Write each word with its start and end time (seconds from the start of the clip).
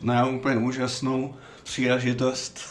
na 0.00 0.26
úplně 0.26 0.56
úžasnou 0.56 1.34
příležitost 1.62 2.58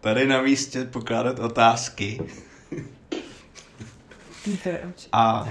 tady 0.00 0.26
na 0.26 0.42
místě 0.42 0.84
pokládat 0.84 1.38
otázky. 1.38 2.20
A 5.12 5.48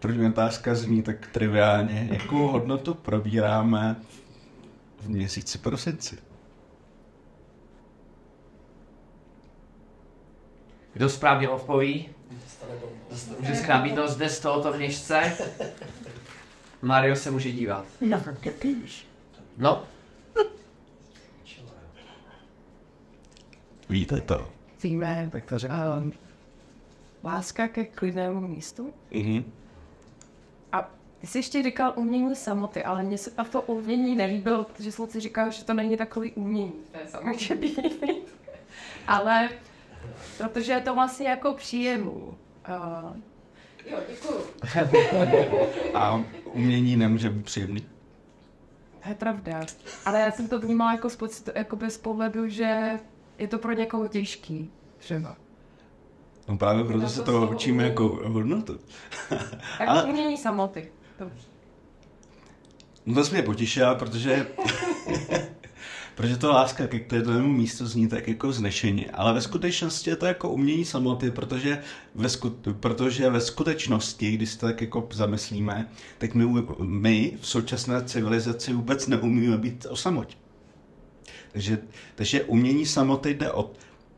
první 0.00 0.26
otázka 0.28 0.74
zní 0.74 1.02
tak 1.02 1.26
triviálně, 1.26 2.08
jakou 2.12 2.48
hodnotu 2.48 2.94
probíráme 2.94 3.96
v 5.00 5.08
měsíci 5.08 5.58
prosinci? 5.58 6.18
Kdo 10.92 11.08
správně 11.08 11.48
odpoví? 11.48 12.08
Může 13.40 13.54
skrábítnout 13.54 14.08
zde 14.08 14.28
z 14.28 14.40
tohoto 14.40 14.72
měšce. 14.76 15.36
Mario 16.82 17.16
se 17.16 17.30
může 17.30 17.52
dívat. 17.52 17.84
No, 18.00 18.20
to 18.20 18.50
píš. 18.50 19.06
No, 19.58 19.84
Víte 23.90 24.20
to? 24.20 24.48
Víme, 24.82 25.28
tak 25.32 25.44
to 25.44 25.58
říkám. 25.58 26.12
Láska 27.24 27.68
ke 27.68 27.84
klidnému 27.84 28.48
místu. 28.48 28.94
Mhm. 29.10 29.44
A 30.72 30.90
ty 31.20 31.26
jsi 31.26 31.38
ještě 31.38 31.62
říkal 31.62 31.92
umění 31.96 32.36
samoty, 32.36 32.84
ale 32.84 33.02
mně 33.02 33.18
se 33.18 33.30
to 33.50 33.62
umění 33.62 34.16
nelíbilo, 34.16 34.64
protože 34.64 34.92
jsem 34.92 35.06
si 35.06 35.20
říkal, 35.20 35.50
že 35.50 35.64
to 35.64 35.74
není 35.74 35.96
takový 35.96 36.32
umění 36.32 36.72
v 36.84 36.90
té 36.90 37.06
samotě 37.08 37.58
ale 39.06 39.48
protože 40.38 40.72
je 40.72 40.80
to 40.80 40.94
vlastně 40.94 41.28
jako 41.28 41.54
příjemný. 41.54 42.10
Uh, 42.10 42.36
jo, 43.86 43.98
děkuju. 44.08 44.40
A 45.94 46.24
umění 46.52 46.96
nemůže 46.96 47.30
být 47.30 47.44
příjemný? 47.44 47.80
To 49.02 49.08
je 49.08 49.14
pravda. 49.14 49.60
Ale 50.04 50.20
já 50.20 50.30
jsem 50.30 50.48
to 50.48 50.58
vnímala 50.60 50.92
jako 50.92 51.10
z, 51.10 51.16
pocitu, 51.16 51.50
jako 51.54 51.76
bez 51.76 51.98
pohledu, 51.98 52.48
že 52.48 52.98
je 53.38 53.48
to 53.48 53.58
pro 53.58 53.72
někoho 53.72 54.08
těžký. 54.08 54.70
Třeba. 54.98 55.36
No 56.50 56.56
právě 56.56 56.84
proto 56.84 57.08
se 57.08 57.22
to 57.22 57.50
učíme 57.54 57.84
jako 57.84 58.20
hodnotu. 58.24 58.78
Tak 59.78 59.88
Ale- 59.88 60.04
umění 60.04 60.36
samoty. 60.36 60.88
No 63.06 63.14
to 63.14 63.24
jsi 63.24 63.32
mě 63.32 63.42
potěšila, 63.42 63.94
protože... 63.94 64.46
protože 66.14 66.36
to 66.36 66.52
láska 66.52 66.86
ke 66.86 67.00
kterému 67.00 67.48
místu 67.48 67.86
zní 67.86 68.08
tak 68.08 68.28
jako 68.28 68.52
znešeně, 68.52 69.10
ale 69.10 69.34
ve 69.34 69.40
skutečnosti 69.40 70.10
je 70.10 70.16
to 70.16 70.26
jako 70.26 70.50
umění 70.50 70.84
samoty, 70.84 71.30
protože 71.30 71.82
ve, 72.14 72.28
sku, 72.28 72.50
protože 72.80 73.30
ve 73.30 73.40
skutečnosti, 73.40 74.30
když 74.30 74.50
se 74.50 74.58
to 74.58 74.66
tak 74.66 74.80
jako 74.80 75.08
zamyslíme, 75.12 75.88
tak 76.18 76.34
my, 76.34 76.64
my 76.78 77.38
v 77.40 77.46
současné 77.46 78.04
civilizaci 78.04 78.72
vůbec 78.72 79.06
neumíme 79.06 79.58
být 79.58 79.86
o 79.90 79.96
samotě. 79.96 80.36
Takže, 81.52 81.78
takže 82.14 82.44
umění 82.44 82.86
samoty 82.86 83.34
jde 83.34 83.52
o 83.52 83.70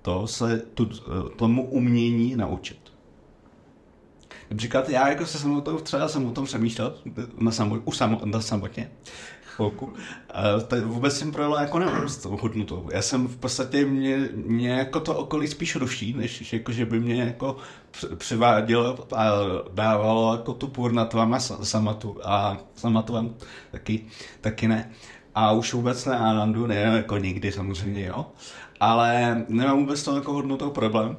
to 0.03 0.27
se 0.27 0.63
tu, 0.75 0.89
tomu 1.37 1.67
umění 1.71 2.37
naučit. 2.37 2.79
Například 4.51 4.89
já 4.89 5.09
jako 5.09 5.27
se 5.27 5.39
samotou, 5.39 5.79
třeba 5.79 6.09
jsem 6.09 6.27
o 6.27 6.31
tom 6.33 6.45
přemýšlel, 6.45 6.95
na, 7.39 7.51
samo, 7.51 7.77
u 7.85 7.93
samo, 7.93 8.21
na 8.25 8.41
samotně, 8.41 8.91
chvilku, 9.57 9.93
a 10.35 10.61
to 10.61 10.77
vůbec 10.89 11.19
jsem 11.19 11.33
projel 11.33 11.55
jako 11.61 11.79
nevím 11.79 12.09
s 12.09 12.17
tou 12.17 12.37
hodnotou. 12.37 12.89
Já 12.93 13.03
jsem 13.03 13.29
v 13.29 13.37
podstatě, 13.37 13.85
mě, 13.85 14.29
mě 14.35 14.71
jako 14.71 15.01
to 15.01 15.15
okolí 15.17 15.47
spíš 15.49 15.77
ruší, 15.77 16.13
než 16.15 16.53
jako, 16.53 16.73
že 16.73 16.87
by 16.87 17.01
mě 17.01 17.15
jako 17.23 17.57
při- 17.91 18.07
přivádělo 18.17 19.07
a 19.17 19.25
dávalo 19.73 20.33
jako 20.35 20.53
tu 20.55 20.69
purnatvam 20.69 21.35
a 21.35 21.39
sa- 21.39 21.65
samatu 21.65 22.17
a 22.25 22.59
samatvam 22.75 23.35
taky, 23.71 24.05
taky 24.41 24.69
ne. 24.69 24.91
A 25.35 25.53
už 25.53 25.73
vůbec 25.75 26.05
ne 26.05 26.19
Anandu, 26.19 26.67
ne 26.67 26.75
jako 26.75 27.19
nikdy 27.19 27.53
samozřejmě, 27.53 28.07
jo. 28.07 28.27
Ale 28.83 29.45
nemám 29.49 29.79
vůbec 29.79 30.03
to 30.03 30.17
jako 30.17 30.33
hodnotou 30.33 30.71
problém 30.71 31.17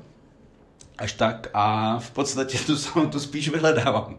až 0.97 1.13
tak 1.13 1.49
a 1.53 1.97
v 1.99 2.11
podstatě 2.11 2.57
tu 2.57 2.77
samotu 2.77 3.19
spíš 3.19 3.49
vyhledávám. 3.49 4.17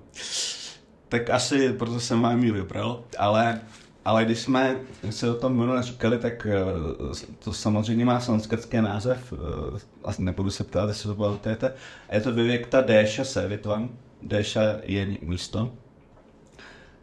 Tak 1.08 1.30
asi 1.30 1.72
proto 1.72 2.00
jsem 2.00 2.22
vám 2.22 2.44
ji 2.44 2.50
vybral, 2.50 3.04
ale, 3.18 3.60
ale 4.04 4.24
když 4.24 4.38
jsme 4.38 4.76
se 5.10 5.30
o 5.30 5.34
tom 5.34 5.56
minule 5.56 5.82
říkali, 5.82 6.18
tak 6.18 6.46
eh, 6.46 7.24
to 7.38 7.52
samozřejmě 7.52 8.04
má 8.04 8.20
sanskritský 8.20 8.76
název, 8.76 9.32
eh, 9.32 9.78
asi 10.04 10.22
nebudu 10.22 10.50
se 10.50 10.64
ptát, 10.64 10.88
jestli 10.88 11.08
to 11.08 11.14
pamatujete, 11.14 11.74
je 12.12 12.20
to 12.20 12.32
Vivikta 12.32 12.80
Déša 12.80 13.24
Sevitvam, 13.24 13.88
Déša 14.22 14.62
je 14.82 15.16
místo, 15.22 15.70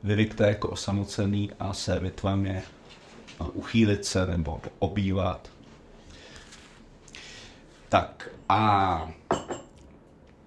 Vivikta 0.03 0.47
jako 0.47 0.67
osamocený 0.67 1.51
a 1.59 1.73
Sevitvam 1.73 2.45
je 2.45 2.61
eh, 2.61 3.43
uchýlit 3.53 4.05
se 4.05 4.25
nebo 4.25 4.61
obývat. 4.79 5.60
Tak 7.91 8.29
a 8.49 9.11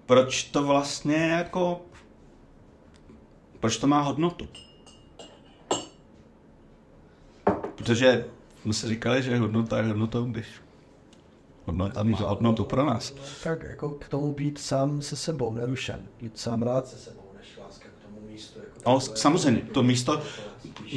proč 0.05 0.43
to 0.43 0.63
vlastně 0.63 1.15
jako, 1.15 1.81
proč 3.59 3.77
to 3.77 3.87
má 3.87 4.01
hodnotu? 4.01 4.47
Protože 7.75 8.25
jsme 8.61 8.73
si 8.73 8.87
říkali, 8.87 9.23
že 9.23 9.37
hodnota 9.37 9.77
je 9.77 9.87
hodnotou, 9.87 10.25
když 10.25 10.47
hodnota 11.65 12.03
má 12.03 12.17
hodnotu 12.17 12.63
pro 12.63 12.85
nás. 12.85 13.13
Tak 13.43 13.63
jako 13.63 13.89
k 13.89 14.07
tomu 14.07 14.33
být 14.33 14.57
sám 14.57 15.01
se 15.01 15.15
sebou, 15.15 15.53
nerušen. 15.53 16.07
Být 16.21 16.39
sám 16.39 16.61
rád 16.61 16.87
se 16.87 16.97
sebou, 16.97 17.31
než 17.37 17.57
láska 17.57 17.85
k 17.99 18.05
tomu 18.05 18.27
místu. 18.27 18.59
Jako 18.59 18.91
No, 18.91 18.99
samozřejmě, 18.99 19.61
to 19.61 19.83
místo, 19.83 20.21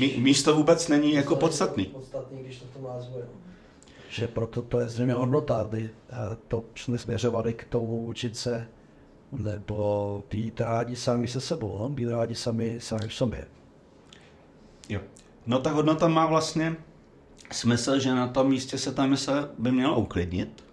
mí, 0.00 0.16
místo 0.18 0.54
vůbec 0.54 0.88
není 0.88 1.12
jako 1.12 1.36
podstatný. 1.36 1.84
Podstatný, 1.84 2.42
když 2.42 2.58
to 2.58 2.66
v 2.66 2.70
tom 2.70 2.84
názvu 2.84 3.18
je. 3.18 3.47
Že 4.08 4.28
proto 4.28 4.62
to 4.62 4.80
je 4.80 4.88
zřejmě 4.88 5.14
hodnota, 5.14 5.56
aby 5.56 5.90
eh, 6.10 6.36
to 6.48 6.64
jsme 6.74 6.98
směřovali 6.98 7.54
k 7.54 7.64
tomu 7.64 8.06
učit 8.06 8.36
se 8.36 8.68
nebo 9.32 10.24
být 10.30 10.60
rádi 10.60 10.96
sami 10.96 11.28
se 11.28 11.40
sebou, 11.40 11.78
no? 11.78 11.88
být 11.88 12.08
rádi 12.08 12.34
sami, 12.34 12.80
sami 12.80 13.08
v 13.08 13.14
sobě. 13.14 13.46
Jo. 14.88 15.00
No 15.46 15.58
ta 15.58 15.70
hodnota 15.70 16.08
má 16.08 16.26
vlastně 16.26 16.76
smysl, 17.52 17.98
že 17.98 18.14
na 18.14 18.28
tom 18.28 18.48
místě 18.48 18.78
se 18.78 18.92
ta 18.92 19.06
mysl 19.06 19.50
by 19.58 19.72
měla 19.72 19.96
uklidnit. 19.96 20.64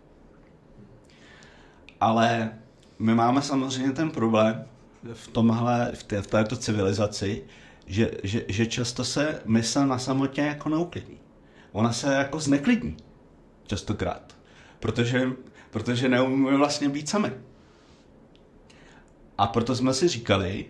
Ale 1.99 2.53
my 2.99 3.15
máme 3.15 3.41
samozřejmě 3.41 3.91
ten 3.91 4.11
problém 4.11 4.65
v 5.13 5.27
tomhle, 5.27 5.91
v, 5.95 6.03
té, 6.03 6.21
v 6.21 6.27
této 6.27 6.57
civilizaci, 6.57 7.43
že, 7.87 8.11
že, 8.23 8.45
že 8.47 8.65
často 8.65 9.05
se 9.05 9.41
mysl 9.45 9.85
na 9.85 9.99
samotě 9.99 10.41
jako 10.41 10.69
neuklidní. 10.69 11.19
Ona 11.71 11.93
se 11.93 12.13
jako 12.13 12.39
zneklidní. 12.39 12.97
Častokrát. 13.67 14.35
Protože, 14.79 15.29
protože 15.71 16.09
neumíme 16.09 16.57
vlastně 16.57 16.89
být 16.89 17.09
sami. 17.09 17.31
A 19.37 19.47
proto 19.47 19.75
jsme 19.75 19.93
si 19.93 20.07
říkali, 20.07 20.65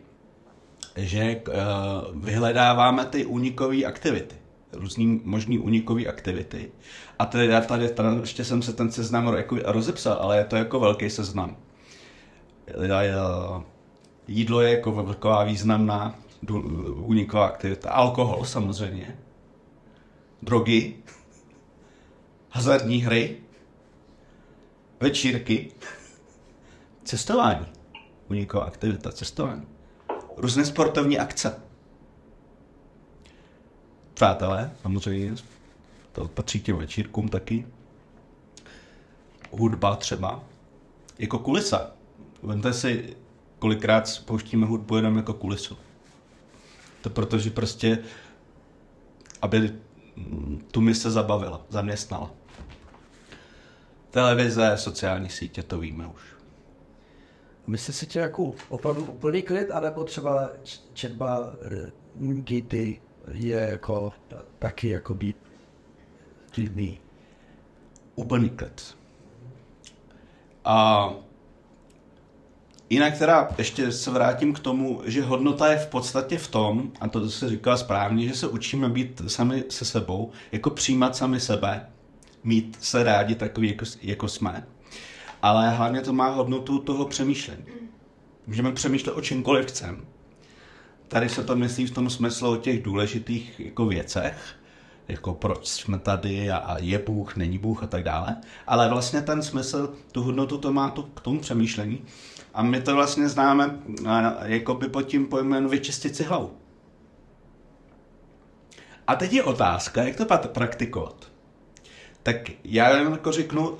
že 0.96 1.42
uh, 1.48 2.24
vyhledáváme 2.24 3.06
ty 3.06 3.26
únikové 3.26 3.84
aktivity, 3.84 4.36
různý 4.72 5.22
možný 5.24 5.60
únikové 5.60 6.06
aktivity. 6.06 6.72
A 7.20 7.26
tady, 7.26 7.50
tady, 7.68 7.90
tady 7.90 8.20
ještě 8.20 8.46
jsem 8.46 8.62
se 8.62 8.74
ten 8.74 8.92
seznam 8.92 9.34
jako 9.36 9.58
rozepsal, 9.66 10.18
ale 10.22 10.38
je 10.38 10.46
to 10.46 10.56
jako 10.56 10.80
velký 10.80 11.10
seznam. 11.10 11.58
Já- 12.82 13.64
Jídlo 14.28 14.62
je 14.62 14.72
jako 14.72 14.92
velká 14.92 15.44
významná 15.44 16.16
úniková 16.94 17.46
aktivita. 17.46 17.90
Alkohol 17.92 18.46
samozřejmě. 18.46 19.18
Drogy. 20.42 20.96
Hazardní 22.56 23.02
hry. 23.02 23.38
Večírky. 25.00 25.72
Cestování. 27.04 27.66
u 28.30 28.34
někoho 28.34 28.64
aktivita, 28.64 29.12
cestování. 29.12 29.68
Různé 30.38 30.66
sportovní 30.66 31.20
akce. 31.20 31.62
Přátelé, 34.14 34.72
samozřejmě, 34.82 35.36
to 36.12 36.28
patří 36.28 36.60
těm 36.60 36.78
večírkům 36.78 37.30
taky. 37.30 37.68
Hudba 39.52 39.96
třeba. 39.96 40.44
Jako 41.20 41.40
kulisa. 41.40 41.92
Vemte 42.44 42.74
si, 42.74 43.16
kolikrát 43.60 44.22
pouštíme 44.26 44.66
hudbu 44.66 44.96
jenom 44.96 45.18
jako 45.18 45.34
kulisu. 45.34 45.78
To 47.02 47.10
protože 47.10 47.50
prostě, 47.50 48.00
aby 49.42 49.76
tu 50.72 50.82
mi 50.82 50.96
se 50.96 51.12
zabavila, 51.12 51.66
zaměstnala. 51.70 52.45
Televize, 54.16 54.74
sociální 54.76 55.30
sítě, 55.30 55.64
to 55.64 55.80
víme 55.80 56.08
už. 56.08 56.22
Myslíš 57.68 57.96
si 57.96 58.06
tě 58.06 58.20
jako 58.20 58.54
opravdu 58.70 59.06
úplný 59.06 59.42
klid, 59.42 59.72
anebo 59.72 60.04
třeba 60.04 60.50
četba 60.94 61.54
Gity 62.20 63.02
je 63.32 63.58
jako 63.72 64.14
taky 64.60 64.90
jako 64.90 65.14
být 65.14 65.38
klidný? 66.52 67.00
Úplný 68.16 68.50
klid. 68.50 68.98
A 70.66 71.10
jinak 72.90 73.18
teda 73.18 73.50
ještě 73.58 73.92
se 73.92 74.12
vrátím 74.12 74.54
k 74.54 74.60
tomu, 74.60 75.02
že 75.06 75.24
hodnota 75.24 75.72
je 75.72 75.78
v 75.78 75.88
podstatě 75.88 76.38
v 76.38 76.48
tom, 76.48 76.92
a 77.00 77.08
to 77.08 77.30
se 77.30 77.50
říká 77.50 77.78
správně, 77.78 78.28
že 78.28 78.36
se 78.36 78.48
učíme 78.48 78.90
být 78.90 79.22
sami 79.28 79.64
se 79.70 79.86
sebou, 79.86 80.32
jako 80.52 80.70
přijímat 80.70 81.16
sami 81.16 81.40
sebe, 81.40 81.90
mít 82.46 82.78
se 82.82 83.04
rádi 83.04 83.36
takový, 83.36 83.68
jako, 83.68 83.86
jako 84.02 84.28
jsme. 84.28 84.68
Ale 85.42 85.70
hlavně 85.70 86.02
to 86.02 86.14
má 86.14 86.30
hodnotu 86.30 86.80
toho 86.80 87.06
přemýšlení. 87.06 87.66
Můžeme 88.48 88.72
přemýšlet 88.72 89.14
o 89.14 89.22
čemkoliv 89.22 89.66
chcem. 89.66 90.06
Tady 91.08 91.30
se 91.30 91.44
to 91.44 91.56
myslí 91.56 91.86
v 91.86 91.92
tom 91.92 92.10
smyslu 92.10 92.52
o 92.52 92.58
těch 92.58 92.84
důležitých 92.84 93.60
jako 93.60 93.86
věcech, 93.86 94.56
jako 95.08 95.34
proč 95.34 95.68
jsme 95.68 96.00
tady 96.00 96.52
a, 96.52 96.58
a 96.58 96.78
je 96.78 97.00
Bůh, 97.00 97.36
není 97.36 97.58
Bůh 97.58 97.84
a 97.84 97.88
tak 97.88 98.04
dále. 98.04 98.36
Ale 98.68 98.90
vlastně 98.90 99.22
ten 99.22 99.42
smysl, 99.42 99.94
tu 100.12 100.24
hodnotu 100.24 100.58
to 100.58 100.74
má 100.74 100.90
to, 100.90 101.04
k 101.04 101.22
tomu 101.22 101.40
přemýšlení. 101.40 102.02
A 102.54 102.64
my 102.64 102.82
to 102.82 102.96
vlastně 102.96 103.30
známe 103.30 103.80
jako 104.44 104.74
by 104.74 104.88
pod 104.88 105.02
tím 105.02 105.28
pojmem 105.28 105.70
vyčistit 105.70 106.16
si 106.16 106.24
hlavu. 106.24 106.58
A 109.08 109.16
teď 109.16 109.34
je 109.34 109.44
otázka, 109.44 110.04
jak 110.04 110.16
to 110.16 110.26
praktikovat. 110.26 111.35
Tak 112.26 112.36
já 112.64 112.98
jen 112.98 113.12
jako 113.12 113.32
řeknu 113.32 113.78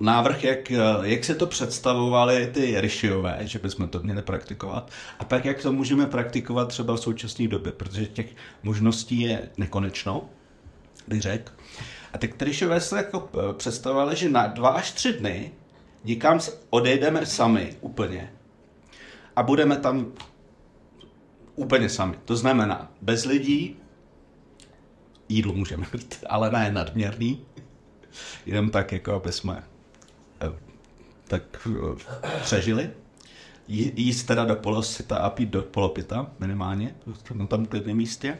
návrh, 0.00 0.44
jak, 0.44 0.70
jak 1.02 1.24
se 1.24 1.34
to 1.34 1.46
představovali 1.46 2.46
ty 2.54 2.80
Rishiové, 2.80 3.38
že 3.42 3.58
bychom 3.58 3.88
to 3.88 4.00
měli 4.02 4.22
praktikovat, 4.22 4.90
a 5.18 5.24
pak 5.24 5.44
jak 5.44 5.62
to 5.62 5.72
můžeme 5.72 6.06
praktikovat 6.06 6.68
třeba 6.68 6.94
v 6.94 7.00
současné 7.00 7.48
době, 7.48 7.72
protože 7.72 8.06
těch 8.06 8.26
možností 8.62 9.20
je 9.20 9.48
nekonečno, 9.56 10.30
bych 11.08 11.20
řekl. 11.22 11.52
A 12.12 12.18
ty 12.18 12.34
Rishiové 12.40 12.80
se 12.80 12.96
jako 12.96 13.28
eh, 13.34 13.54
představovali, 13.54 14.16
že 14.16 14.28
na 14.28 14.46
dva 14.46 14.68
až 14.68 14.92
tři 14.92 15.12
dny 15.12 15.52
někam 16.04 16.40
s- 16.40 16.60
odejdeme 16.70 17.26
sami 17.26 17.76
úplně 17.80 18.32
a 19.36 19.42
budeme 19.42 19.76
tam 19.76 20.12
úplně 21.56 21.88
sami. 21.88 22.14
To 22.24 22.36
znamená, 22.36 22.92
bez 23.02 23.24
lidí, 23.24 23.76
jídlo 25.28 25.52
můžeme 25.52 25.86
mít, 25.92 26.24
ale 26.28 26.50
ne 26.50 26.72
nadměrný, 26.72 27.40
jenom 28.46 28.70
tak, 28.70 28.92
jako 28.92 29.12
aby 29.12 29.32
jsme 29.32 29.62
eh, 30.40 30.52
tak 31.28 31.42
eh, 31.66 32.30
přežili. 32.42 32.90
Jí- 33.68 33.92
Jíst 33.96 34.24
teda 34.24 34.44
do 34.44 34.56
polosita 34.56 35.16
a 35.16 35.30
pít 35.30 35.48
do 35.48 35.62
polopita 35.62 36.26
minimálně, 36.40 36.94
na 37.34 37.46
tam 37.46 37.66
klidném 37.66 37.96
místě. 37.96 38.38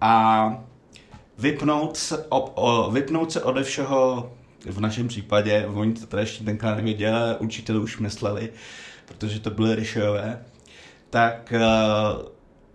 A 0.00 0.64
vypnout 1.38 1.96
se, 1.96 2.24
o, 2.28 2.40
o, 2.40 2.90
vypnout 2.90 3.32
se 3.32 3.42
ode 3.42 3.62
všeho, 3.62 4.32
v 4.66 4.80
našem 4.80 5.08
případě, 5.08 5.66
oni 5.66 5.92
to 5.94 6.06
teda 6.06 6.20
ještě 6.20 6.44
tenkrát 6.44 6.74
nevěděli, 6.76 7.12
ale 7.12 7.36
učitelé 7.38 7.78
už 7.80 7.98
mysleli, 7.98 8.52
protože 9.04 9.40
to 9.40 9.50
byly 9.50 9.74
ryšové, 9.74 10.44
tak 11.10 11.52
eh, 11.52 11.60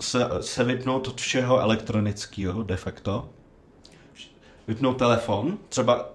se, 0.02 0.20
se 0.42 0.64
vypnout 0.64 1.08
od 1.08 1.22
všeho 1.22 1.60
elektronického 1.60 2.64
de 2.64 2.78
facto, 2.78 3.30
vypnout 4.68 4.98
telefon, 4.98 5.58
třeba 5.70 6.10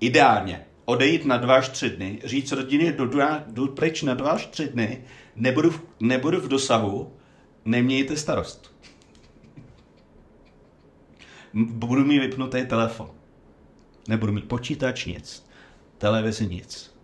ideálně 0.00 0.66
odejít 0.84 1.24
na 1.24 1.36
dva 1.36 1.54
až 1.54 1.68
tři 1.68 1.90
dny, 1.90 2.20
říct 2.24 2.52
rodině, 2.52 2.92
jdu, 2.92 3.10
jdu 3.46 3.68
pryč 3.68 4.02
na 4.02 4.14
dva 4.14 4.30
až 4.30 4.46
tři 4.46 4.68
dny, 4.68 5.04
nebudu, 5.36 5.70
v- 5.70 5.82
nebudu 6.00 6.40
v 6.40 6.48
dosahu, 6.48 7.12
nemějte 7.64 8.16
starost. 8.16 8.74
Budu 11.54 12.04
mít 12.04 12.18
vypnutý 12.18 12.66
telefon. 12.66 13.10
Nebudu 14.08 14.32
mít 14.32 14.48
počítač, 14.48 15.06
nic. 15.06 15.46
Televizi, 15.98 16.46
nic. 16.46 16.95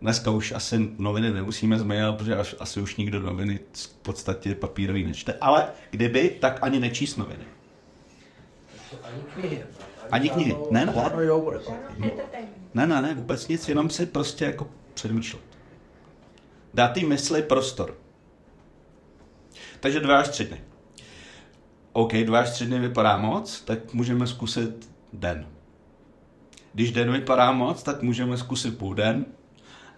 Dneska 0.00 0.30
už 0.30 0.52
asi 0.52 0.90
noviny 0.98 1.30
nemusíme 1.30 1.78
změnit, 1.78 2.16
protože 2.18 2.36
až, 2.36 2.54
asi 2.60 2.80
už 2.80 2.96
nikdo 2.96 3.20
noviny 3.20 3.60
v 3.72 3.88
podstatě 3.88 4.54
papírový 4.54 5.04
nečte. 5.04 5.34
Ale 5.40 5.68
kdyby, 5.90 6.36
tak 6.40 6.58
ani 6.62 6.80
nečíst 6.80 7.16
noviny. 7.16 7.44
Ani 9.02 9.22
knihy. 9.34 9.62
Ani 10.10 10.28
knihy. 10.28 10.56
Ne, 10.70 10.86
to. 10.86 11.00
Ne, 12.74 12.86
ne, 12.86 13.02
ne, 13.02 13.14
vůbec 13.14 13.48
nic, 13.48 13.68
jenom 13.68 13.90
si 13.90 14.06
prostě 14.06 14.44
jako 14.44 14.70
přemýšlet. 14.94 15.42
Dát 16.74 16.88
tý 16.88 17.06
mysli 17.06 17.42
prostor. 17.42 17.96
Takže 19.80 20.00
dva 20.00 20.20
až 20.20 20.28
tři 20.28 20.44
dny. 20.44 20.60
OK, 21.92 22.12
dva 22.12 22.40
až 22.40 22.50
tři 22.50 22.66
dny 22.66 22.78
vypadá 22.78 23.16
moc, 23.16 23.60
tak 23.60 23.94
můžeme 23.94 24.26
zkusit 24.26 24.90
den. 25.12 25.46
Když 26.74 26.92
den 26.92 27.12
vypadá 27.12 27.52
moc, 27.52 27.82
tak 27.82 28.02
můžeme 28.02 28.36
zkusit 28.36 28.78
půl 28.78 28.94
den. 28.94 29.26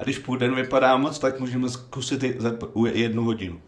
A 0.03 0.05
když 0.05 0.19
půl 0.19 0.37
den 0.37 0.55
vypadá 0.55 0.97
moc, 0.97 1.19
tak 1.19 1.41
můžeme 1.41 1.71
zkusit 1.71 2.25
jednu 2.93 3.25
hodinu. 3.25 3.61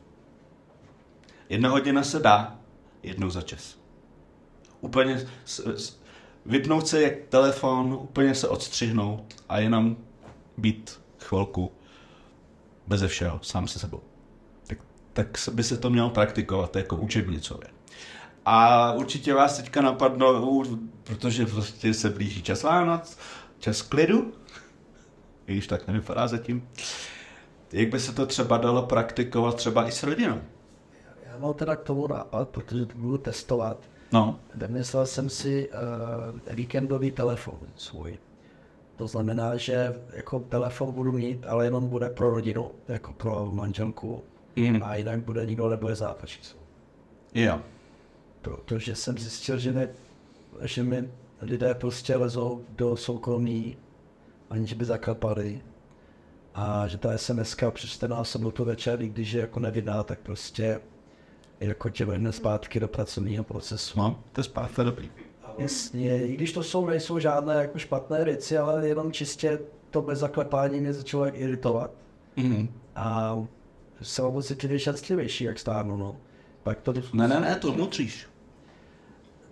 Jedna 1.48 1.68
hodina 1.68 2.02
se 2.02 2.20
dá 2.20 2.58
jednou 3.02 3.30
za 3.30 3.42
čas. 3.42 3.78
Úplně 4.80 5.26
s, 5.44 5.76
s, 5.76 6.00
vypnout 6.46 6.88
se 6.88 7.02
jak 7.02 7.14
telefon, 7.28 7.98
úplně 8.00 8.34
se 8.34 8.48
odstřihnout 8.48 9.34
a 9.48 9.58
jenom 9.58 9.96
být 10.58 11.00
chvilku 11.18 11.72
beze 12.86 13.08
všeho, 13.08 13.38
sám 13.42 13.68
se 13.68 13.78
sebou. 13.78 14.00
Tak, 14.66 14.78
tak 15.12 15.38
by 15.52 15.62
se 15.62 15.76
to 15.76 15.90
mělo 15.90 16.10
praktikovat 16.10 16.76
jako 16.76 16.96
učebnicově. 16.96 17.68
A 18.44 18.92
určitě 18.92 19.34
vás 19.34 19.56
teďka 19.56 19.82
napadnou, 19.82 20.64
protože 21.04 21.46
prostě 21.46 21.94
se 21.94 22.10
blíží 22.10 22.42
čas 22.42 22.62
Vánoc, 22.62 23.18
čas 23.58 23.82
klidu, 23.82 24.32
i 25.46 25.52
když 25.52 25.66
tak 25.66 25.86
nevypadá 25.86 26.28
zatím, 26.28 26.68
jak 27.72 27.88
by 27.88 28.00
se 28.00 28.12
to 28.12 28.26
třeba 28.26 28.58
dalo 28.58 28.82
praktikovat 28.82 29.54
třeba 29.54 29.88
i 29.88 29.92
s 29.92 30.02
rodinou. 30.02 30.40
Já 31.26 31.38
mám 31.38 31.54
teda 31.54 31.76
k 31.76 31.82
tomu 31.82 32.06
nápad, 32.06 32.48
protože 32.48 32.86
to 32.86 32.98
budu 32.98 33.18
testovat. 33.18 33.78
No, 34.12 34.40
Vymyslel 34.54 35.06
jsem 35.06 35.28
si 35.28 35.68
uh, 35.70 36.54
víkendový 36.54 37.10
telefon 37.10 37.58
svůj. 37.76 38.18
To 38.96 39.06
znamená, 39.06 39.56
že 39.56 39.94
jako 40.12 40.40
telefon 40.40 40.92
budu 40.92 41.12
mít, 41.12 41.46
ale 41.46 41.64
jenom 41.64 41.88
bude 41.88 42.08
pro 42.08 42.30
rodinu, 42.30 42.70
jako 42.88 43.12
pro 43.12 43.50
manželku. 43.52 44.22
Mm. 44.56 44.82
A 44.82 44.94
jinak 44.96 45.20
bude 45.20 45.46
nikdo 45.46 45.68
nebude 45.68 45.94
zápačit. 45.94 46.56
jo. 47.34 47.60
Protože 48.42 48.94
jsem 48.94 49.18
zjistil, 49.18 49.58
že, 49.58 49.72
ne, 49.72 49.88
že 50.62 50.82
mi 50.82 51.10
lidé 51.40 51.74
prostě 51.74 52.16
lezou 52.16 52.64
do 52.68 52.96
soukromí, 52.96 53.76
aniž 54.50 54.72
by 54.72 54.84
zaklepali. 54.84 55.62
A 56.54 56.86
že 56.86 56.98
ta 56.98 57.18
SMS 57.18 57.56
přečte 57.70 58.08
na 58.08 58.24
sobotu 58.24 58.64
večer, 58.64 59.02
i 59.02 59.08
když 59.08 59.32
je 59.32 59.40
jako 59.40 59.60
nevinná, 59.60 60.02
tak 60.02 60.18
prostě 60.18 60.80
jako 61.60 61.88
tě 61.88 62.04
vrhne 62.04 62.32
zpátky 62.32 62.80
do 62.80 62.88
pracovního 62.88 63.44
procesu. 63.44 63.98
No, 63.98 64.22
to 64.32 64.40
je 64.40 64.44
zpátky 64.44 64.84
dobrý. 64.84 65.10
Jasně, 65.58 66.26
i 66.26 66.34
když 66.34 66.52
to 66.52 66.62
jsou, 66.62 66.86
nejsou 66.86 67.18
žádné 67.18 67.54
jako 67.54 67.78
špatné 67.78 68.24
věci, 68.24 68.58
ale 68.58 68.88
jenom 68.88 69.12
čistě 69.12 69.58
to 69.90 70.02
bez 70.02 70.18
zaklepání 70.18 70.80
mě 70.80 70.92
začalo 70.92 71.24
jak 71.24 71.34
iritovat. 71.38 71.90
Mm. 72.36 72.68
A 72.96 73.38
jsem 74.02 74.32
pocitně 74.32 74.78
šťastlivější, 74.78 75.44
jak 75.44 75.58
stárnu, 75.58 75.96
no. 75.96 76.16
Pak 76.62 76.80
to, 76.80 76.92
Ne, 77.12 77.28
ne, 77.28 77.40
ne, 77.40 77.56
to 77.56 77.72
mutříš. 77.72 78.26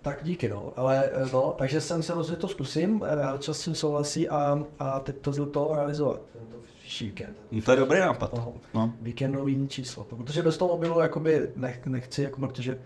Tak 0.03 0.23
díky, 0.23 0.49
no. 0.49 0.73
Ale 0.75 1.09
eh, 1.13 1.29
no, 1.33 1.55
takže 1.57 1.81
jsem 1.81 2.03
se 2.03 2.13
rozhodl, 2.13 2.41
to 2.41 2.47
zkusím, 2.47 3.01
eh, 3.05 3.37
čas 3.39 3.57
s 3.59 3.63
tím 3.63 3.75
souhlasí 3.75 4.29
a, 4.29 4.65
a 4.79 4.99
teď 4.99 5.15
to 5.17 5.45
to 5.45 5.71
realizovat. 5.75 6.21
Tento 6.33 6.57
víkend. 7.01 7.37
No, 7.51 7.61
to 7.61 7.71
je 7.71 7.77
dobrý 7.77 7.99
nápad. 7.99 8.33
No. 8.33 8.53
No. 8.73 8.93
Víkendový 9.01 9.67
číslo. 9.67 10.03
Protože 10.03 10.41
bez 10.43 10.57
toho 10.57 10.73
mobilu 10.73 10.99
jakoby 10.99 11.49
nech, 11.55 11.85
nechci, 11.85 12.23
jako, 12.23 12.39
protože 12.39 12.79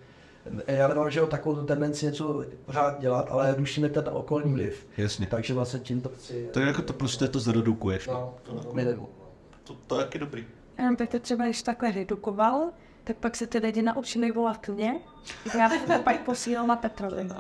já 0.68 0.88
nemám 0.88 1.10
že 1.10 1.20
jo, 1.20 1.28
takovou 1.28 1.66
tendenci 1.66 2.06
něco 2.06 2.46
pořád 2.66 3.00
dělat, 3.00 3.28
ale 3.30 3.56
ruší 3.56 3.82
mi 3.82 3.90
ten 3.90 4.04
okolní 4.12 4.54
vliv. 4.54 4.88
Jasně. 4.98 5.28
Takže 5.28 5.54
vlastně 5.54 5.80
tím 5.80 6.02
to 6.02 6.10
chci. 6.10 6.50
Tak 6.54 6.64
jako 6.64 6.82
to 6.82 6.94
prostě 6.94 7.28
to 7.28 7.40
zredukuješ. 7.40 8.08
No. 8.08 8.34
No, 8.54 8.60
to 8.64 8.74
minimum. 8.74 9.08
To, 9.64 9.76
to 9.88 10.00
je 10.00 10.06
taky 10.06 10.20
dobrý. 10.20 10.46
Jenom 10.78 10.96
tak 10.96 11.10
to 11.10 11.20
třeba, 11.20 11.46
když 11.46 11.64
takhle 11.64 11.92
redukoval, 11.92 12.70
tak 13.08 13.18
pak 13.18 13.36
se 13.36 13.48
ty 13.48 13.58
lidi 13.58 13.82
naučili 13.82 14.32
volat 14.32 14.68
mě. 14.68 14.96
Já 15.58 15.70
to 15.70 16.00
pak 16.04 16.20
posílal 16.20 16.68
na 16.68 16.76
Petrovi. 16.76 17.24
No, 17.24 17.36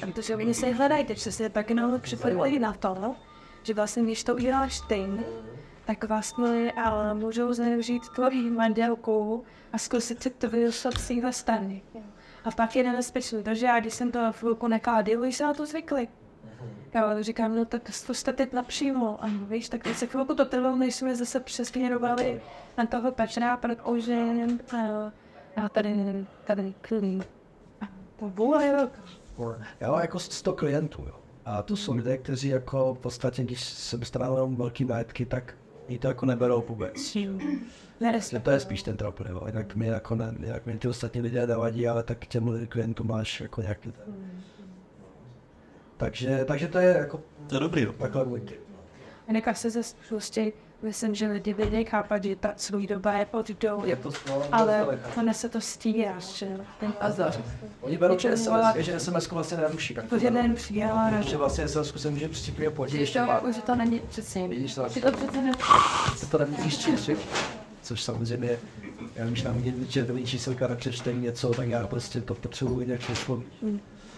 protože 0.00 0.36
oni 0.36 0.54
se 0.54 0.66
hledají, 0.66 1.04
teď 1.04 1.18
se 1.18 1.32
si 1.32 1.50
taky 1.50 1.74
připravili 1.98 2.58
na 2.58 2.72
to, 2.72 3.14
že 3.62 3.74
vlastně 3.74 4.02
když 4.02 4.24
to 4.24 4.34
uděláš 4.34 4.76
stejně, 4.76 5.24
tak 5.84 6.04
vlastně 6.04 6.72
ale 6.72 7.14
můžou 7.14 7.52
zneužít 7.52 8.02
tvoji 8.14 8.50
manželku 8.50 9.44
a 9.72 9.78
zkusit 9.78 10.22
si 10.22 10.30
to 10.30 10.50
vyrusat 10.50 10.98
z 10.98 11.08
téhle 11.08 11.32
strany. 11.32 11.82
A 12.44 12.50
pak 12.50 12.76
je 12.76 12.82
nebezpečný, 12.82 13.42
takže 13.42 13.66
já 13.66 13.80
když 13.80 13.94
jsem 13.94 14.12
to 14.12 14.32
chvilku 14.32 14.68
nekádil, 14.68 15.22
už 15.22 15.36
se 15.36 15.44
na 15.44 15.54
to 15.54 15.66
zvykli. 15.66 16.08
Já 16.96 17.22
říkám, 17.22 17.56
no 17.56 17.64
tak 17.64 17.88
zkuste 17.92 18.32
teď 18.32 18.52
napřímo. 18.52 19.24
A 19.24 19.28
víš, 19.48 19.68
tak 19.68 19.86
se 19.94 20.06
chvilku 20.06 20.34
to 20.34 20.44
trvalo, 20.44 20.76
než 20.76 20.94
jsme 20.94 21.16
zase 21.16 21.40
přesměrovali 21.40 22.40
na 22.78 22.86
toho 22.86 23.12
Petra, 23.12 23.56
protože 23.56 24.24
uh, 24.72 25.12
já 25.56 25.68
tady, 25.68 26.26
tady 26.44 26.74
klidný. 26.80 27.22
A 27.80 27.88
to. 29.36 29.56
Já 29.80 29.90
mám 29.90 30.00
jako 30.00 30.18
100 30.18 30.52
klientů, 30.52 31.02
jo. 31.06 31.14
A 31.44 31.62
to 31.62 31.76
jsou 31.76 31.94
lidé, 31.94 32.18
kteří 32.18 32.48
jako 32.48 32.94
v 32.94 32.98
podstatě, 32.98 33.44
když 33.44 33.64
jsem 33.64 34.04
strávil 34.04 34.46
velký 34.46 34.84
majetky, 34.84 35.26
tak 35.26 35.54
mi 35.88 35.98
to 35.98 36.08
jako 36.08 36.26
neberou 36.26 36.64
vůbec. 36.68 37.16
Neresli. 38.00 38.40
To 38.40 38.50
je 38.50 38.60
spíš 38.60 38.82
ten 38.82 38.96
trop, 38.96 39.20
nebo 39.20 39.42
jinak 39.46 39.74
mi 39.74 39.86
jako 39.86 40.14
ne, 40.14 40.34
jinak 40.40 40.66
mi 40.66 40.78
ty 40.78 40.88
ostatní 40.88 41.20
lidé 41.20 41.46
nevadí, 41.46 41.88
ale 41.88 42.02
tak 42.02 42.26
těm 42.26 42.66
klientům 42.66 43.06
máš 43.06 43.40
jako 43.40 43.62
nějaký 43.62 43.92
ten. 43.92 44.14
Takže, 45.96 46.44
takže 46.44 46.68
to 46.68 46.78
je 46.78 46.96
jako 46.98 47.20
To 47.46 47.54
je 47.54 47.60
dobrý, 47.60 47.82
jo. 47.82 47.92
takhle 47.98 48.24
můj 48.24 48.42
Jinak 49.28 49.56
se 49.56 49.70
zase 49.70 49.96
prostě, 50.08 50.52
myslím, 50.82 51.14
že 51.14 51.26
lidi 51.26 51.54
vědí 51.54 51.84
chápat, 51.84 52.24
že 52.24 52.36
ta 52.36 52.52
svůj 52.56 52.86
doba 52.86 53.12
je 53.12 53.26
pod 53.26 53.50
jdou, 53.50 53.84
Je 53.84 53.96
to 53.96 54.10
ale 54.52 54.98
ono 55.16 55.34
se 55.34 55.48
to 55.48 55.60
stíhá, 55.60 56.18
že 56.18 56.48
ten 56.80 56.92
azar. 57.00 57.34
Oni 57.80 57.98
berou 57.98 58.14
Něčemu 58.14 58.36
SMS, 58.36 58.76
že 58.76 59.00
SMS 59.00 59.30
vlastně 59.30 59.56
neruší. 59.56 59.96
To 60.08 60.16
je 60.16 60.30
nejen 60.30 60.54
přijela, 60.54 61.20
že 61.20 61.36
vlastně 61.36 61.68
SMS 61.68 61.92
se 61.96 62.10
může 62.10 62.28
přicipně 62.28 62.70
podívat 62.70 63.00
ještě 63.00 63.20
to, 63.20 63.26
pár. 63.26 63.42
že 63.54 63.62
to 63.62 63.74
není 63.74 64.00
přesně. 64.08 64.48
Vidíš 64.48 64.74
to? 64.74 64.84
Ty 64.84 65.00
to 65.00 65.12
přece 65.12 65.42
ne... 65.42 65.52
Se 66.16 66.26
to 66.26 66.38
nemusíš 66.38 66.78
číst, 66.78 67.10
což 67.82 68.02
samozřejmě, 68.02 68.58
já 69.14 69.26
když 69.26 69.42
nám 69.42 69.64
někdy 69.64 69.86
červený 69.86 70.26
číselka 70.26 70.66
na 70.66 70.74
přečtení 70.74 71.20
něco, 71.20 71.50
tak 71.50 71.68
já 71.68 71.86
prostě 71.86 72.20
to 72.20 72.34
potřebuji 72.34 72.86
nějak 72.86 73.00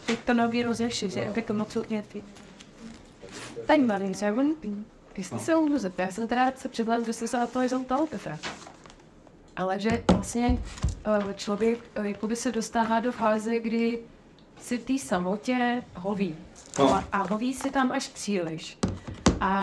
Teď 0.09 0.19
to 0.19 0.35
nový 0.35 0.63
rozješi, 0.63 1.11
že 1.11 1.21
jak 1.21 1.45
to 1.45 1.55
moc 1.55 1.77
odnětví. 1.77 2.23
Tady 3.67 3.83
malý 3.83 4.15
seven. 4.15 4.55
Jestli 5.17 5.39
se 5.39 5.57
můžu 5.57 5.79
zeptat, 5.79 6.03
já 6.03 6.11
jsem 6.11 6.29
teda 6.29 6.53
se 6.57 6.69
přihlásil, 6.69 7.05
že 7.05 7.13
jsem 7.13 7.29
se 7.29 7.37
na 7.39 7.47
to 7.47 7.63
jenom 7.63 7.85
ptal 7.85 8.07
Petra. 8.07 8.39
Ale 9.57 9.81
že 9.81 10.05
vlastně 10.11 10.59
eh, 11.05 11.35
člověk 11.35 11.79
eh, 11.95 12.09
jakoby 12.09 12.37
se 12.37 12.53
dostává 12.53 13.01
do 13.01 13.13
fáze, 13.13 13.59
kdy 13.59 13.99
si 14.61 14.79
v 14.79 14.85
té 14.85 14.99
samotě 14.99 15.83
hoví. 15.95 16.37
No. 16.79 16.95
A, 16.95 17.05
a 17.13 17.19
hoví 17.19 17.55
si 17.55 17.71
tam 17.71 17.93
až 17.93 18.09
příliš. 18.09 18.79
A 19.41 19.61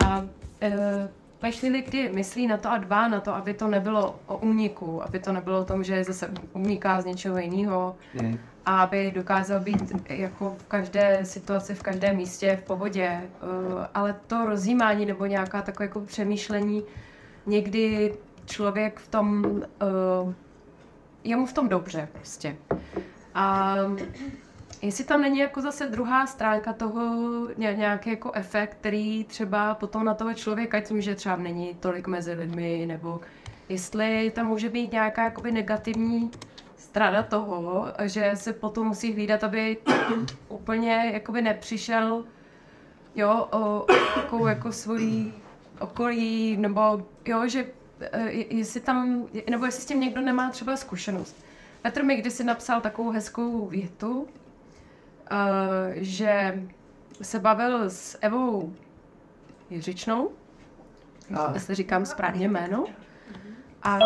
e, 0.60 1.08
ve 1.42 1.50
chvíli, 1.52 1.82
kdy 1.82 2.10
myslí 2.12 2.46
na 2.46 2.56
to 2.56 2.70
a 2.70 2.78
dbá 2.78 3.08
na 3.08 3.20
to, 3.20 3.34
aby 3.34 3.54
to 3.54 3.66
nebylo 3.68 4.20
o 4.26 4.38
úniku, 4.38 5.02
aby 5.02 5.18
to 5.18 5.32
nebylo 5.32 5.60
o 5.60 5.64
tom, 5.64 5.84
že 5.84 6.04
zase 6.04 6.30
uniká 6.52 7.00
z 7.00 7.04
něčeho 7.04 7.38
jiného, 7.38 7.96
Mm. 8.22 8.38
a 8.66 8.82
aby 8.82 9.10
dokázal 9.14 9.60
být 9.60 9.92
jako 10.08 10.56
v 10.58 10.64
každé 10.66 11.20
situaci, 11.24 11.74
v 11.74 11.82
každém 11.82 12.16
místě 12.16 12.58
v 12.62 12.66
pohodě. 12.66 13.02
Eh, 13.22 13.88
Ale 13.94 14.14
to 14.26 14.46
rozjímání 14.46 15.06
nebo 15.06 15.26
nějaká 15.26 15.62
takové 15.62 15.84
jako 15.84 16.00
přemýšlení, 16.00 16.82
někdy 17.46 18.14
člověk 18.46 19.00
v 19.00 19.08
tom, 19.08 19.44
eh, 19.82 20.34
je 21.24 21.36
mu 21.36 21.46
v 21.46 21.52
tom 21.52 21.68
dobře 21.68 22.08
prostě. 22.12 22.56
A 23.34 23.76
jestli 24.86 25.04
tam 25.04 25.20
není 25.20 25.38
jako 25.38 25.60
zase 25.60 25.86
druhá 25.86 26.26
stránka 26.26 26.72
toho 26.72 27.02
ně- 27.56 27.74
nějaký 27.78 28.10
jako 28.10 28.32
efekt, 28.32 28.76
který 28.80 29.24
třeba 29.24 29.74
potom 29.74 30.04
na 30.04 30.14
toho 30.14 30.34
člověka, 30.34 30.80
tím, 30.80 31.00
že 31.00 31.14
třeba 31.14 31.36
není 31.36 31.74
tolik 31.80 32.06
mezi 32.06 32.32
lidmi, 32.32 32.84
nebo 32.86 33.20
jestli 33.68 34.32
tam 34.34 34.46
může 34.46 34.68
být 34.68 34.92
nějaká 34.92 35.24
jakoby 35.24 35.52
negativní 35.52 36.30
strana 36.76 37.22
toho, 37.22 37.86
že 38.04 38.30
se 38.34 38.52
potom 38.52 38.86
musí 38.86 39.12
hlídat, 39.12 39.44
aby 39.44 39.76
úplně 40.48 41.10
jakoby 41.14 41.42
nepřišel 41.42 42.24
jo, 43.14 43.48
o, 43.52 43.86
o 44.30 44.46
jako 44.46 44.72
svojí 44.72 45.34
okolí, 45.80 46.56
nebo 46.56 47.02
jo, 47.24 47.48
že 47.48 47.66
je- 48.26 48.54
jestli 48.56 48.80
tam, 48.80 49.26
nebo 49.50 49.64
jestli 49.66 49.82
s 49.82 49.86
tím 49.86 50.00
někdo 50.00 50.20
nemá 50.20 50.50
třeba 50.50 50.76
zkušenost. 50.76 51.36
Petr 51.82 52.04
mi 52.04 52.16
kdysi 52.16 52.44
napsal 52.44 52.80
takovou 52.80 53.10
hezkou 53.10 53.66
větu, 53.66 54.28
že 55.94 56.62
se 57.22 57.38
bavil 57.38 57.90
s 57.90 58.18
Evou 58.20 58.72
Jiřičnou, 59.70 60.30
A 61.38 61.52
jestli 61.54 61.74
říkám 61.74 62.06
správně 62.06 62.48
jméno, 62.48 62.84
a 63.82 63.98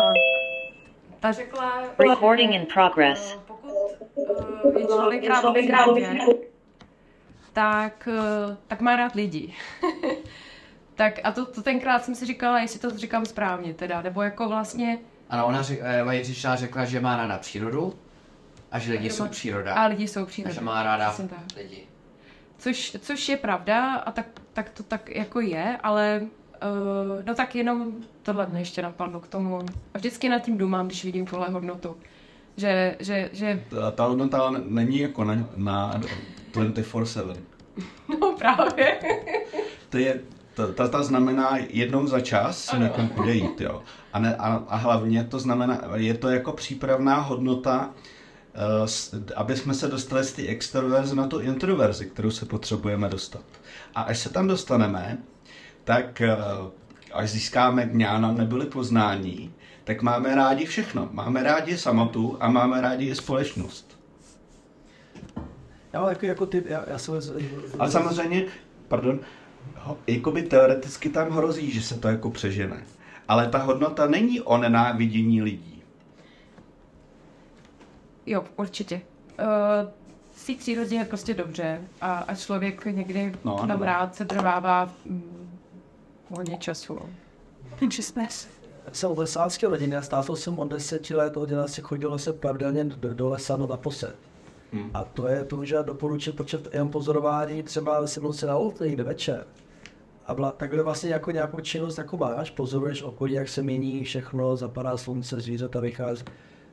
ta 1.19 1.31
řekla, 1.31 1.83
Recording 1.99 2.53
in 2.53 2.65
progress. 2.73 3.37
pokud 3.47 3.71
uh, 4.15 4.77
je 4.77 4.85
člověk 4.85 5.27
rád 5.27 5.53
migrantě, 5.53 6.17
tak, 7.53 8.09
tak 8.67 8.81
má 8.81 8.95
rád 8.95 9.15
lidi. 9.15 9.53
tak 10.95 11.19
a 11.23 11.31
to, 11.31 11.45
to 11.45 11.61
tenkrát 11.63 12.05
jsem 12.05 12.15
si 12.15 12.25
říkala, 12.25 12.59
jestli 12.59 12.79
to 12.79 12.97
říkám 12.97 13.25
správně 13.25 13.73
teda, 13.73 14.01
nebo 14.01 14.21
jako 14.21 14.49
vlastně, 14.49 14.99
Ano, 15.29 15.45
ona 15.45 15.61
řek, 15.61 15.79
Eva 15.83 16.13
Jiřičná 16.13 16.55
řekla, 16.55 16.85
že 16.85 16.99
má 16.99 17.17
ráda 17.17 17.37
přírodu 17.37 17.93
a 18.71 18.79
že 18.79 18.91
lidi 18.91 19.09
jsou 19.09 19.27
příroda. 19.27 19.73
a 19.73 19.85
lidi 19.85 20.07
jsou 20.07 20.19
A 20.19 20.23
že 20.23 20.29
příroda. 20.29 20.61
má 20.61 20.83
ráda 20.83 21.09
Přesně 21.09 21.27
tak. 21.29 21.57
lidi. 21.57 21.83
Což, 22.57 22.97
což 23.01 23.29
je 23.29 23.37
pravda 23.37 23.95
a 23.95 24.11
tak, 24.11 24.25
tak 24.53 24.69
to 24.69 24.83
tak 24.83 25.09
jako 25.15 25.39
je, 25.39 25.77
ale 25.83 26.21
uh, 26.23 27.23
no 27.25 27.35
tak 27.35 27.55
jenom 27.55 27.91
tohle 28.23 28.47
mě 28.47 28.59
ještě 28.61 28.81
napadlo 28.81 29.19
k 29.19 29.27
tomu. 29.27 29.59
A 29.93 29.97
vždycky 29.97 30.29
nad 30.29 30.39
tím 30.39 30.57
důmám, 30.57 30.87
když 30.87 31.03
vidím 31.05 31.25
tuhle 31.25 31.49
hodnotu. 31.49 31.97
Že, 32.57 32.95
že, 32.99 33.29
že 33.33 33.63
Ta, 33.69 33.91
ta 33.91 34.05
hodnota 34.05 34.41
ale 34.41 34.61
není 34.65 34.99
jako 34.99 35.23
na, 35.23 35.47
na 35.55 36.01
24-7. 36.53 37.35
no 38.19 38.35
právě. 38.37 38.99
To 39.89 39.97
je, 39.97 40.21
ta, 40.53 40.73
ta, 40.73 40.87
ta 40.87 41.03
znamená 41.03 41.57
jednou 41.69 42.07
za 42.07 42.19
čas 42.19 42.63
si 42.63 42.79
někam 42.79 43.09
odejít, 43.17 43.61
jo. 43.61 43.83
A, 44.13 44.19
ne, 44.19 44.35
a, 44.35 44.63
a 44.67 44.75
hlavně 44.75 45.23
to 45.23 45.39
znamená, 45.39 45.81
je 45.95 46.13
to 46.13 46.29
jako 46.29 46.51
přípravná 46.51 47.15
hodnota, 47.19 47.85
uh, 47.87 47.93
aby 49.35 49.55
jsme 49.55 49.73
se 49.73 49.87
dostali 49.87 50.23
z 50.23 50.33
té 50.33 50.41
extroverze 50.47 51.15
na 51.15 51.27
tu 51.27 51.39
introverzi, 51.39 52.05
kterou 52.05 52.31
se 52.31 52.45
potřebujeme 52.45 53.09
dostat. 53.09 53.43
A 53.95 54.01
až 54.01 54.19
se 54.19 54.29
tam 54.29 54.47
dostaneme, 54.47 55.17
tak 55.83 56.21
uh, 56.61 56.67
až 57.13 57.29
získáme 57.29 57.89
ňána 57.93 58.31
neboli 58.31 58.65
poznání, 58.65 59.53
tak 59.83 60.01
máme 60.01 60.35
rádi 60.35 60.65
všechno. 60.65 61.09
Máme 61.11 61.43
rádi 61.43 61.77
samotu 61.77 62.37
a 62.39 62.49
máme 62.49 62.81
rádi 62.81 63.05
i 63.05 63.15
společnost. 63.15 63.99
já 65.93 65.99
mám 65.99 66.09
jako, 66.09 66.25
jako 66.25 66.45
ty, 66.45 66.63
já, 66.65 66.85
já 66.87 66.97
jsem... 66.97 67.19
Ale 67.79 67.91
samozřejmě, 67.91 68.45
pardon, 68.87 69.19
ho, 69.75 69.97
jakoby 70.07 70.41
teoreticky 70.41 71.09
tam 71.09 71.29
hrozí, 71.29 71.71
že 71.71 71.81
se 71.81 71.99
to 71.99 72.07
jako 72.07 72.31
přežene. 72.31 72.83
Ale 73.27 73.47
ta 73.47 73.57
hodnota 73.57 74.07
není 74.07 74.41
o 74.41 74.57
nenávidění 74.57 75.41
lidí. 75.41 75.70
Jo, 78.25 78.43
určitě. 78.55 79.01
Uh, 79.39 79.89
v 80.31 80.47
té 80.47 80.53
přírodě 80.55 80.95
je 80.95 81.05
prostě 81.05 81.33
dobře 81.33 81.81
a, 82.01 82.13
a 82.13 82.35
člověk 82.35 82.85
někdy 82.85 83.33
No, 83.43 83.57
no, 83.61 83.67
tam 83.67 83.81
rád 83.81 84.15
se 84.15 84.25
trvává 84.25 84.91
mm, 85.05 85.59
hodně 86.29 86.57
času. 86.57 86.99
Takže 87.79 88.03
jsme 88.03 88.27
Jsem 88.91 89.11
od 89.11 89.17
lesácké 89.17 89.67
rodiny 89.67 89.95
a 89.95 90.01
stával 90.01 90.35
jsem 90.35 90.59
od 90.59 90.67
deseti 90.67 91.15
let, 91.15 91.37
od 91.37 91.49
se 91.65 91.81
chodilo 91.81 92.19
se 92.19 92.33
pravidelně 92.33 92.83
do, 92.83 93.13
do 93.13 93.29
lesa 93.29 93.57
no 93.57 93.67
naposled. 93.67 94.15
Hmm. 94.73 94.91
A 94.93 95.03
to 95.03 95.27
je, 95.27 95.43
to 95.43 95.57
může 95.57 95.77
doporučit 95.83 96.35
počet 96.35 96.73
jen 96.73 96.89
pozorování, 96.89 97.63
třeba 97.63 98.07
si 98.07 98.19
byl 98.19 98.33
se 98.33 98.45
na 98.45 98.57
ulici 98.57 98.83
někde 98.83 99.03
večer. 99.03 99.47
A 100.25 100.33
byla, 100.33 100.51
takhle 100.51 100.83
vlastně 100.83 101.09
jako 101.09 101.31
nějakou 101.31 101.59
činnost 101.59 101.97
jako 101.97 102.17
máš, 102.17 102.49
pozoruješ 102.49 103.01
okolí, 103.03 103.33
jak 103.33 103.49
se 103.49 103.63
mění 103.63 104.03
všechno, 104.03 104.57
zapadá 104.57 104.97
slunce, 104.97 105.41
zvířata 105.41 105.79
vychází. 105.79 106.23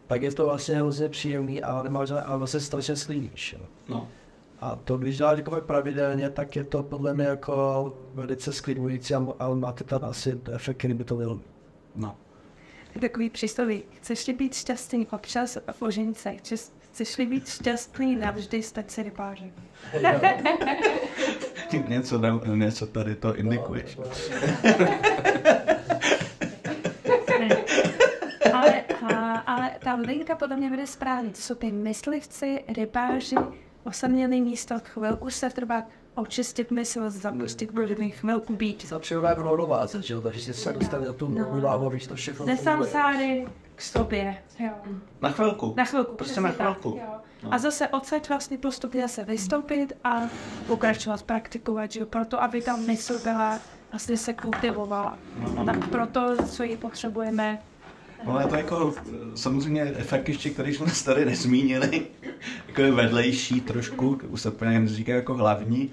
Tak 0.09 0.23
je 0.23 0.33
to 0.33 0.45
vlastně 0.47 0.75
hrozně 0.77 1.09
příjemný 1.09 1.62
a 1.62 1.83
nemáš, 1.83 2.11
a 2.25 2.37
vlastně 2.37 2.61
strašně 2.61 2.97
slíníš. 2.97 3.57
No. 3.88 4.09
A 4.61 4.77
to, 4.85 4.99
když 4.99 5.17
děláš 5.19 5.38
jako 5.38 5.61
pravidelně, 5.61 6.31
tak 6.31 6.57
je 6.57 6.65
to 6.65 6.83
podle 6.83 7.15
mě 7.15 7.25
jako 7.25 7.97
velice 8.15 8.53
sklidňující, 8.53 9.15
a- 9.15 9.27
ale 9.38 9.57
máte 9.57 9.85
tam 9.85 10.00
asi 10.05 10.41
efekt, 10.53 10.77
který 10.77 10.95
by 10.95 11.05
to 11.05 11.17
měl. 11.17 11.41
no. 11.97 12.17
takový 13.00 13.31
přísloví. 13.31 13.83
Chceš-li 14.00 14.33
být 14.35 14.55
šťastný 14.55 15.07
občas 15.07 15.57
a 15.57 15.61
ožení 15.79 16.15
se? 16.15 16.31
Chceš- 16.37 16.73
Chceš-li 16.93 17.27
být 17.27 17.49
šťastný 17.49 18.17
navždy, 18.17 18.62
stať 18.62 18.91
se 18.91 19.03
rybářem. 19.03 19.53
něco, 21.88 22.19
ne, 22.19 22.41
něco 22.55 22.87
tady 22.87 23.15
to 23.15 23.37
indikuješ. 23.37 23.99
Ale, 28.52 28.81
a, 29.14 29.37
ale 29.38 29.71
ta 29.85 29.95
linka 29.95 30.37
podle 30.37 30.57
mě 30.57 30.71
vede 30.71 30.87
správně. 30.87 31.31
To 31.31 31.37
jsou 31.40 31.55
ty 31.55 31.73
myslivci, 31.73 32.64
rybáři, 32.76 33.37
osamělý 33.85 34.40
místo, 34.40 34.75
chvilku 34.85 35.31
se 35.31 35.50
trvat, 35.50 35.85
očistit 36.14 36.71
mysl, 36.71 37.11
zapustit 37.11 37.71
brudiny, 37.71 38.11
chvilku 38.11 38.52
být. 38.57 38.88
To 38.88 38.99
přijde 38.99 39.21
v 39.21 39.38
rovnováze, 39.38 40.02
že 40.02 40.14
jo, 40.14 40.21
takže 40.21 40.55
se 40.55 40.73
dostane 40.73 41.07
do 41.07 41.12
tu 41.12 41.26
rovnováhu, 41.38 41.90
víš 41.90 42.07
to 42.07 42.14
všechno. 42.14 42.47
Ze 42.47 42.57
funguje. 42.57 42.75
samsáry 42.75 43.47
k 43.75 43.83
sobě. 43.83 44.37
Jo. 44.59 44.71
Na 45.23 45.31
chvilku. 45.31 45.75
Na 45.76 45.85
chvilku. 45.85 46.14
Prostě 46.17 46.40
na 46.40 46.52
tak, 46.52 46.57
chvilku. 46.57 46.99
jo. 46.99 47.12
No. 47.43 47.55
A 47.55 47.59
zase 47.59 47.88
odsaď 47.88 48.28
vlastně 48.28 48.59
postupně 48.59 49.09
se 49.09 49.25
vystoupit 49.25 49.93
a 50.05 50.23
pokračovat, 50.67 51.23
praktikovat, 51.23 51.93
že 51.93 52.00
jo, 52.00 52.07
proto, 52.07 52.43
aby 52.43 52.62
ta 52.62 52.76
mysl 52.76 53.19
byla, 53.19 53.59
vlastně 53.93 54.17
se 54.17 54.33
kultivovala. 54.35 55.19
No, 55.57 55.64
Tak 55.64 55.88
proto, 55.88 56.37
co 56.47 56.62
ji 56.62 56.76
potřebujeme, 56.76 57.62
Ale 58.27 58.47
to 58.47 58.55
jako 58.55 58.95
samozřejmě 59.35 59.83
efekt 59.83 60.29
ještě, 60.29 60.51
který 60.51 60.75
jsme 60.75 60.87
tady 61.05 61.25
nezmínili, 61.25 62.07
jako 62.69 62.83
je 62.83 62.93
vedlejší 62.93 63.61
trošku, 63.61 64.21
už 64.29 64.41
se 64.41 64.51
úplně 64.51 64.81
neříká 64.81 65.13
jako 65.13 65.35
hlavní. 65.35 65.91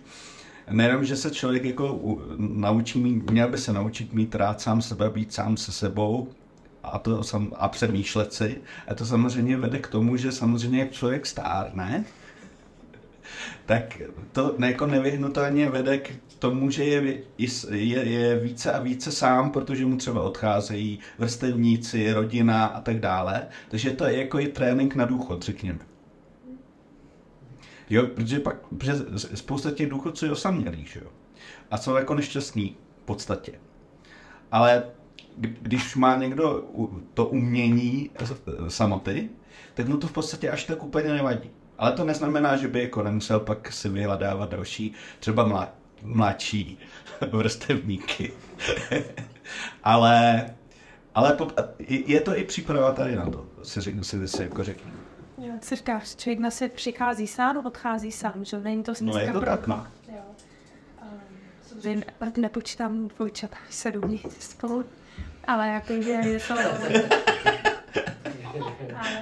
Nejenom, 0.72 1.05
že 1.05 1.15
se 1.15 1.32
člověk 1.32 1.65
jako 1.65 2.01
naučí 2.38 3.00
mít, 3.00 3.32
měl 3.32 3.50
by 3.50 3.58
se 3.58 3.74
naučit 3.74 4.13
mít 4.13 4.36
rád 4.36 4.62
sám 4.62 4.82
sebe, 4.82 5.10
být 5.10 5.34
sám 5.34 5.58
se 5.58 5.72
sebou 5.72 6.29
a, 6.84 7.00
to 7.00 7.24
sam, 7.24 7.51
a 7.55 7.67
přemýšlet 7.67 8.34
si. 8.34 8.62
A 8.88 8.96
to 8.96 9.05
samozřejmě 9.05 9.58
vede 9.58 9.79
k 9.79 9.88
tomu, 9.88 10.17
že 10.17 10.32
samozřejmě 10.32 10.79
jak 10.79 10.91
člověk 10.91 11.25
stárne, 11.25 12.05
tak 13.65 14.01
to 14.32 14.55
jako 14.65 14.88
nevyhnutelně 14.88 15.70
vede 15.70 15.98
k 15.98 16.12
tomu, 16.39 16.70
že 16.70 16.84
je, 16.84 17.22
je, 17.70 18.04
je 18.06 18.39
více 18.39 18.72
a 18.72 18.80
více 18.80 19.12
sám, 19.12 19.51
protože 19.51 19.86
mu 19.86 19.98
třeba 19.98 20.22
odcházejí 20.22 21.00
vrstevníci, 21.18 22.13
rodina 22.13 22.65
a 22.65 22.82
tak 22.82 23.00
dále. 23.00 23.48
Takže 23.70 23.92
to 23.92 24.06
je 24.06 24.18
jako 24.18 24.39
i 24.39 24.48
trénink 24.48 24.96
na 24.96 25.06
důchod, 25.06 25.44
řekněme. 25.44 25.80
Jo, 27.89 28.08
protože 28.08 28.39
pak, 28.39 28.68
protože 28.68 28.94
spousta 29.36 29.72
těch 29.72 29.89
důchodců 29.89 30.25
je 30.25 30.32
osamělých, 30.32 30.88
že 30.88 31.00
jo. 31.00 31.10
A 31.72 31.77
jsou 31.77 31.96
jako 31.96 32.15
nešťastní 32.15 32.77
v 33.01 33.06
podstatě. 33.06 33.51
Ale 34.51 34.84
kdy- 35.38 35.58
když 35.62 35.96
má 35.96 36.15
někdo 36.15 36.63
to 37.13 37.25
umění 37.25 38.10
samoty, 38.68 39.30
tak 39.74 39.88
mu 39.88 39.98
to 39.98 40.08
v 40.08 40.12
podstatě 40.12 40.50
až 40.50 40.63
tak 40.63 40.84
úplně 40.84 41.10
nevadí. 41.13 41.50
Ale 41.77 41.92
to 41.92 42.04
neznamená, 42.04 42.58
že 42.58 42.68
by 42.68 42.82
jako 42.82 43.04
nemusel 43.04 43.39
pak 43.39 43.72
si 43.72 43.89
vyhledávat 43.89 44.50
další, 44.50 44.94
třeba 45.20 45.48
mlá, 45.48 45.74
mladší 46.05 46.77
vrstevníky. 47.31 48.33
ale 49.83 50.45
ale 51.15 51.33
po, 51.33 51.47
je 51.88 52.21
to 52.21 52.38
i 52.38 52.43
příprava 52.43 52.91
tady 52.91 53.15
na 53.15 53.29
to, 53.29 53.45
si, 53.63 53.81
řeknu, 53.81 54.03
si, 54.03 54.27
si 54.27 54.43
jako 54.43 54.63
řeknu. 54.63 54.91
Jo, 55.38 55.53
co 55.62 55.75
říkáš, 55.75 56.15
člověk 56.15 56.39
na 56.39 56.51
svět 56.51 56.74
přichází 56.74 57.27
sám, 57.27 57.65
odchází 57.65 58.12
sám, 58.12 58.45
že 58.45 58.59
není 58.59 58.83
to 58.83 58.93
No 59.01 59.17
je 59.17 59.33
to 59.33 59.41
tak, 59.41 59.67
no. 59.67 59.88
Jo. 60.07 60.21
Um, 61.01 61.81
že 61.81 62.01
pak 62.17 62.38
nepočítám 62.38 63.07
dvojčat 63.07 63.51
sedm 63.69 64.19
spolu, 64.39 64.85
ale 65.47 65.67
jakože 65.67 66.09
je 66.12 66.39
to... 66.39 66.53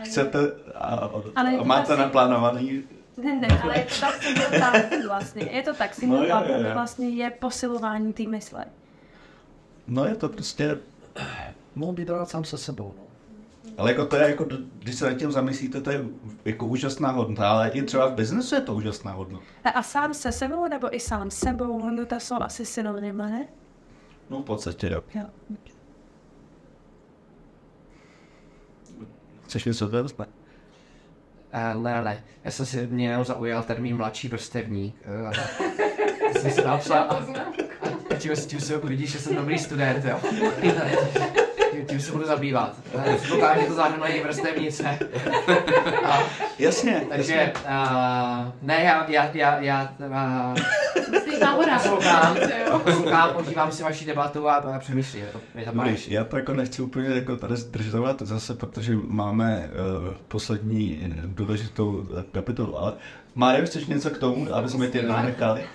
Chcete 0.03 0.39
a, 0.75 0.85
a, 0.95 1.09
Ale 1.35 1.51
a 1.57 1.63
máte 1.63 1.93
asi- 1.93 2.01
naplánovaný 2.01 2.83
ne, 3.17 3.36
ne, 3.36 3.48
ale 3.63 3.77
je 3.79 3.86
to 3.86 3.96
tak 4.01 4.60
talent 4.60 5.05
vlastně. 5.08 5.43
Je 5.51 5.63
to 5.63 5.74
tak, 5.74 6.01
No, 6.01 6.25
talent 6.27 6.65
jo. 6.67 6.74
vlastně 6.74 7.10
je 7.10 7.29
posilování 7.29 8.13
té 8.13 8.24
mysle. 8.24 8.65
No 9.88 10.05
je 10.05 10.15
to 10.15 10.29
prostě, 10.29 10.77
Mohl 11.75 11.93
být 11.93 12.10
rád 12.10 12.29
sám 12.29 12.43
se 12.43 12.58
sebou. 12.58 12.93
No. 12.98 13.03
ale 13.77 13.91
jako 13.91 14.05
to 14.05 14.15
je 14.15 14.29
jako, 14.29 14.46
když 14.79 14.96
se 14.96 15.05
nad 15.10 15.13
tím 15.17 15.32
zamyslíte, 15.32 15.82
to 15.82 15.91
je 15.91 16.05
jako 16.46 16.65
úžasná 16.65 17.12
hodnota, 17.12 17.49
ale 17.52 17.69
i 17.69 17.82
třeba 17.84 18.08
v 18.08 18.13
biznesu 18.13 18.56
je 18.56 18.62
to 18.62 18.73
úžasná 18.76 19.12
hodnota. 19.12 19.45
A, 19.63 19.69
a 19.69 19.84
sám 19.84 20.13
se 20.13 20.32
sebou 20.32 20.67
nebo 20.67 20.95
i 20.95 20.99
sám 20.99 21.32
sebou, 21.32 21.80
hodnota 21.82 22.19
jsou 22.19 22.36
asi 22.39 22.65
synonymy, 22.65 23.23
ne? 23.23 23.47
No 24.30 24.39
v 24.41 24.45
podstatě 24.45 24.89
jo. 24.93 25.04
Jo. 25.15 25.23
Chceš 29.45 29.65
něco 29.65 29.88
dodat? 29.88 30.19
Ne. 30.19 30.26
Uh, 31.75 31.83
ne, 31.83 32.01
ne, 32.03 32.23
já 32.43 32.51
jsem 32.51 32.65
si 32.65 32.87
mě 32.87 33.07
jenom 33.07 33.25
zaujal 33.25 33.63
termín 33.63 33.97
mladší 33.97 34.27
vrstevník. 34.27 34.95
Uh, 35.25 35.33
jsem 36.41 36.51
si 36.51 36.63
napsal 36.63 36.97
a, 36.97 37.23
a 38.11 38.15
tím, 38.15 38.31
tím 38.35 38.59
se 38.59 38.77
vidíš, 38.77 39.11
že 39.11 39.19
jsem 39.19 39.35
dobrý 39.35 39.59
student, 39.59 40.05
jo. 40.05 40.19
Tím, 41.71 41.85
tím 41.85 41.99
se 42.01 42.11
budu 42.11 42.25
zabývat. 42.25 42.73
Eh, 43.05 43.15
Předpokládám, 43.15 43.61
že 43.61 43.67
to 43.67 43.73
zahrnuje 43.73 44.11
i 44.11 44.23
vrstevnice. 44.23 44.99
A, 46.05 46.19
Jasně, 46.59 47.05
takže, 47.09 47.53
uh, 47.65 48.51
ne, 48.61 48.83
já, 48.83 49.05
já, 49.09 49.29
já, 49.33 49.59
já 49.59 49.93
uh, 49.99 50.55
Náhoda. 51.43 51.79
poslouchám, 51.79 52.38
poslouchám, 52.84 53.36
užívám 53.41 53.71
si 53.71 53.84
vaši 53.84 54.06
debatu 54.06 54.49
a, 54.49 54.79
přemýšlím. 54.79 55.23
Je 55.23 55.29
to, 55.32 55.39
je 55.56 55.65
to 55.65 55.71
Budeš, 55.71 56.08
já 56.08 56.23
to 56.23 56.38
jako 56.38 56.53
nechci 56.53 56.82
úplně 56.82 57.10
jako 57.10 57.38
tady 57.38 57.56
zdržovat 57.56 58.21
zase, 58.21 58.53
protože 58.53 58.95
máme 59.08 59.69
uh, 60.08 60.13
poslední 60.27 61.12
eh, 61.17 61.21
důležitou 61.25 62.08
kapitolu, 62.32 62.77
ale 62.79 62.93
Mário, 63.36 63.65
chceš 63.65 63.86
něco 63.86 64.10
k 64.10 64.17
tomu, 64.17 64.56
aby 64.56 64.69
jsme 64.69 64.88
tě 64.88 65.01
nenechali? 65.01 65.63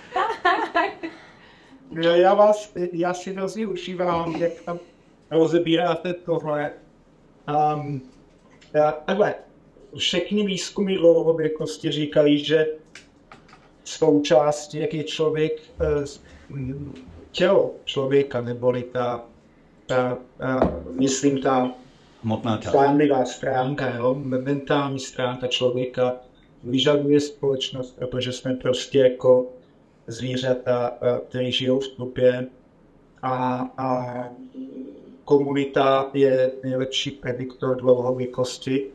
No, 1.91 2.01
Já 2.01 2.33
vás, 2.33 2.73
já 2.93 3.13
si 3.13 3.33
hrozně 3.33 3.67
užívám, 3.67 4.35
jak 4.35 4.51
tam 4.65 4.79
rozebíráte 5.31 6.13
tohle. 6.13 6.71
Um, 7.75 8.01
takhle, 9.05 9.35
všechny 9.97 10.45
výzkumy 10.45 10.95
dlouhověkosti 10.95 11.91
říkají, 11.91 12.45
že 12.45 12.67
součástí, 13.89 14.77
jak 14.77 14.93
je 14.93 15.03
člověk, 15.03 15.61
eh, 15.81 16.05
tělo 17.31 17.71
člověka, 17.85 18.41
neboli 18.41 18.83
ta, 18.83 19.25
ta, 19.85 20.17
ta 20.37 20.81
myslím, 20.99 21.41
ta 21.41 21.71
Hmotná 22.23 22.57
část. 22.57 22.71
Zdánlivá 22.71 23.25
stránka, 23.25 23.95
jo, 23.95 24.15
mentální 24.23 24.99
stránka 24.99 25.47
člověka 25.47 26.15
vyžaduje 26.63 27.19
společnost, 27.19 27.95
protože 27.99 28.31
jsme 28.31 28.53
prostě 28.53 28.99
jako 28.99 29.45
zvířata, 30.07 30.97
eh, 31.01 31.19
které 31.29 31.51
žijou 31.51 31.79
v 31.79 31.87
tlupě 31.87 32.47
a, 33.21 33.69
a 33.77 34.15
komunita 35.25 36.09
je 36.13 36.51
nejlepší 36.63 37.11
prediktor 37.11 37.75
dlouhověkosti. 37.81 38.87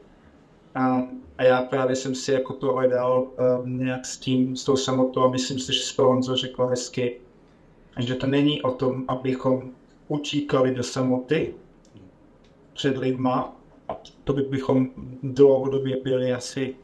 A, 0.74 1.02
a 1.38 1.42
já 1.42 1.62
právě 1.62 1.96
jsem 1.96 2.14
si 2.14 2.32
jako 2.32 2.52
to 2.52 2.72
hledal 2.72 3.26
um, 3.62 3.78
nějak 3.78 4.06
s 4.06 4.18
tím, 4.18 4.56
s 4.56 4.64
tou 4.64 4.76
samotou 4.76 5.20
a 5.20 5.30
myslím 5.30 5.58
si, 5.58 5.72
že 5.72 5.80
Spronzo 5.80 6.36
řekl 6.36 6.66
hezky, 6.66 7.20
že 7.98 8.14
to 8.14 8.26
není 8.26 8.62
o 8.62 8.70
tom, 8.70 9.04
abychom 9.08 9.70
utíkali 10.08 10.74
do 10.74 10.82
samoty, 10.82 11.54
před 12.72 12.96
lidma 12.96 13.56
a 13.88 13.96
to 14.24 14.32
by 14.32 14.42
bychom 14.42 14.90
dlouhodobě 15.22 15.96
byli 16.02 16.32
asi 16.32 16.76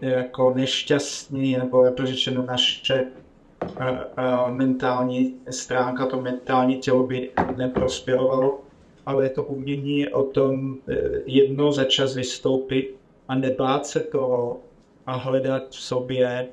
jako 0.00 0.54
nešťastní, 0.54 1.56
nebo 1.56 1.84
jako 1.84 2.06
řečeno 2.06 2.42
naše 2.42 3.06
a, 3.76 3.88
a 4.16 4.50
mentální 4.50 5.34
stránka, 5.50 6.06
to 6.06 6.20
mentální 6.20 6.78
tělo 6.78 7.06
by 7.06 7.30
neprospěrovalo, 7.56 8.60
ale 9.06 9.28
to 9.28 9.44
umění 9.44 9.98
je 9.98 10.10
o 10.10 10.22
tom 10.22 10.78
eh, 10.88 10.94
jednou 11.26 11.72
za 11.72 11.84
čas 11.84 12.14
vystoupit 12.14 12.96
a 13.28 13.34
nebát 13.34 13.86
se 13.86 14.00
toho 14.00 14.60
a 15.06 15.16
hledat 15.16 15.70
v 15.70 15.80
sobě 15.80 16.48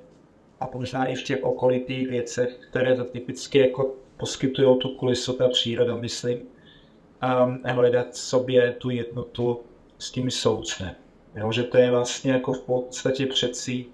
a 0.59 0.69
možná 0.73 1.05
i 1.05 1.15
v 1.15 1.23
těch 1.23 1.43
okolitých 1.43 2.09
věcech, 2.09 2.59
které 2.69 2.95
to 2.95 3.03
typicky 3.03 3.59
jako 3.59 3.95
poskytují 4.17 4.79
tu 4.79 4.89
kulisu, 4.89 5.33
ta 5.33 5.47
příroda, 5.49 5.95
myslím, 5.95 6.38
um, 6.38 7.59
hledat 7.65 8.12
v 8.12 8.17
sobě 8.17 8.71
tu 8.71 8.89
jednotu 8.89 9.59
s 9.97 10.12
tím 10.12 10.31
soucnem. 10.31 10.95
Jo, 11.35 11.51
že 11.51 11.63
to 11.63 11.77
je 11.77 11.91
vlastně 11.91 12.31
jako 12.31 12.53
v 12.53 12.62
podstatě 12.62 13.25
přeci 13.25 13.85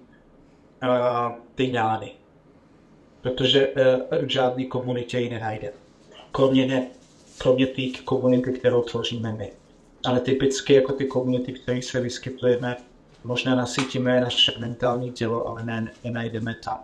ty 1.54 1.72
jány. 1.72 2.12
Protože 3.20 3.68
uh, 3.68 4.24
v 4.24 4.28
žádné 4.28 4.64
komunitě 4.64 5.18
ji 5.18 5.30
nenajde. 5.30 5.72
Kromě 6.32 6.66
ne, 6.66 6.86
kromě 7.38 7.66
té 7.66 7.82
komunity, 8.04 8.52
kterou 8.52 8.82
tvoříme 8.82 9.32
my. 9.32 9.52
Ale 10.04 10.20
typicky 10.20 10.74
jako 10.74 10.92
ty 10.92 11.04
komunity, 11.04 11.52
které 11.52 11.82
se 11.82 12.00
vyskytujeme, 12.00 12.76
možná 13.24 13.54
nasytíme 13.54 14.20
naše 14.20 14.52
mentální 14.58 15.12
tělo, 15.12 15.48
ale 15.48 15.64
ne, 15.64 15.92
nenajdeme 16.04 16.54
tam. 16.64 16.78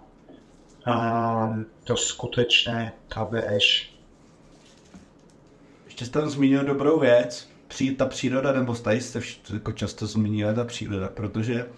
Um, 0.86 1.66
to 1.84 1.96
skutečné 1.96 2.92
KBŠ, 3.08 3.92
Ještě 5.84 6.04
jste 6.06 6.20
tam 6.20 6.30
zmínil 6.30 6.64
dobrou 6.64 7.00
věc, 7.00 7.48
ta 7.96 8.06
příroda, 8.06 8.52
nebo 8.52 8.74
tady 8.74 9.00
jste 9.00 9.18
vš- 9.18 9.54
jako 9.54 9.72
často 9.72 10.06
zmínili 10.06 10.54
ta 10.54 10.64
příroda, 10.64 11.08
protože 11.08 11.68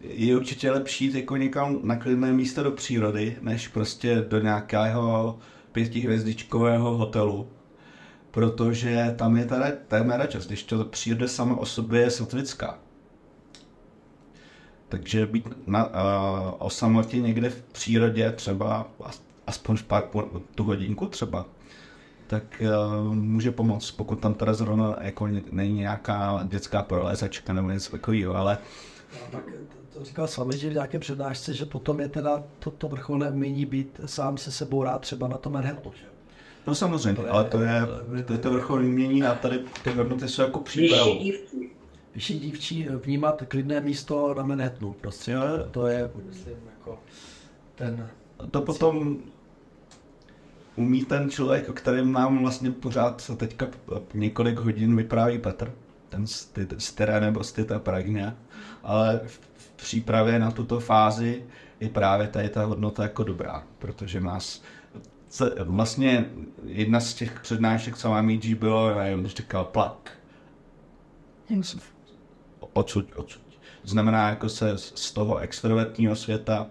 je 0.00 0.36
určitě 0.36 0.70
lepší 0.70 1.04
jít 1.04 1.14
jako 1.14 1.36
někam 1.36 1.80
na 1.82 1.96
klidné 1.96 2.32
místo 2.32 2.62
do 2.62 2.70
přírody, 2.70 3.36
než 3.40 3.68
prostě 3.68 4.24
do 4.28 4.40
nějakého 4.40 5.38
pětihvězdičkového 5.72 6.96
hotelu, 6.96 7.48
protože 8.30 9.14
tam 9.18 9.36
je 9.36 9.44
teda 9.44 9.66
téma 9.88 10.26
čas, 10.26 10.46
když 10.46 10.62
to 10.62 10.84
příroda 10.84 11.28
sama 11.28 11.56
o 11.56 11.66
sobě 11.66 12.00
je 12.00 12.10
satvická. 12.10 12.78
Takže 14.88 15.26
být 15.26 15.48
na, 15.66 15.86
uh, 15.86 15.92
o 16.58 16.70
samotě 16.70 17.20
někde 17.20 17.50
v 17.50 17.62
přírodě 17.62 18.32
třeba 18.32 18.88
as- 19.04 19.22
aspoň 19.46 19.76
v 19.76 19.82
pár 19.82 20.02
po, 20.02 20.22
tu 20.54 20.64
hodinku 20.64 21.06
třeba, 21.06 21.46
tak 22.26 22.62
uh, 23.06 23.14
může 23.14 23.50
pomoct, 23.50 23.90
pokud 23.90 24.20
tam 24.20 24.34
teda 24.34 24.54
zrovna 24.54 24.96
jako 25.00 25.26
není 25.50 25.74
nějaká 25.74 26.40
dětská 26.48 26.82
prolézačka 26.82 27.52
nebo 27.52 27.70
něco 27.70 27.90
takového, 27.90 28.34
ale 28.36 28.58
Tak 29.32 29.44
to, 29.94 30.04
říkal 30.04 30.26
sami, 30.26 30.58
že 30.58 30.70
v 30.70 30.72
nějaké 30.72 30.98
přednášce, 30.98 31.54
že 31.54 31.64
potom 31.64 32.00
je 32.00 32.08
teda 32.08 32.42
to, 32.58 32.70
to 32.70 32.88
vrcholné 32.88 33.30
umění 33.30 33.66
být 33.66 34.00
sám 34.06 34.36
se 34.36 34.52
sebou 34.52 34.82
rád 34.82 34.98
třeba 35.00 35.28
na 35.28 35.36
tom 35.36 35.52
Manhattanu. 35.52 35.92
No 36.68 36.74
samozřejmě, 36.74 37.14
To 37.16 37.22
je- 37.22 37.30
ale 37.30 37.44
to 37.44 37.60
je, 37.60 37.80
to 38.08 38.14
je- 38.16 38.22
to 38.22 38.32
je 38.32 38.38
to 38.38 38.50
vrcholné 38.52 38.88
umění 38.88 39.22
a 39.22 39.34
tady 39.34 39.60
ty 39.84 39.90
hodnoty 39.90 40.28
jsou 40.28 40.42
jako 40.42 40.60
přípravu. 40.60 41.18
Vyšší 42.14 42.38
dívčí 42.40 42.86
vnímat 43.04 43.42
klidné 43.48 43.80
místo 43.80 44.34
na 44.34 44.42
Manhattanu. 44.42 44.92
Prostě 44.92 45.36
to 45.70 45.86
je, 45.86 46.10
myslím, 46.28 46.56
jako 46.78 46.98
ten 47.74 48.08
To 48.50 48.62
potom 48.62 49.16
umí 50.76 51.04
ten 51.04 51.30
člověk, 51.30 51.68
o 51.68 51.72
kterém 51.72 52.12
nám 52.12 52.38
vlastně 52.38 52.70
pořád 52.70 53.30
teďka 53.36 53.66
několik 54.14 54.58
hodin 54.58 54.96
vypráví 54.96 55.38
Petr, 55.38 55.72
ten 56.08 56.26
z, 56.26 56.44
ty, 56.44 56.66
z 56.78 56.92
Tyra 56.92 57.20
nebo 57.20 57.44
z 57.44 57.52
Tita 57.52 57.78
Pragna, 57.78 58.34
ale 58.82 59.20
v, 59.26 59.40
v 59.56 59.70
přípravě 59.76 60.38
na 60.38 60.50
tuto 60.50 60.80
fázi 60.80 61.44
je 61.80 61.88
právě 61.88 62.26
tady 62.28 62.48
ta 62.48 62.64
hodnota 62.64 63.02
jako 63.02 63.24
dobrá, 63.24 63.62
protože 63.78 64.20
nás 64.20 64.62
vlastně 65.64 66.30
jedna 66.64 67.00
z 67.00 67.14
těch 67.14 67.40
přednášek, 67.40 67.96
co 67.96 68.10
mám 68.10 68.26
mít, 68.26 68.54
bylo, 68.54 68.90
já 68.90 68.96
nevím, 68.96 69.26
říkal 69.26 69.64
plak. 69.64 70.18
Odsud, 72.72 73.06
odsud. 73.16 73.42
Znamená 73.82 74.28
jako 74.28 74.48
se 74.48 74.78
z 74.78 75.12
toho 75.12 75.38
extrovertního 75.38 76.16
světa 76.16 76.66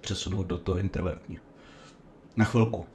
přesunout 0.00 0.46
do 0.46 0.58
toho 0.58 0.78
introvertního. 0.78 1.42
Na 2.36 2.44
chvilku. 2.44 2.86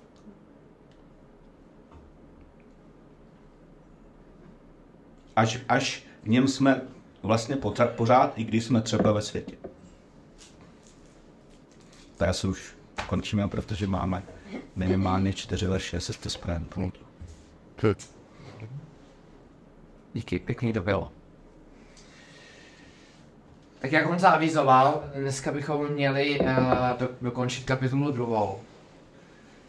Až, 5.36 5.60
až 5.70 6.04
v 6.24 6.28
něm 6.28 6.48
jsme 6.48 6.82
vlastně 7.24 7.56
pořád, 7.56 7.90
pořád, 7.90 8.34
i 8.38 8.44
když 8.44 8.64
jsme 8.64 8.82
třeba 8.82 9.12
ve 9.12 9.22
světě. 9.22 9.56
To 12.18 12.24
já 12.24 12.34
se 12.34 12.48
už 12.48 12.76
končíme, 13.08 13.48
protože 13.48 13.88
máme 13.88 14.24
minimálně 14.76 15.34
čtyři 15.34 15.68
verše, 15.68 15.98
jestli 15.98 16.14
jste 16.14 16.30
správně. 16.30 16.66
Díky, 20.14 20.40
pěkný 20.40 20.74
to 20.74 20.82
bylo. 20.82 21.12
Tak 23.80 23.92
jak 23.92 24.10
on 24.10 24.20
zavizoval, 24.20 25.04
dneska 25.16 25.52
bychom 25.52 25.88
měli 25.90 26.40
uh, 26.40 26.48
do, 27.00 27.10
dokončit 27.22 27.66
kapitolu 27.66 28.12
druhou. 28.12 28.60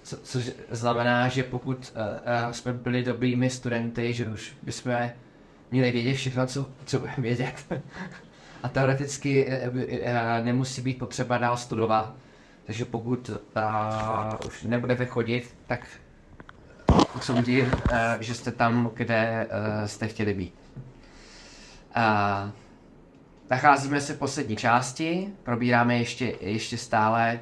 Co, 0.02 0.16
což 0.16 0.50
znamená, 0.70 1.28
že 1.28 1.42
pokud 1.42 1.92
uh, 1.96 2.02
uh, 2.46 2.52
jsme 2.52 2.72
byli 2.72 3.02
dobrými 3.02 3.50
studenty, 3.50 4.12
že 4.12 4.28
už 4.28 4.52
bychom 4.62 5.10
měli 5.70 5.90
vědět 5.90 6.14
všechno, 6.14 6.46
co, 6.46 6.66
co 6.84 6.98
budeme 6.98 7.20
vědět. 7.20 7.54
A 8.62 8.68
teoreticky 8.68 9.46
uh, 9.46 9.76
uh, 9.76 9.82
nemusí 10.42 10.82
být 10.82 10.98
potřeba 10.98 11.38
dál 11.38 11.56
studovat. 11.56 12.14
Takže 12.70 12.84
pokud 12.84 13.28
uh, 13.28 13.36
už 14.46 14.62
nebudete 14.62 15.06
chodit, 15.06 15.54
tak 15.66 15.86
soudím, 17.20 17.64
uh, 17.66 17.70
že 18.20 18.34
jste 18.34 18.50
tam, 18.52 18.90
kde 18.94 19.46
uh, 19.50 19.86
jste 19.86 20.08
chtěli 20.08 20.34
být. 20.34 20.54
Uh, 21.96 22.50
nacházíme 23.50 24.00
se 24.00 24.14
v 24.14 24.18
poslední 24.18 24.56
části, 24.56 25.28
probíráme 25.42 25.98
ještě, 25.98 26.34
ještě 26.40 26.78
stále 26.78 27.40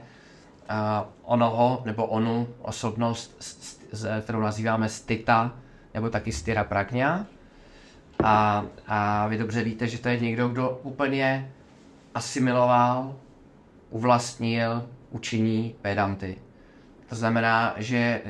uh, 0.70 0.76
onoho 1.22 1.82
nebo 1.84 2.06
onu 2.06 2.48
osobnost, 2.62 3.36
s- 3.40 3.78
s- 3.92 4.20
kterou 4.20 4.40
nazýváme 4.40 4.88
Stita, 4.88 5.52
nebo 5.94 6.10
taky 6.10 6.32
Styra 6.32 6.64
Pragna. 6.64 7.26
A, 8.24 8.64
a 8.86 9.26
vy 9.26 9.38
dobře 9.38 9.62
víte, 9.64 9.86
že 9.86 9.98
to 9.98 10.08
je 10.08 10.20
někdo, 10.20 10.48
kdo 10.48 10.70
úplně 10.82 11.52
asimiloval, 12.14 13.16
uvlastnil 13.90 14.88
učení 15.10 15.74
Vedanty. 15.84 16.38
To 17.08 17.14
znamená, 17.14 17.74
že 17.76 18.22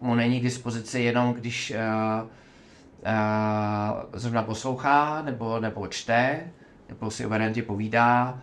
mu 0.00 0.14
není 0.14 0.40
k 0.40 0.42
dispozici 0.42 1.00
jenom, 1.00 1.32
když 1.34 1.70
uh, 1.70 2.26
uh, 2.26 4.02
zrovna 4.12 4.42
poslouchá, 4.42 5.22
nebo, 5.22 5.60
nebo 5.60 5.86
čte, 5.86 6.40
nebo 6.88 7.10
si 7.10 7.26
o 7.26 7.28
Vedantě 7.28 7.62
povídá, 7.62 8.38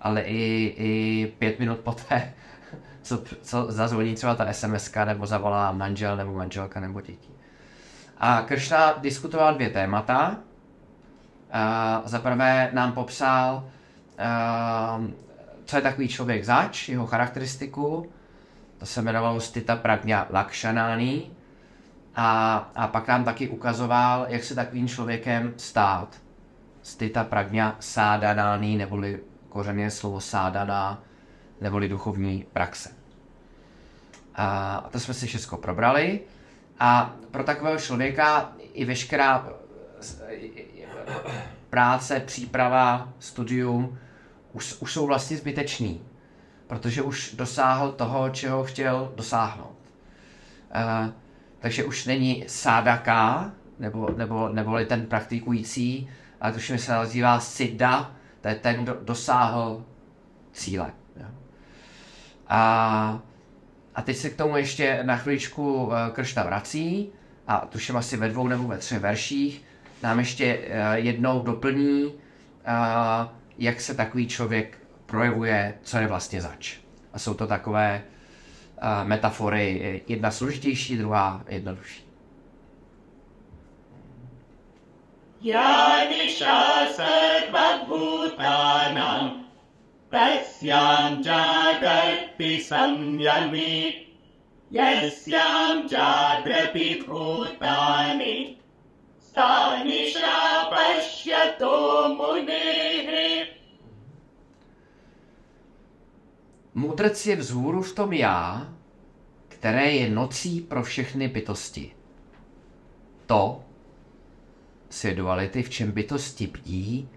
ale 0.00 0.20
i, 0.20 0.74
i 0.76 1.26
pět 1.38 1.58
minut 1.58 1.78
poté, 1.78 2.32
co, 3.02 3.22
co 3.42 3.72
zazvoní 3.72 4.14
třeba 4.14 4.34
ta 4.34 4.52
SMS, 4.52 4.92
nebo 5.04 5.26
zavolá 5.26 5.72
manžel, 5.72 6.16
nebo 6.16 6.32
manželka, 6.32 6.80
nebo 6.80 7.00
děti. 7.00 7.30
A 8.18 8.42
Kršna 8.42 8.92
diskutoval 8.92 9.54
dvě 9.54 9.70
témata. 9.70 10.36
Uh, 11.54 12.06
za 12.08 12.18
prvé 12.18 12.70
nám 12.72 12.92
popsal, 12.92 13.64
uh, 14.98 15.04
co 15.70 15.76
je 15.76 15.82
takový 15.82 16.08
člověk 16.08 16.44
zač, 16.44 16.88
jeho 16.88 17.06
charakteristiku, 17.06 18.10
to 18.78 18.86
se 18.86 19.00
jmenovalo 19.00 19.40
Stita 19.40 19.76
Pragna 19.76 20.26
Lakshanani. 20.30 21.30
A, 22.16 22.56
a 22.74 22.86
pak 22.86 23.08
nám 23.08 23.24
taky 23.24 23.48
ukazoval, 23.48 24.26
jak 24.28 24.44
se 24.44 24.54
takovým 24.54 24.88
člověkem 24.88 25.54
stát. 25.56 26.16
Stita 26.82 27.24
Pragna 27.24 27.76
Sádanání, 27.80 28.76
neboli 28.76 29.20
kořeně 29.48 29.90
slovo 29.90 30.20
sádana, 30.20 31.02
neboli 31.60 31.88
duchovní 31.88 32.46
praxe. 32.52 32.90
A 34.34 34.88
to 34.90 35.00
jsme 35.00 35.14
si 35.14 35.26
všechno 35.26 35.58
probrali. 35.58 36.20
A 36.78 37.14
pro 37.30 37.44
takového 37.44 37.78
člověka 37.78 38.52
i 38.72 38.84
veškerá 38.84 39.48
práce, 41.70 42.20
příprava, 42.20 43.12
studium 43.18 43.98
už, 44.52 44.76
už 44.80 44.92
jsou 44.92 45.06
vlastně 45.06 45.36
zbytečný, 45.36 46.00
protože 46.66 47.02
už 47.02 47.34
dosáhl 47.34 47.92
toho, 47.92 48.30
čeho 48.30 48.64
chtěl 48.64 49.12
dosáhnout. 49.16 49.76
Uh, 50.74 51.12
takže 51.58 51.84
už 51.84 52.06
není 52.06 52.44
sádaka, 52.46 53.52
nebo, 53.78 54.10
nebo, 54.16 54.48
neboli 54.48 54.86
ten 54.86 55.06
praktikující, 55.06 56.10
ale 56.40 56.52
tuším, 56.52 56.76
že 56.76 56.82
se 56.82 56.92
nazývá 56.92 57.40
siddha, 57.40 58.12
to 58.40 58.48
je 58.48 58.54
ten, 58.54 58.82
kdo 58.82 58.96
dosáhl 59.02 59.84
cíle. 60.52 60.92
Jo. 61.16 61.26
A, 62.48 63.22
a 63.94 64.02
teď 64.02 64.16
se 64.16 64.30
k 64.30 64.36
tomu 64.36 64.56
ještě 64.56 65.00
na 65.02 65.16
chviličku 65.16 65.84
uh, 65.84 65.92
Kršna 66.12 66.42
vrací 66.42 67.08
a 67.46 67.58
tuším 67.58 67.96
asi 67.96 68.16
ve 68.16 68.28
dvou 68.28 68.48
nebo 68.48 68.68
ve 68.68 68.78
třech 68.78 69.00
verších 69.00 69.62
nám 70.02 70.18
ještě 70.18 70.58
uh, 70.58 70.92
jednou 70.92 71.42
doplní, 71.42 72.12
jak 73.60 73.80
se 73.80 73.94
takový 73.94 74.28
člověk 74.28 74.78
projevuje, 75.06 75.74
co 75.82 75.98
je 75.98 76.06
vlastně 76.06 76.40
zač. 76.40 76.76
A 77.12 77.18
jsou 77.18 77.34
to 77.34 77.46
takové 77.46 78.02
uh, 78.82 79.08
metafory, 79.08 80.02
jedna 80.08 80.30
složitější, 80.30 80.96
druhá 80.96 81.44
jednodušší. 81.48 82.10
Yanisha 85.42 86.86
Sarvabhutanam 86.92 89.44
Prasyam 90.08 91.22
Jagarpi 91.22 92.60
Samyami 92.60 93.94
Yasyam 94.70 95.88
Jagrapi 95.92 97.02
Stanisha 99.30 100.66
Pashyato 100.70 102.14
Munihi 102.18 103.46
Mudrc 106.74 107.26
je 107.26 107.36
vzhůru 107.36 107.82
v 107.82 107.94
tom 107.94 108.12
já, 108.12 108.68
které 109.48 109.90
je 109.90 110.10
nocí 110.10 110.60
pro 110.60 110.82
všechny 110.82 111.28
bytosti. 111.28 111.92
To, 113.26 113.64
svět 114.90 115.14
duality, 115.14 115.62
v 115.62 115.70
čem 115.70 115.92
bytosti 115.92 116.46
bdí, 116.46 117.08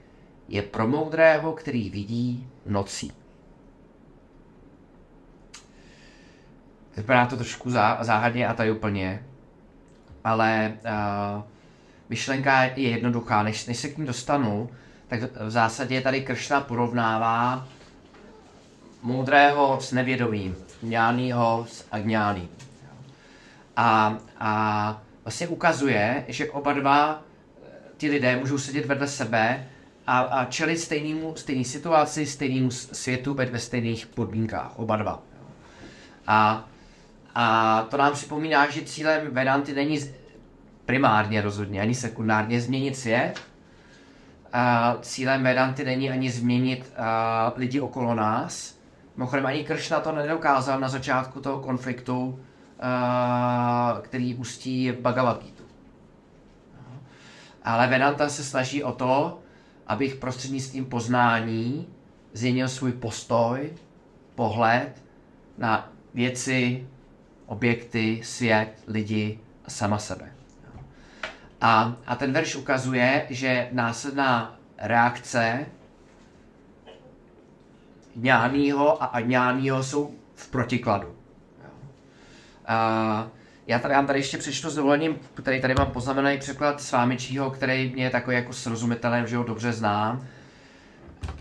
je 0.47 0.61
pro 0.61 0.87
moudrého, 0.87 1.53
který 1.53 1.89
vidí 1.89 2.47
nocí. 2.65 3.11
Vypadá 6.97 7.25
to 7.25 7.35
trošku 7.35 7.71
zá, 7.71 7.97
záhadně 8.01 8.47
a 8.47 8.71
úplně, 8.71 9.25
ale 10.23 10.77
uh, 10.85 11.52
myšlenka 12.09 12.63
je 12.63 12.89
jednoduchá. 12.89 13.43
Než, 13.43 13.65
než 13.65 13.77
se 13.77 13.89
k 13.89 13.97
ní 13.97 14.05
dostanu, 14.05 14.69
tak 15.07 15.19
v 15.39 15.49
zásadě 15.49 16.01
tady 16.01 16.21
Kršna 16.21 16.61
porovnává 16.61 17.67
moudrého 19.01 19.77
s 19.81 19.91
nevědomým, 19.91 20.55
ňánýho 20.83 21.65
s 21.69 21.85
aňáným. 21.91 22.49
A, 23.77 24.17
a 24.39 25.01
vlastně 25.23 25.47
ukazuje, 25.47 26.25
že 26.27 26.51
oba 26.51 26.73
dva 26.73 27.21
eh, 27.21 27.67
ty 27.97 28.09
lidé 28.09 28.35
můžou 28.35 28.57
sedět 28.57 28.85
vedle 28.85 29.07
sebe 29.07 29.67
a, 30.07 30.19
a 30.19 30.45
čelit 30.45 30.77
stejnému, 30.77 31.35
stejné 31.35 31.63
situaci, 31.63 32.25
stejnému 32.25 32.71
světu, 32.71 33.33
ve 33.33 33.59
stejných 33.59 34.05
podmínkách, 34.05 34.79
oba 34.79 34.95
dva. 34.95 35.23
A, 36.27 36.69
a 37.35 37.81
to 37.91 37.97
nám 37.97 38.13
připomíná, 38.13 38.69
že 38.69 38.81
cílem 38.81 39.27
Vedanty 39.31 39.73
není 39.73 39.99
primárně 40.85 41.41
rozhodně, 41.41 41.81
ani 41.81 41.95
sekundárně 41.95 42.61
změnit 42.61 42.97
svět. 42.97 43.41
A 44.53 44.95
cílem 45.01 45.43
Vedanty 45.43 45.85
není 45.85 46.09
ani 46.09 46.31
změnit 46.31 46.93
a, 46.97 47.53
lidi 47.55 47.79
okolo 47.79 48.15
nás. 48.15 48.77
Mimochodem 49.17 49.45
ani 49.45 49.63
Kršna 49.63 49.99
to 49.99 50.11
nedokázal 50.11 50.79
na 50.79 50.89
začátku 50.89 51.39
toho 51.39 51.59
konfliktu, 51.59 52.39
a, 52.79 53.99
který 54.01 54.35
ústí 54.35 54.91
v 54.91 54.99
Bhagavad 54.99 55.43
Gita. 55.43 55.63
Ale 57.63 57.87
Vedanta 57.87 58.29
se 58.29 58.43
snaží 58.43 58.83
o 58.83 58.91
to, 58.91 59.39
abych 59.87 60.15
prostřednictvím 60.15 60.85
poznání 60.85 61.87
změnil 62.33 62.69
svůj 62.69 62.91
postoj, 62.91 63.73
pohled 64.35 65.03
na 65.57 65.91
věci, 66.13 66.87
objekty, 67.45 68.21
svět, 68.23 68.83
lidi 68.87 69.39
a 69.65 69.69
sama 69.69 69.97
sebe. 69.97 70.42
A, 71.63 71.95
a 72.07 72.15
ten 72.15 72.33
verš 72.33 72.55
ukazuje, 72.55 73.25
že 73.29 73.69
následná 73.71 74.59
reakce 74.77 75.65
ňánýho 78.15 79.03
a 79.03 79.05
aňánýho 79.05 79.83
jsou 79.83 80.15
v 80.35 80.47
protikladu. 80.47 81.15
A 82.65 83.27
já 83.67 83.79
tady, 83.79 83.93
já 83.93 84.03
tady 84.03 84.19
ještě 84.19 84.37
přečtu 84.37 84.69
s 84.69 84.75
dovolením, 84.75 85.19
tady, 85.43 85.61
tady 85.61 85.75
mám 85.75 85.91
poznamenaný 85.91 86.37
překlad 86.37 86.81
Svámičího, 86.81 87.51
který 87.51 87.91
mě 87.93 88.03
je 88.03 88.09
takový 88.09 88.35
jako 88.35 88.53
srozumitelný, 88.53 89.27
že 89.27 89.37
ho 89.37 89.43
dobře 89.43 89.73
znám. 89.73 90.27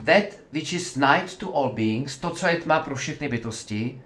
That 0.05 0.25
which 0.53 0.73
is 0.73 0.97
night 0.97 1.39
to 1.39 1.57
all 1.57 1.73
beings, 1.73 2.19
to, 2.19 2.31
co 2.31 2.47
je 2.47 2.57
tma 2.57 2.81
pro 2.81 2.95
všechny 2.95 3.29
bytosti, 3.29 4.03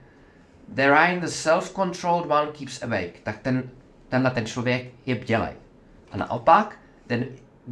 therein 0.75 1.21
the 1.21 1.27
self-controlled 1.27 2.31
one 2.31 2.53
keeps 2.53 2.83
awake. 2.83 3.21
Tak 3.23 3.39
ten, 3.39 3.71
tenhle 4.09 4.31
ten 4.31 4.47
člověk 4.47 4.93
je 5.07 5.15
bdělej. 5.15 5.66
A 6.11 6.17
naopak, 6.17 6.79
then 7.07 7.27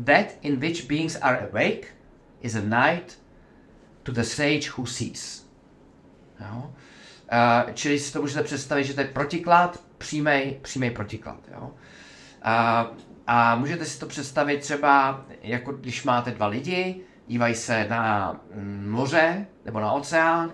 that 0.05 0.27
in 0.43 0.61
which 0.61 0.89
beings 0.89 1.17
are 1.17 1.49
awake 1.49 1.87
is 2.41 2.55
a 2.55 2.61
night 2.61 3.19
to 4.03 4.13
the 4.13 4.23
sage 4.23 4.71
who 4.77 4.87
sees. 4.87 5.47
Jo? 6.41 6.73
Uh, 7.33 7.73
čili 7.75 7.99
si 7.99 8.13
to 8.13 8.21
můžete 8.21 8.43
představit, 8.43 8.85
že 8.85 8.95
to 8.95 9.01
je 9.01 9.07
protiklad, 9.07 9.81
přímý, 9.99 10.57
přímý 10.63 10.91
protiklad. 10.91 11.41
Jo? 11.53 11.71
A, 12.43 12.87
a 13.27 13.57
můžete 13.57 13.85
si 13.85 14.01
to 14.01 14.07
představit 14.07 14.61
třeba, 14.61 15.25
jako 15.43 15.73
když 15.73 16.05
máte 16.05 16.31
dva 16.31 16.47
lidi, 16.47 17.01
dívají 17.27 17.55
se 17.55 17.87
na 17.91 18.33
mm, 18.55 18.91
moře 18.91 19.47
nebo 19.65 19.81
na 19.81 19.93
oceán 19.93 20.53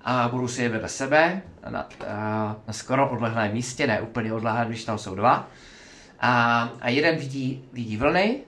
a 0.00 0.28
budou 0.28 0.48
si 0.48 0.62
je 0.62 0.68
vedle 0.68 0.88
sebe 0.88 1.42
na, 1.68 1.88
a, 2.08 2.56
na 2.66 2.72
skoro 2.72 3.10
odlehlém 3.10 3.52
místě, 3.52 3.86
ne 3.86 4.00
úplně 4.00 4.32
odlehlém, 4.32 4.68
když 4.68 4.84
tam 4.84 4.98
jsou 4.98 5.14
dva. 5.14 5.48
A, 6.20 6.62
a 6.80 6.88
jeden 6.88 7.16
vidí, 7.16 7.64
vidí 7.72 7.96
vlny, 7.96 8.40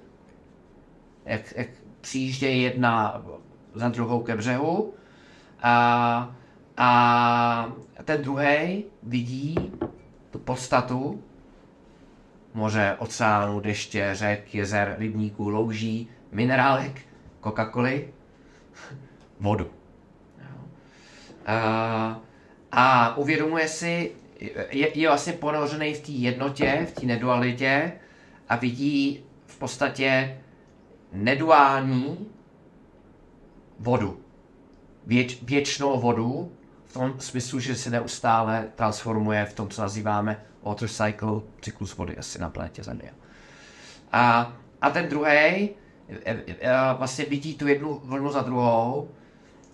jak, 1.24 1.52
jak 1.56 1.68
přijíždějí 2.00 2.62
jedna 2.62 3.22
za 3.74 3.88
druhou 3.88 4.20
ke 4.20 4.36
břehu 4.36 4.94
a, 5.62 6.36
a 6.76 7.72
ten 8.04 8.22
druhý 8.22 8.84
vidí 9.02 9.72
tu 10.30 10.38
podstatu 10.38 11.22
moře, 12.54 12.96
oceánu, 12.98 13.60
deště, 13.60 14.10
řek, 14.12 14.54
jezer, 14.54 14.94
rybníků, 14.98 15.48
louží, 15.48 16.08
minerálek, 16.32 17.00
Coca-Coly, 17.42 18.04
vodu. 19.40 19.70
Jo. 20.38 20.60
A, 21.46 22.20
a 22.72 23.16
uvědomuje 23.16 23.68
si, 23.68 24.12
je, 24.70 24.98
je 24.98 25.08
vlastně 25.08 25.32
ponořený 25.32 25.94
v 25.94 26.00
té 26.00 26.12
jednotě, 26.12 26.86
v 26.90 26.92
té 26.92 27.06
nedualitě 27.06 27.92
a 28.48 28.56
vidí 28.56 29.24
v 29.46 29.58
podstatě 29.58 30.38
neduální 31.12 32.26
vodu. 33.78 34.20
Věč, 35.06 35.42
věčnou 35.42 36.00
vodu, 36.00 36.52
v 36.84 36.92
tom 36.92 37.14
smyslu, 37.18 37.60
že 37.60 37.74
se 37.74 37.90
neustále 37.90 38.68
transformuje 38.74 39.44
v 39.44 39.54
tom, 39.54 39.68
co 39.68 39.82
nazýváme 39.82 40.44
water 40.62 40.88
cycle, 40.88 41.40
cyklus 41.60 41.96
vody 41.96 42.16
asi 42.16 42.38
na 42.38 42.50
planetě 42.50 42.82
Země. 42.82 43.14
A, 44.12 44.52
a 44.80 44.90
ten 44.90 45.08
druhý 45.08 45.68
vlastně 46.98 47.24
vidí 47.24 47.54
tu 47.54 47.68
jednu 47.68 48.00
vlnu 48.04 48.32
za 48.32 48.42
druhou 48.42 49.10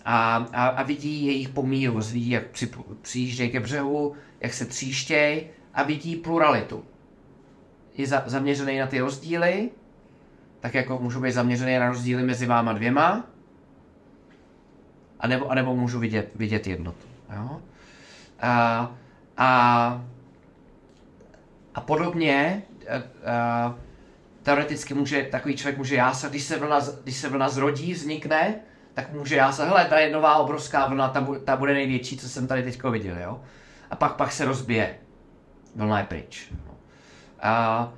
a, 0.05 0.35
a, 0.53 0.67
a 0.67 0.83
vidí 0.83 1.25
jejich 1.25 1.49
pomíru, 1.49 1.99
vidí, 1.99 2.29
jak 2.29 2.47
při, 2.47 2.71
přijíždějí 3.01 3.49
ke 3.49 3.59
břehu, 3.59 4.15
jak 4.41 4.53
se 4.53 4.65
tříštějí 4.65 5.41
a 5.73 5.83
vidí 5.83 6.15
pluralitu. 6.15 6.85
Je 7.97 8.07
za, 8.07 8.23
zaměřený 8.25 8.79
na 8.79 8.87
ty 8.87 8.99
rozdíly, 8.99 9.69
tak 10.59 10.73
jako 10.73 10.99
můžu 10.99 11.21
být 11.21 11.31
zaměřený 11.31 11.77
na 11.77 11.89
rozdíly 11.89 12.23
mezi 12.23 12.45
váma 12.45 12.73
dvěma, 12.73 13.27
anebo, 15.19 15.51
anebo 15.51 15.75
můžu 15.75 15.99
vidět, 15.99 16.31
vidět 16.35 16.67
jednotu. 16.67 17.07
Jo? 17.35 17.61
A, 18.39 18.91
a, 19.37 20.03
a 21.75 21.81
podobně 21.81 22.63
a, 22.89 23.29
a, 23.31 23.75
teoreticky 24.43 24.93
může, 24.93 25.23
takový 25.23 25.55
člověk 25.55 25.77
může 25.77 25.95
jásat, 25.95 26.29
když 26.29 26.43
se 26.43 26.59
vlna, 26.59 26.79
když 27.03 27.17
se 27.17 27.29
vlna 27.29 27.49
zrodí, 27.49 27.93
vznikne, 27.93 28.55
tak 28.93 29.13
může 29.13 29.35
jásat, 29.35 29.67
hele, 29.67 29.85
tady 29.85 30.01
je 30.01 30.13
nová 30.13 30.35
obrovská 30.35 30.87
vlna, 30.87 31.09
ta, 31.09 31.27
ta 31.45 31.55
bude 31.55 31.73
největší, 31.73 32.17
co 32.17 32.29
jsem 32.29 32.47
tady 32.47 32.63
teďko 32.63 32.91
viděl, 32.91 33.17
jo? 33.17 33.41
A 33.89 33.95
pak, 33.95 34.15
pak 34.15 34.31
se 34.31 34.45
rozbije. 34.45 34.97
Vlna 35.75 35.99
je 35.99 36.05
pryč. 36.05 36.53
A 37.41 37.93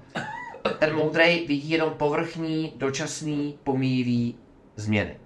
ten 0.79 0.95
moudrej 0.95 1.47
vidí 1.47 1.69
jenom 1.69 1.93
povrchní, 1.93 2.73
dočasný, 2.75 3.59
pomíjivý 3.63 4.35
změny. 4.75 5.19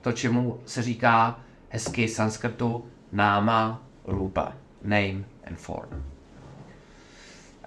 To, 0.00 0.12
čemu 0.12 0.60
se 0.66 0.82
říká 0.82 1.40
hezky 1.68 2.08
sanskrtu 2.08 2.88
náma, 3.12 3.82
rupa, 4.04 4.52
name 4.82 5.24
and 5.46 5.58
form. 5.58 6.04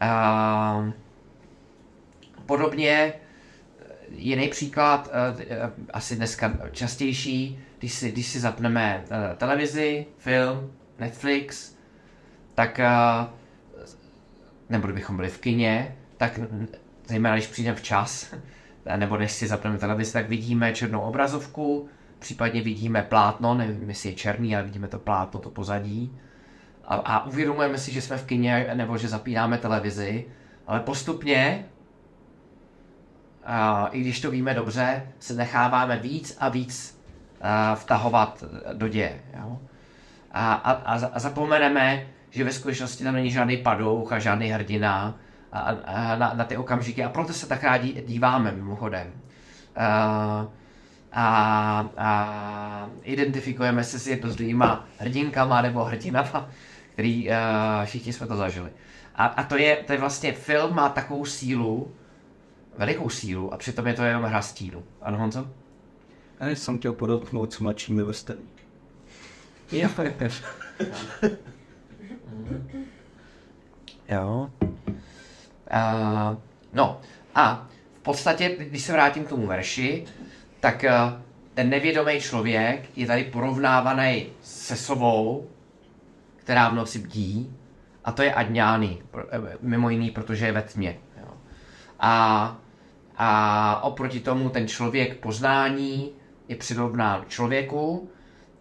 A 0.02 0.92
podobně 2.46 3.14
jiný 4.12 4.48
příklad, 4.48 5.10
eh, 5.12 5.46
eh, 5.50 5.72
asi 5.94 6.16
dneska 6.16 6.58
častější, 6.72 7.60
když 7.80 7.94
si, 7.94 8.12
když 8.12 8.28
si 8.28 8.40
zapneme 8.40 9.04
eh, 9.12 9.36
televizi, 9.36 10.06
film, 10.18 10.72
Netflix, 11.00 11.76
tak 12.62 12.80
eh, 12.80 13.28
nebo 14.70 14.88
kdybychom 14.88 15.16
byli 15.16 15.30
v 15.30 15.40
kině, 15.40 15.96
tak 16.18 16.40
zejména 17.08 17.36
když 17.36 17.48
přijdeme 17.48 17.78
včas, 17.78 18.34
nebo 18.96 19.18
než 19.18 19.32
si 19.32 19.48
zapneme 19.48 19.78
televizi, 19.78 20.14
tak 20.14 20.30
vidíme 20.30 20.74
černou 20.74 21.00
obrazovku, 21.00 21.90
případně 22.20 22.62
vidíme 22.62 23.04
plátno, 23.04 23.54
nevím, 23.54 23.90
jestli 23.90 24.10
je 24.10 24.16
černý, 24.16 24.56
ale 24.56 24.64
vidíme 24.64 24.88
to 24.88 25.00
plátno, 25.00 25.40
to 25.40 25.50
pozadí. 25.50 26.18
A, 26.86 26.96
a 26.96 27.26
uvědomujeme 27.26 27.78
si, 27.78 27.92
že 27.92 28.02
jsme 28.02 28.18
v 28.18 28.26
kině, 28.26 28.72
nebo 28.74 28.98
že 28.98 29.08
zapínáme 29.08 29.58
televizi, 29.58 30.26
ale 30.68 30.80
postupně, 30.80 31.66
a, 33.44 33.88
i 33.92 34.02
když 34.02 34.22
to 34.22 34.32
víme 34.32 34.54
dobře, 34.54 35.08
se 35.20 35.34
necháváme 35.34 35.98
víc 35.98 36.38
a 36.40 36.50
víc 36.50 37.02
a, 37.42 37.76
vtahovat 37.76 38.44
do 38.74 38.88
děje. 38.88 39.22
Jo? 39.40 39.60
A, 40.32 40.54
a, 40.54 40.94
a 41.14 41.20
zapomeneme, 41.20 42.08
že 42.32 42.44
ve 42.44 42.54
skutečnosti 42.54 43.04
tam 43.04 43.14
není 43.14 43.32
žádný 43.32 43.58
padouch 43.58 44.12
a 44.12 44.20
žádný 44.20 44.50
hrdina 44.50 45.20
a, 45.52 45.60
a, 45.60 45.72
a 45.72 46.16
na, 46.16 46.34
na 46.34 46.44
ty 46.44 46.58
okamžiky. 46.58 47.04
A 47.04 47.10
proto 47.10 47.34
se 47.34 47.48
tak 47.48 47.64
rádi 47.64 48.04
díváme 48.08 48.52
mimochodem. 48.52 49.14
A, 49.76 50.48
a, 51.12 51.90
a 51.98 52.90
identifikujeme 53.04 53.84
se 53.84 54.00
s 54.00 54.08
jednotlivýma 54.08 54.88
hrdinkama 54.98 55.62
nebo 55.62 55.84
hrdinama, 55.84 56.50
který 56.94 57.30
uh, 57.30 57.36
všichni 57.86 58.14
jsme 58.14 58.28
to 58.28 58.36
zažili. 58.36 58.70
A, 59.16 59.26
a 59.26 59.44
to, 59.44 59.58
je, 59.58 59.76
to 59.76 59.94
je 59.94 60.00
vlastně, 60.00 60.34
film 60.34 60.76
má 60.76 60.90
takovou 60.90 61.26
sílu, 61.26 61.92
velikou 62.78 63.10
sílu, 63.10 63.54
a 63.54 63.58
přitom 63.58 63.88
je 63.88 63.94
to 63.94 64.04
jenom 64.04 64.24
hra 64.24 64.42
stínu. 64.42 64.84
Ano, 65.02 65.18
Honzo? 65.18 65.48
Já 66.40 66.50
jsem 66.50 66.78
chtěl 66.78 66.94
podotknout 66.94 67.54
s 67.54 67.60
mladšími 67.60 68.04
vrstevníky. 68.04 68.64
Jo, 69.72 69.90
jo. 74.10 74.50
Uh, 75.74 76.38
no 76.74 77.02
a 77.36 77.68
v 78.00 78.04
podstatě, 78.04 78.56
když 78.60 78.84
se 78.84 78.94
vrátím 78.94 79.26
k 79.26 79.30
tomu 79.30 79.48
verši, 79.48 80.06
tak 80.60 80.84
uh, 80.84 81.22
ten 81.54 81.70
nevědomý 81.70 82.20
člověk 82.20 82.98
je 82.98 83.08
tady 83.08 83.24
porovnávaný 83.24 84.26
se 84.42 84.76
sovou, 84.76 85.48
která 86.36 86.70
v 86.70 86.76
noci 86.76 87.00
bdí 87.00 87.56
A 88.04 88.12
to 88.12 88.22
je 88.22 88.34
aďňány, 88.34 89.02
mimo 89.62 89.90
jiný, 89.90 90.12
protože 90.12 90.46
je 90.46 90.52
ve 90.52 90.62
tmě. 90.62 90.98
Jo. 91.18 91.28
A, 92.00 92.58
a 93.18 93.84
oproti 93.84 94.20
tomu 94.20 94.50
ten 94.50 94.68
člověk 94.68 95.20
poznání 95.20 96.12
je 96.48 96.56
přirovnán 96.56 97.26
člověku 97.28 98.10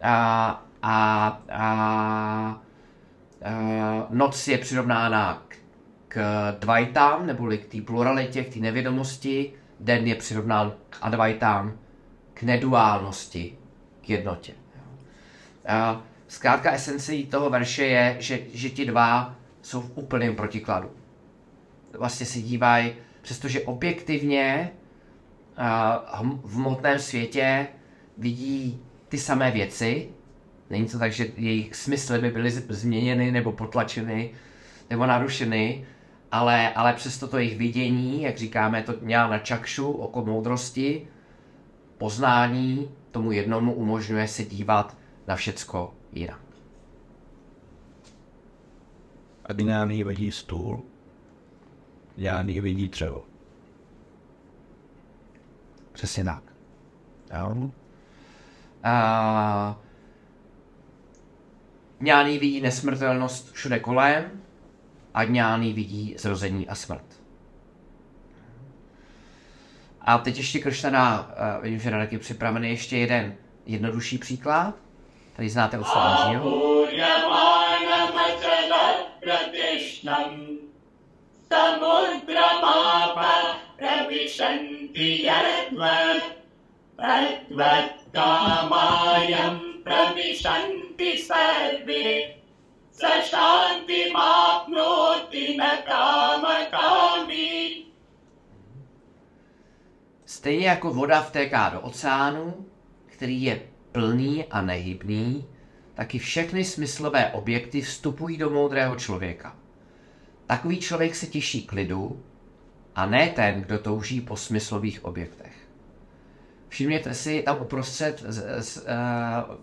a, 0.02 0.64
a, 0.82 1.42
a, 1.52 2.62
a 3.44 4.06
noc 4.10 4.48
je 4.48 4.58
přirovnána 4.58 5.42
k, 5.48 5.56
k 6.08 6.56
dvajtám, 6.60 7.26
neboli 7.26 7.58
k 7.58 7.66
té 7.66 7.80
pluralitě, 7.82 8.44
k 8.44 8.54
té 8.54 8.58
nevědomosti, 8.58 9.52
den 9.80 10.06
je 10.06 10.14
přirovnán 10.14 10.72
k 10.90 10.98
advajtám, 11.00 11.78
k 12.34 12.42
neduálnosti, 12.42 13.58
k 14.00 14.10
jednotě. 14.10 14.52
A 15.68 16.02
zkrátka 16.28 16.72
esencí 16.72 17.26
toho 17.26 17.50
verše 17.50 17.84
je, 17.84 18.16
že, 18.18 18.40
že 18.52 18.70
ti 18.70 18.84
dva 18.84 19.34
jsou 19.62 19.80
v 19.80 19.92
úplném 19.94 20.36
protikladu. 20.36 20.90
Vlastně 21.98 22.26
se 22.26 22.38
dívají, 22.40 22.92
přestože 23.22 23.60
objektivně 23.60 24.70
v 26.42 26.54
hmotném 26.54 26.98
světě 26.98 27.66
vidí 28.18 28.82
ty 29.08 29.18
samé 29.18 29.50
věci, 29.50 30.08
není 30.70 30.86
to 30.86 30.98
tak, 30.98 31.12
že 31.12 31.26
jejich 31.36 31.76
smysly 31.76 32.18
by 32.18 32.30
byly 32.30 32.50
změněny 32.50 33.32
nebo 33.32 33.52
potlačeny 33.52 34.30
nebo 34.90 35.06
narušeny, 35.06 35.86
ale, 36.32 36.72
ale 36.74 36.92
přesto 36.92 37.28
to 37.28 37.38
jejich 37.38 37.58
vidění, 37.58 38.22
jak 38.22 38.38
říkáme, 38.38 38.82
to 38.82 38.94
měla 39.00 39.26
na 39.26 39.38
čakšu, 39.38 39.90
oko 39.90 40.24
moudrosti, 40.24 41.08
poznání 41.98 42.90
tomu 43.10 43.32
jednomu 43.32 43.74
umožňuje 43.74 44.28
se 44.28 44.44
dívat 44.44 44.96
na 45.26 45.36
všecko 45.36 45.94
jinak. 46.12 46.40
Adinání 49.44 50.04
vidí 50.04 50.32
stůl, 50.32 50.82
Jáný 52.16 52.60
vidí 52.60 52.88
dřevo. 52.88 53.24
Přesně 55.92 56.24
tak. 56.24 56.42
Jo. 57.38 57.70
A... 58.82 59.80
Ňáný 62.00 62.38
vidí 62.38 62.60
nesmrtelnost 62.60 63.52
všude 63.52 63.78
kolem 63.78 64.42
a 65.14 65.24
ňáný 65.24 65.72
vidí 65.72 66.14
zrození 66.18 66.68
a 66.68 66.74
smrt. 66.74 67.04
A 70.00 70.18
teď 70.18 70.36
ještě 70.36 70.58
Kršna, 70.58 71.30
uh, 71.56 71.62
vidím, 71.62 71.80
že 71.80 72.08
je 72.10 72.18
připravený 72.18 72.70
ještě 72.70 72.96
jeden 72.96 73.34
jednodušší 73.66 74.18
příklad. 74.18 74.74
Tady 75.36 75.48
znáte 75.48 75.78
od 75.78 75.86
jo? 76.32 76.86
Samudramapa 81.48 83.60
pravishanti 89.84 91.18
sarve 91.18 92.34
Sashanti 92.92 94.10
mapnoti 94.12 95.56
nakama 95.56 96.54
kami 96.70 97.84
Stejně 100.24 100.66
jako 100.66 100.90
voda 100.92 101.22
vtéká 101.22 101.68
do 101.68 101.80
oceánu, 101.80 102.66
který 103.06 103.42
je 103.42 103.62
plný 103.92 104.44
a 104.50 104.62
nehybný, 104.62 105.46
taky 105.94 106.18
všechny 106.18 106.64
smyslové 106.64 107.30
objekty 107.32 107.80
vstupují 107.80 108.36
do 108.36 108.50
moudrého 108.50 108.96
člověka. 108.96 109.56
Takový 110.46 110.78
člověk 110.78 111.14
se 111.14 111.26
těší 111.26 111.66
klidu 111.66 112.24
a 112.94 113.06
ne 113.06 113.28
ten, 113.28 113.62
kdo 113.62 113.78
touží 113.78 114.20
po 114.20 114.36
smyslových 114.36 115.04
objektech. 115.04 115.59
Všimněte 116.70 117.14
si, 117.14 117.42
tam 117.42 117.56
uprostřed 117.60 118.22
z, 118.26 118.64
z, 118.64 118.76
uh, 118.76 118.82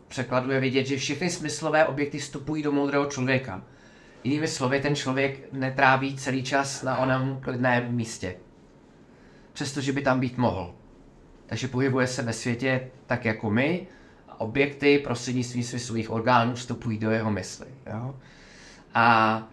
překladu 0.07 0.51
je 0.51 0.59
vidět, 0.59 0.85
že 0.87 0.97
všechny 0.97 1.29
smyslové 1.29 1.85
objekty 1.85 2.19
vstupují 2.19 2.63
do 2.63 2.71
moudrého 2.71 3.05
člověka. 3.05 3.63
Jinými 4.23 4.47
slovy, 4.47 4.79
ten 4.79 4.95
člověk 4.95 5.53
netráví 5.53 6.17
celý 6.17 6.43
čas 6.43 6.83
na 6.83 6.97
onom 6.97 7.39
klidném 7.41 7.95
místě. 7.95 8.35
Přestože 9.53 9.93
by 9.93 10.01
tam 10.01 10.19
být 10.19 10.37
mohl. 10.37 10.75
Takže 11.45 11.67
pohybuje 11.67 12.07
se 12.07 12.21
ve 12.21 12.33
světě 12.33 12.89
tak 13.05 13.25
jako 13.25 13.49
my, 13.49 13.87
a 14.29 14.39
objekty 14.41 14.99
prostřednictvím 14.99 15.63
svých 15.63 16.11
orgánů 16.11 16.53
vstupují 16.53 16.97
do 16.97 17.11
jeho 17.11 17.31
mysli. 17.31 17.67
Jo? 17.93 18.15
A 18.93 19.47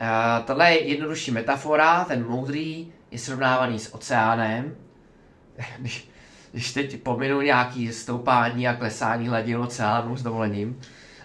Uh, 0.00 0.44
tohle 0.46 0.72
je 0.72 0.88
jednodušší 0.88 1.30
metafora, 1.30 2.04
ten 2.04 2.26
moudrý 2.26 2.92
je 3.10 3.18
srovnávaný 3.18 3.78
s 3.78 3.94
oceánem. 3.94 4.76
Když, 5.78 6.09
když 6.52 6.72
teď 6.72 7.02
pominu 7.02 7.40
nějaký 7.40 7.92
stoupání 7.92 8.68
a 8.68 8.74
klesání 8.74 9.28
hladin 9.28 9.56
oceánu 9.56 10.16
s 10.16 10.22
dovolením, 10.22 10.80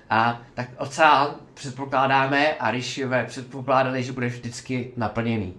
a 0.10 0.42
tak 0.54 0.70
oceán 0.78 1.28
předpokládáme 1.54 2.54
a 2.54 2.72
Rishiové 2.72 3.26
předpokládali, 3.26 4.04
že 4.04 4.12
bude 4.12 4.28
vždycky 4.28 4.92
naplněný. 4.98 5.54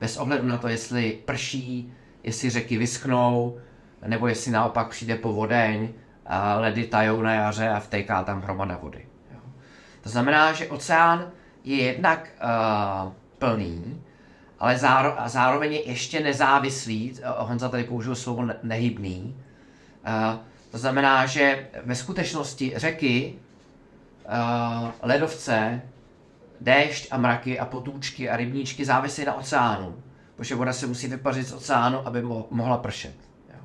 Bez 0.00 0.16
ohledu 0.16 0.46
na 0.48 0.58
to, 0.58 0.68
jestli 0.68 1.18
prší, 1.24 1.92
jestli 2.22 2.50
řeky 2.50 2.78
vyschnou, 2.78 3.58
nebo 4.06 4.28
jestli 4.28 4.50
naopak 4.50 4.88
přijde 4.88 5.16
povodeň, 5.16 5.88
a 6.26 6.54
ledy 6.54 6.84
tajou 6.84 7.22
na 7.22 7.34
jaře 7.34 7.68
a 7.68 7.80
vtéká 7.80 8.24
tam 8.24 8.42
hromada 8.42 8.76
vody. 8.76 9.06
To 10.00 10.08
znamená, 10.08 10.52
že 10.52 10.68
oceán 10.68 11.30
je 11.64 11.76
jednak 11.76 12.28
uh, 13.06 13.12
plný, 13.38 14.02
ale 14.64 14.78
záro, 14.78 15.16
zároveň 15.26 15.72
je 15.72 15.88
ještě 15.88 16.20
nezávislý, 16.20 17.14
Honza 17.38 17.68
tady 17.68 17.84
použil 17.84 18.14
slovo 18.14 18.48
nehybný. 18.62 19.36
Uh, 20.06 20.40
to 20.70 20.78
znamená, 20.78 21.26
že 21.26 21.68
ve 21.84 21.94
skutečnosti 21.94 22.72
řeky, 22.76 23.34
uh, 24.24 24.90
ledovce, 25.02 25.82
déšť 26.60 27.08
a 27.10 27.18
mraky 27.18 27.58
a 27.58 27.64
potůčky 27.64 28.30
a 28.30 28.36
rybníčky 28.36 28.84
závisí 28.84 29.24
na 29.24 29.34
oceánu, 29.34 30.02
protože 30.36 30.54
voda 30.54 30.72
se 30.72 30.86
musí 30.86 31.08
vypařit 31.08 31.48
z 31.48 31.52
oceánu, 31.52 32.06
aby 32.06 32.22
mo- 32.22 32.46
mohla 32.50 32.76
pršet. 32.76 33.14
Jo. 33.48 33.60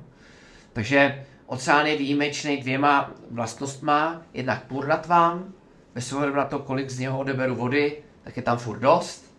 Takže 0.72 1.24
oceán 1.46 1.86
je 1.86 1.96
výjimečný 1.96 2.56
dvěma 2.56 3.10
vlastnostma, 3.30 4.22
jednak 4.34 4.64
purnatvám, 4.64 5.52
bez 5.94 6.12
ohledu 6.12 6.34
na 6.34 6.44
to, 6.44 6.58
kolik 6.58 6.90
z 6.90 6.98
něho 6.98 7.18
odeberu 7.18 7.54
vody, 7.54 7.96
tak 8.22 8.36
je 8.36 8.42
tam 8.42 8.58
furt 8.58 8.78
dost. 8.78 9.34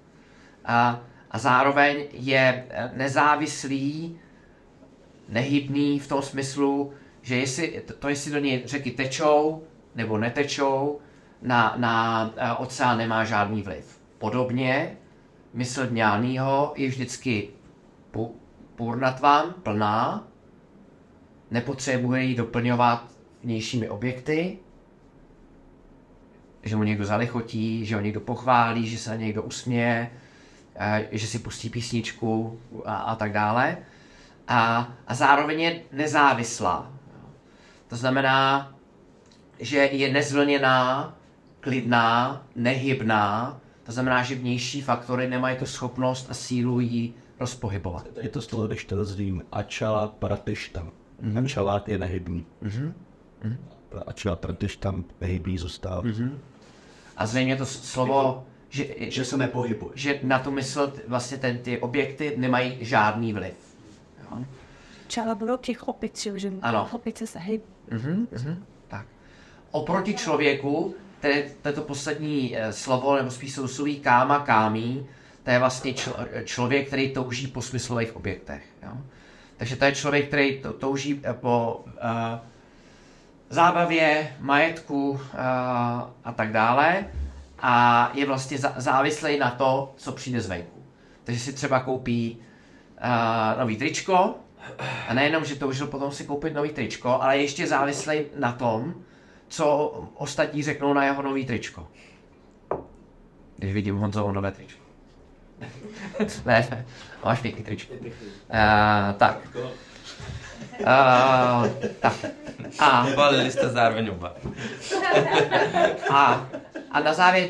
A, 0.65 0.99
a 1.31 1.39
zároveň 1.39 2.05
je 2.11 2.65
eh, 2.69 2.91
nezávislý, 2.95 4.19
nehybný 5.29 5.99
v 5.99 6.07
tom 6.07 6.21
smyslu, 6.21 6.93
že 7.21 7.35
jestli, 7.37 7.83
to, 7.99 8.09
jestli 8.09 8.31
do 8.31 8.39
něj 8.39 8.61
řeky 8.65 8.91
tečou 8.91 9.63
nebo 9.95 10.17
netečou, 10.17 10.99
na, 11.41 11.73
na 11.77 12.25
eh, 12.37 12.53
oceán 12.53 12.97
nemá 12.97 13.23
žádný 13.23 13.61
vliv. 13.61 13.99
Podobně 14.17 14.97
mysl 15.53 15.87
dňánýho 15.87 16.73
je 16.77 16.87
vždycky 16.87 17.49
purnatvan, 18.75 19.53
plná, 19.63 20.27
nepotřebuje 21.51 22.23
ji 22.23 22.35
doplňovat 22.35 23.11
vnějšími 23.43 23.89
objekty, 23.89 24.57
že 26.63 26.75
mu 26.75 26.83
někdo 26.83 27.05
zalichotí, 27.05 27.85
že 27.85 27.95
ho 27.95 28.01
někdo 28.01 28.19
pochválí, 28.19 28.87
že 28.87 28.97
se 28.97 29.09
na 29.09 29.15
někdo 29.15 29.43
usměje, 29.43 30.11
že 31.11 31.27
si 31.27 31.39
pustí 31.39 31.69
písničku 31.69 32.59
a, 32.85 32.95
a 32.95 33.15
tak 33.15 33.33
dále. 33.33 33.77
A, 34.47 34.91
a 35.07 35.15
zároveň 35.15 35.61
je 35.61 35.81
nezávislá. 35.91 36.91
To 37.87 37.95
znamená, 37.95 38.71
že 39.59 39.77
je 39.77 40.13
nezvlněná, 40.13 41.13
klidná, 41.59 42.43
nehybná, 42.55 43.59
to 43.83 43.91
znamená, 43.91 44.23
že 44.23 44.35
vnější 44.35 44.81
faktory 44.81 45.29
nemají 45.29 45.57
tu 45.57 45.65
schopnost 45.65 46.27
a 46.29 46.33
sílu 46.33 46.79
jí 46.79 47.13
rozpohybovat. 47.39 48.07
Je 48.21 48.29
to 48.29 48.41
slovo, 48.41 48.67
když 48.67 48.85
to 48.85 48.95
rozdím, 48.95 49.43
ačala 49.51 50.07
pratištam. 50.07 50.91
Mm-hmm. 51.23 51.45
Ačalát 51.45 51.89
je 51.89 51.97
nehybný. 51.97 52.45
Mm-hmm. 52.63 52.93
Ačala 54.07 54.35
pratištam 54.35 55.05
nehybný 55.21 55.57
zůstal. 55.57 56.01
Mm-hmm. 56.01 56.31
A 57.17 57.25
zřejmě 57.25 57.55
to 57.55 57.65
slovo, 57.65 58.45
že, 58.71 58.85
že 58.97 59.25
se 59.25 59.37
nepohybuje. 59.37 59.91
Že 59.95 60.19
na 60.23 60.39
tu 60.39 60.51
mysl 60.51 60.93
vlastně 61.07 61.37
ten, 61.37 61.57
ty 61.57 61.79
objekty 61.79 62.33
nemají 62.37 62.77
žádný 62.81 63.33
vliv. 63.33 63.53
Jo? 64.21 64.45
Čala 65.07 65.35
bylo 65.35 65.57
těch 65.57 65.87
opic, 65.87 66.27
že 66.35 66.53
ano. 66.61 66.89
opice 66.91 67.27
se 67.27 67.39
hejb. 67.39 67.63
Mm-hmm, 67.89 68.27
mm-hmm. 68.27 68.57
Tak. 68.87 69.05
Oproti 69.71 70.13
člověku, 70.13 70.95
tedy 71.19 71.51
to 71.73 71.81
poslední 71.81 72.57
eh, 72.57 72.73
slovo, 72.73 73.15
nebo 73.15 73.31
spíš 73.31 73.53
sousloví 73.53 73.99
káma, 73.99 74.39
kámí, 74.39 75.07
to 75.43 75.51
je 75.51 75.59
vlastně 75.59 75.91
čl- 75.91 76.43
člověk, 76.43 76.87
který 76.87 77.13
touží 77.13 77.47
po 77.47 77.61
smyslových 77.61 78.15
objektech. 78.15 78.63
Jo? 78.83 78.97
Takže 79.57 79.75
to 79.75 79.85
je 79.85 79.95
člověk, 79.95 80.27
který 80.27 80.61
to, 80.61 80.73
touží 80.73 81.21
eh, 81.23 81.33
po 81.33 81.83
uh, 81.85 81.93
zábavě, 83.49 84.35
majetku 84.39 85.09
uh, 85.09 85.19
a 86.23 86.33
tak 86.35 86.51
dále. 86.51 87.05
A 87.61 88.11
je 88.13 88.25
vlastně 88.25 88.57
závislý 88.57 89.39
na 89.39 89.51
to, 89.51 89.93
co 89.97 90.11
přijde 90.11 90.41
zvenku. 90.41 90.83
Takže 91.23 91.41
si 91.41 91.53
třeba 91.53 91.79
koupí 91.79 92.37
uh, 93.03 93.59
nový 93.59 93.77
tričko 93.77 94.35
a 95.07 95.13
nejenom, 95.13 95.45
že 95.45 95.55
toužil 95.55 95.87
potom 95.87 96.11
si 96.11 96.23
koupit 96.23 96.53
nový 96.53 96.69
tričko, 96.69 97.21
ale 97.21 97.37
ještě 97.37 97.67
závislý 97.67 98.21
na 98.39 98.51
tom, 98.51 98.93
co 99.47 99.93
ostatní 100.15 100.63
řeknou 100.63 100.93
na 100.93 101.05
jeho 101.05 101.21
nový 101.21 101.45
tričko. 101.45 101.87
Když 103.57 103.73
vidím 103.73 103.97
Honzovo 103.97 104.31
nové 104.31 104.51
tričko. 104.51 104.81
ne, 106.45 106.67
ne, 106.71 106.85
máš 107.25 107.41
pěkný 107.41 107.63
tričko. 107.63 107.93
Uh, 107.93 108.09
tak. 109.17 109.47
Uh, 110.81 111.67
tak. 111.99 112.13
A, 112.79 113.07
Valili 113.15 113.51
jste 113.51 113.69
zároveň 113.69 114.09
oba. 114.09 114.35
a, 116.11 116.47
a 116.91 116.99
na 116.99 117.13
závěr 117.13 117.47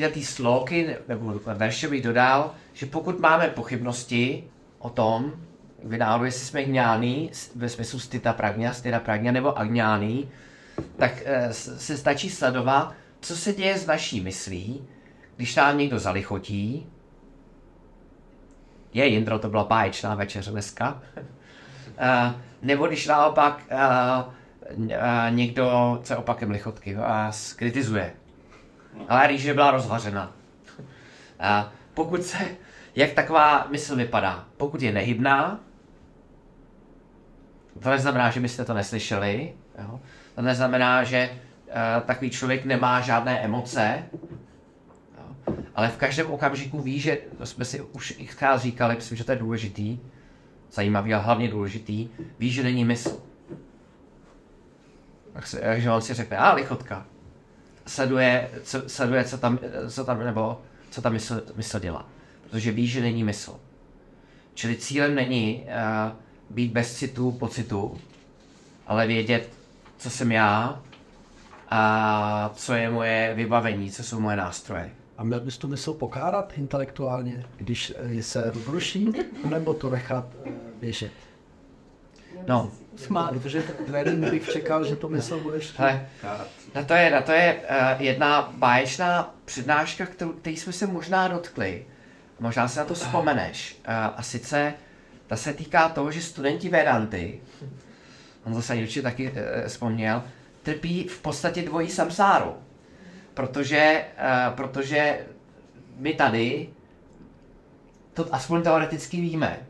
této 0.00 0.20
sloky 0.24 0.96
nebo 1.08 1.40
verše 1.44 1.88
bych 1.88 2.02
dodal, 2.02 2.50
že 2.72 2.86
pokud 2.86 3.20
máme 3.20 3.48
pochybnosti 3.48 4.44
o 4.78 4.90
tom, 4.90 5.32
vynáru, 5.84 6.24
jestli 6.24 6.46
jsme 6.46 6.64
gňány, 6.64 7.30
ve 7.56 7.68
smyslu 7.68 7.98
stita 7.98 8.32
pragňa, 8.32 8.72
stita 8.72 9.00
pragňa 9.00 9.32
nebo 9.32 9.58
agňány, 9.58 10.28
tak 10.96 11.22
s- 11.26 11.78
se 11.86 11.96
stačí 11.96 12.30
sledovat, 12.30 12.94
co 13.20 13.36
se 13.36 13.52
děje 13.52 13.78
s 13.78 13.86
naší 13.86 14.20
myslí, 14.20 14.84
když 15.36 15.54
nám 15.56 15.78
někdo 15.78 15.98
zalichotí. 15.98 16.86
Je, 18.94 19.06
Jindro, 19.06 19.38
to 19.38 19.48
byla 19.48 19.64
báječná 19.64 20.14
večeře 20.14 20.50
dneska. 20.50 21.02
Eh, 21.98 22.34
nebo 22.62 22.86
když 22.86 23.06
naopak 23.06 23.62
eh, 23.70 23.76
eh, 24.90 25.30
někdo, 25.30 25.98
co 26.02 26.12
je 26.12 26.16
opakem 26.16 26.50
lichotky, 26.50 26.94
vás 26.94 27.52
kritizuje. 27.52 28.12
Ale 29.08 29.26
rýže 29.26 29.54
byla 29.54 29.70
rozvařena. 29.70 30.32
Pokud 31.94 32.22
se, 32.22 32.38
jak 32.96 33.12
taková 33.12 33.66
mysl 33.70 33.96
vypadá? 33.96 34.44
Pokud 34.56 34.82
je 34.82 34.92
nehybná, 34.92 35.60
to 37.82 37.90
neznamená, 37.90 38.30
že 38.30 38.40
byste 38.40 38.64
to 38.64 38.74
neslyšeli, 38.74 39.52
jo? 39.78 40.00
to 40.34 40.42
neznamená, 40.42 41.04
že 41.04 41.30
uh, 41.30 42.02
takový 42.06 42.30
člověk 42.30 42.64
nemá 42.64 43.00
žádné 43.00 43.40
emoce, 43.40 44.02
ale 45.74 45.88
v 45.88 45.96
každém 45.96 46.30
okamžiku 46.30 46.80
ví, 46.80 47.00
že, 47.00 47.18
to 47.38 47.46
jsme 47.46 47.64
si 47.64 47.80
už 47.80 48.14
x 48.18 48.36
říkali, 48.56 48.94
myslím, 48.94 49.18
že 49.18 49.24
to 49.24 49.32
je 49.32 49.38
důležitý, 49.38 49.98
zajímavý 50.72 51.14
a 51.14 51.18
hlavně 51.18 51.48
důležitý, 51.48 52.08
ví, 52.38 52.50
že 52.50 52.62
není 52.62 52.84
mysl. 52.84 53.22
Takže 55.60 55.90
on 55.90 56.02
si 56.02 56.14
řekne, 56.14 56.36
a 56.36 56.52
lichotka, 56.54 57.06
sleduje, 57.86 58.50
co, 58.62 58.88
sleduje, 58.88 59.24
co 59.24 59.38
tam, 59.38 59.58
co 59.88 60.04
tam, 60.04 60.24
nebo 60.24 60.60
co 60.90 61.02
tam 61.02 61.12
mysl, 61.12 61.42
mysl 61.56 61.78
dělá. 61.78 62.08
Protože 62.42 62.72
ví, 62.72 62.86
že 62.86 63.00
není 63.00 63.24
mysl. 63.24 63.60
Čili 64.54 64.76
cílem 64.76 65.14
není 65.14 65.64
uh, 65.64 66.12
být 66.50 66.72
bez 66.72 66.96
citu, 66.96 67.32
pocitu, 67.32 68.00
ale 68.86 69.06
vědět, 69.06 69.50
co 69.96 70.10
jsem 70.10 70.32
já 70.32 70.82
a 71.68 72.50
co 72.54 72.74
je 72.74 72.90
moje 72.90 73.34
vybavení, 73.34 73.90
co 73.90 74.02
jsou 74.02 74.20
moje 74.20 74.36
nástroje. 74.36 74.90
A 75.22 75.24
měl 75.24 75.40
bys 75.40 75.58
tu 75.58 75.68
mysl 75.68 75.92
pokárat 75.92 76.52
intelektuálně, 76.56 77.46
když 77.56 77.92
eh, 77.96 78.22
se 78.22 78.50
rozruší, 78.54 79.12
nebo 79.48 79.74
to 79.74 79.90
nechat 79.90 80.26
eh, 80.46 80.50
běžet? 80.80 81.12
No, 82.48 82.70
Smát. 82.96 83.30
Protože 83.30 83.64
jeden 83.96 84.30
bych 84.30 84.48
čekal, 84.48 84.84
že 84.84 84.96
to 84.96 85.08
mysl 85.08 85.40
budeš 85.40 85.78
hele, 85.78 86.06
na 86.74 86.82
to 86.82 86.94
je, 86.94 87.10
na 87.10 87.22
to 87.22 87.32
je 87.32 87.54
uh, 87.54 88.02
jedna 88.02 88.52
báječná 88.56 89.34
přednáška, 89.44 90.06
kterou, 90.06 90.32
který 90.32 90.56
jsme 90.56 90.72
se 90.72 90.86
možná 90.86 91.28
dotkli. 91.28 91.86
Možná 92.40 92.68
si 92.68 92.78
na 92.78 92.84
to 92.84 92.94
vzpomeneš. 92.94 93.76
Uh, 93.88 93.94
a 94.16 94.22
sice 94.22 94.74
ta 95.26 95.36
se 95.36 95.52
týká 95.52 95.88
toho, 95.88 96.10
že 96.10 96.22
studenti 96.22 96.68
Vedanty, 96.68 97.40
on 98.44 98.54
zase 98.54 98.74
určitě 98.74 99.02
taky 99.02 99.30
uh, 99.30 99.36
vzpomněl, 99.66 100.22
trpí 100.62 101.08
v 101.08 101.20
podstatě 101.20 101.62
dvojí 101.62 101.88
samsáru. 101.90 102.54
Protože, 103.34 104.04
uh, 104.48 104.54
protože 104.54 105.26
my 105.96 106.14
tady 106.14 106.68
to 108.14 108.34
aspoň 108.34 108.62
teoreticky 108.62 109.20
víme. 109.20 109.66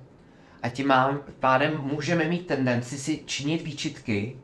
A 0.62 0.68
tím 0.68 0.86
mám, 0.86 1.20
pádem 1.40 1.78
můžeme 1.80 2.24
mít 2.24 2.46
tendenci 2.46 2.98
si 2.98 3.22
činit 3.26 3.62
výčitky, 3.62 4.36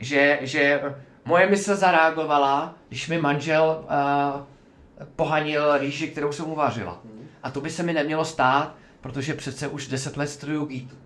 že, 0.00 0.38
že 0.42 0.82
moje 1.24 1.46
mysl 1.50 1.76
zareagovala, 1.76 2.74
když 2.88 3.08
mi 3.08 3.18
manžel 3.18 3.84
uh, 3.84 5.06
pohanil 5.16 5.78
rýži, 5.78 6.08
kterou 6.08 6.32
jsem 6.32 6.46
uvařila. 6.50 7.02
A 7.42 7.50
to 7.50 7.60
by 7.60 7.70
se 7.70 7.82
mi 7.82 7.92
nemělo 7.92 8.24
stát, 8.24 8.74
protože 9.00 9.34
přece 9.34 9.68
už 9.68 9.88
deset 9.88 10.16
let 10.16 10.26
studuju 10.26 10.64
Gítu. 10.64 10.96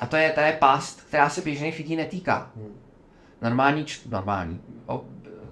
A 0.00 0.06
to 0.06 0.16
je, 0.16 0.30
to 0.30 0.40
je 0.40 0.52
past, 0.52 1.00
která 1.00 1.28
se 1.28 1.40
běžných 1.40 1.78
lidí 1.78 1.96
netýká. 1.96 2.50
Normální, 3.42 3.84
č- 3.84 4.08
normální, 4.08 4.60
o, 4.86 5.04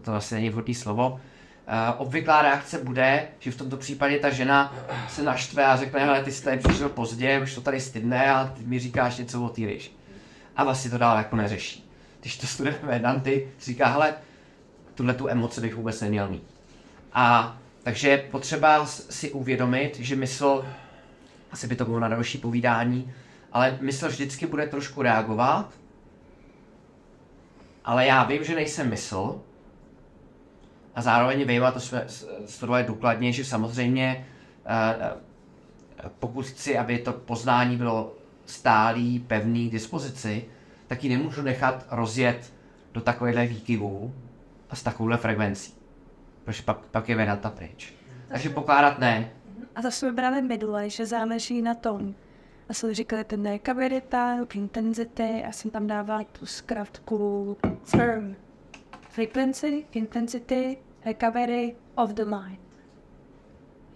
to 0.03 0.15
asi 0.15 0.35
není 0.35 0.51
vhodné 0.51 0.75
slovo, 0.75 1.21
Uh, 1.71 2.01
obvyklá 2.01 2.43
reakce 2.43 2.79
bude, 2.79 3.29
že 3.39 3.51
v 3.51 3.57
tomto 3.57 3.77
případě 3.77 4.19
ta 4.19 4.31
žena 4.31 4.75
se 5.09 5.23
naštve 5.23 5.67
a 5.67 5.77
řekne, 5.77 6.01
hele, 6.01 6.25
ty 6.25 6.33
jsi 6.33 6.45
tady 6.45 6.57
přišel 6.57 6.89
pozdě, 6.89 7.41
už 7.43 7.55
to 7.55 7.61
tady 7.61 7.81
stydne 7.81 8.33
a 8.33 8.45
ty 8.45 8.63
mi 8.65 8.79
říkáš 8.79 9.17
něco 9.17 9.43
o 9.43 9.53
ryži. 9.57 9.91
A 10.57 10.65
vlastně 10.65 10.91
to 10.91 10.99
dál 10.99 11.17
jako 11.17 11.37
neřeší. 11.37 11.91
Když 12.21 12.39
to 12.39 12.47
studuje 12.47 12.79
Vedanty, 12.83 13.49
říká, 13.61 13.87
hele, 13.87 14.15
tuhle 14.95 15.15
tu 15.15 15.29
emoci 15.29 15.61
bych 15.61 15.75
vůbec 15.75 16.01
neměl 16.01 16.29
mít. 16.29 16.45
A 17.13 17.57
takže 17.83 18.09
je 18.09 18.19
potřeba 18.19 18.87
si 18.87 19.31
uvědomit, 19.31 19.97
že 19.99 20.17
mysl, 20.17 20.65
asi 21.53 21.67
by 21.67 21.77
to 21.77 21.85
bylo 21.85 22.01
na 22.01 22.09
další 22.09 22.39
povídání, 22.39 23.13
ale 23.53 23.79
mysl 23.81 24.09
vždycky 24.09 24.47
bude 24.47 24.67
trošku 24.67 25.03
reagovat, 25.03 25.73
ale 27.85 28.07
já 28.07 28.25
vím, 28.25 28.45
že 28.45 28.55
nejsem 28.55 28.91
mysl, 28.91 29.43
a 31.01 31.03
zároveň 31.03 31.45
vím, 31.45 31.65
a 31.65 31.71
to 31.71 31.81
jsme 31.81 32.05
studovali 32.47 32.85
důkladně, 32.85 33.33
že 33.33 33.45
samozřejmě 33.45 34.27
eh, 34.67 34.97
eh, 35.01 36.11
pokud 36.19 36.47
chci, 36.47 36.79
aby 36.79 36.99
to 36.99 37.13
poznání 37.13 37.77
bylo 37.77 38.15
stálý, 38.47 39.19
pevný, 39.19 39.69
k 39.69 39.73
dispozici, 39.73 40.45
tak 40.87 41.05
ji 41.05 41.11
nemůžu 41.11 41.43
nechat 41.43 41.87
rozjet 41.91 42.53
do 42.93 43.01
takovéhle 43.01 43.47
výkyvů 43.47 44.15
a 44.71 44.77
s 44.77 44.83
takovouhle 44.83 45.17
frekvencí. 45.17 45.75
Protože 46.45 46.63
pak, 46.63 46.79
pak 46.79 47.09
je 47.09 47.17
Vedanta 47.17 47.51
pryč. 47.51 47.95
Takže 48.29 48.51
pokládat 48.51 48.99
ne. 48.99 49.31
A 49.75 49.83
to 49.83 49.91
jsme 49.91 50.13
brali 50.13 50.43
minule, 50.43 50.91
že 50.91 51.07
záleží 51.07 51.63
na 51.63 51.75
tom. 51.75 52.15
A 52.69 52.75
jsme 52.75 52.95
říkali 52.95 53.25
ten 53.25 53.43
nekabilita, 53.43 54.39
intenzity, 54.55 55.45
a 55.49 55.53
jsem 55.53 55.71
tam 55.71 55.87
dávala 55.87 56.25
tu 56.25 56.47
zkratku 56.47 57.57
firm. 57.85 58.37
Frequency, 59.09 59.85
intensity, 59.93 60.77
recovery 61.05 61.77
of 61.95 62.11
the 62.11 62.25
mind. 62.25 62.61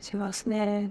Že 0.01 0.19
vlastně 0.19 0.91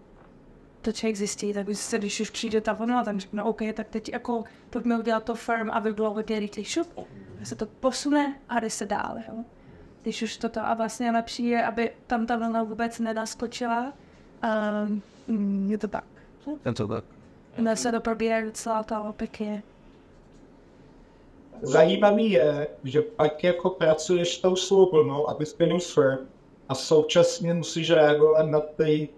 to 0.81 0.91
člověk 0.91 1.15
zjistí, 1.15 1.53
tak 1.53 1.67
už 1.67 1.77
se, 1.77 1.97
když 1.97 2.19
už 2.19 2.29
přijde 2.29 2.61
ta 2.61 2.73
vlna, 2.73 3.03
tak 3.03 3.19
řekne, 3.19 3.43
OK, 3.43 3.61
tak 3.73 3.87
teď 3.87 4.09
jako 4.09 4.43
pojďme 4.69 4.99
udělat 4.99 5.23
to 5.23 5.35
firm, 5.35 5.71
aby 5.71 5.93
bylo 5.93 6.13
hodně 6.13 6.39
rychlý 6.39 6.63
šup. 6.63 6.87
A 7.41 7.45
se 7.45 7.55
to 7.55 7.65
posune 7.65 8.39
a 8.49 8.59
jde 8.59 8.69
se 8.69 8.85
dál, 8.85 9.17
jo. 9.27 9.43
Když 10.01 10.21
už 10.21 10.37
toto 10.37 10.65
a 10.65 10.73
vlastně 10.73 11.11
lepší 11.11 11.45
je, 11.45 11.65
aby 11.65 11.91
tam 12.07 12.25
ta 12.25 12.35
vlna 12.35 12.63
vůbec 12.63 12.99
nenaskočila. 12.99 13.93
A 14.41 14.71
mm, 15.27 15.71
je 15.71 15.77
to 15.77 15.87
tak. 15.87 16.05
Ten 16.61 16.75
co 16.75 16.87
tak? 16.87 17.03
Dnes 17.57 17.81
se 17.81 17.91
to 17.91 18.01
probíhá 18.01 18.41
docela 18.41 18.83
to 18.83 19.13
pěkně. 19.17 19.63
Zajímavý 21.63 22.31
je, 22.31 22.67
že 22.83 23.01
pak 23.01 23.43
jako 23.43 23.69
pracuješ 23.69 24.35
s 24.35 24.41
tou 24.41 24.55
svobodnou, 24.55 25.29
abys 25.29 25.53
byl 25.53 25.79
firm 25.79 26.17
a 26.69 26.75
současně 26.75 27.53
musíš 27.53 27.89
reagovat 27.91 28.43
na 28.43 28.59
ty 28.59 29.09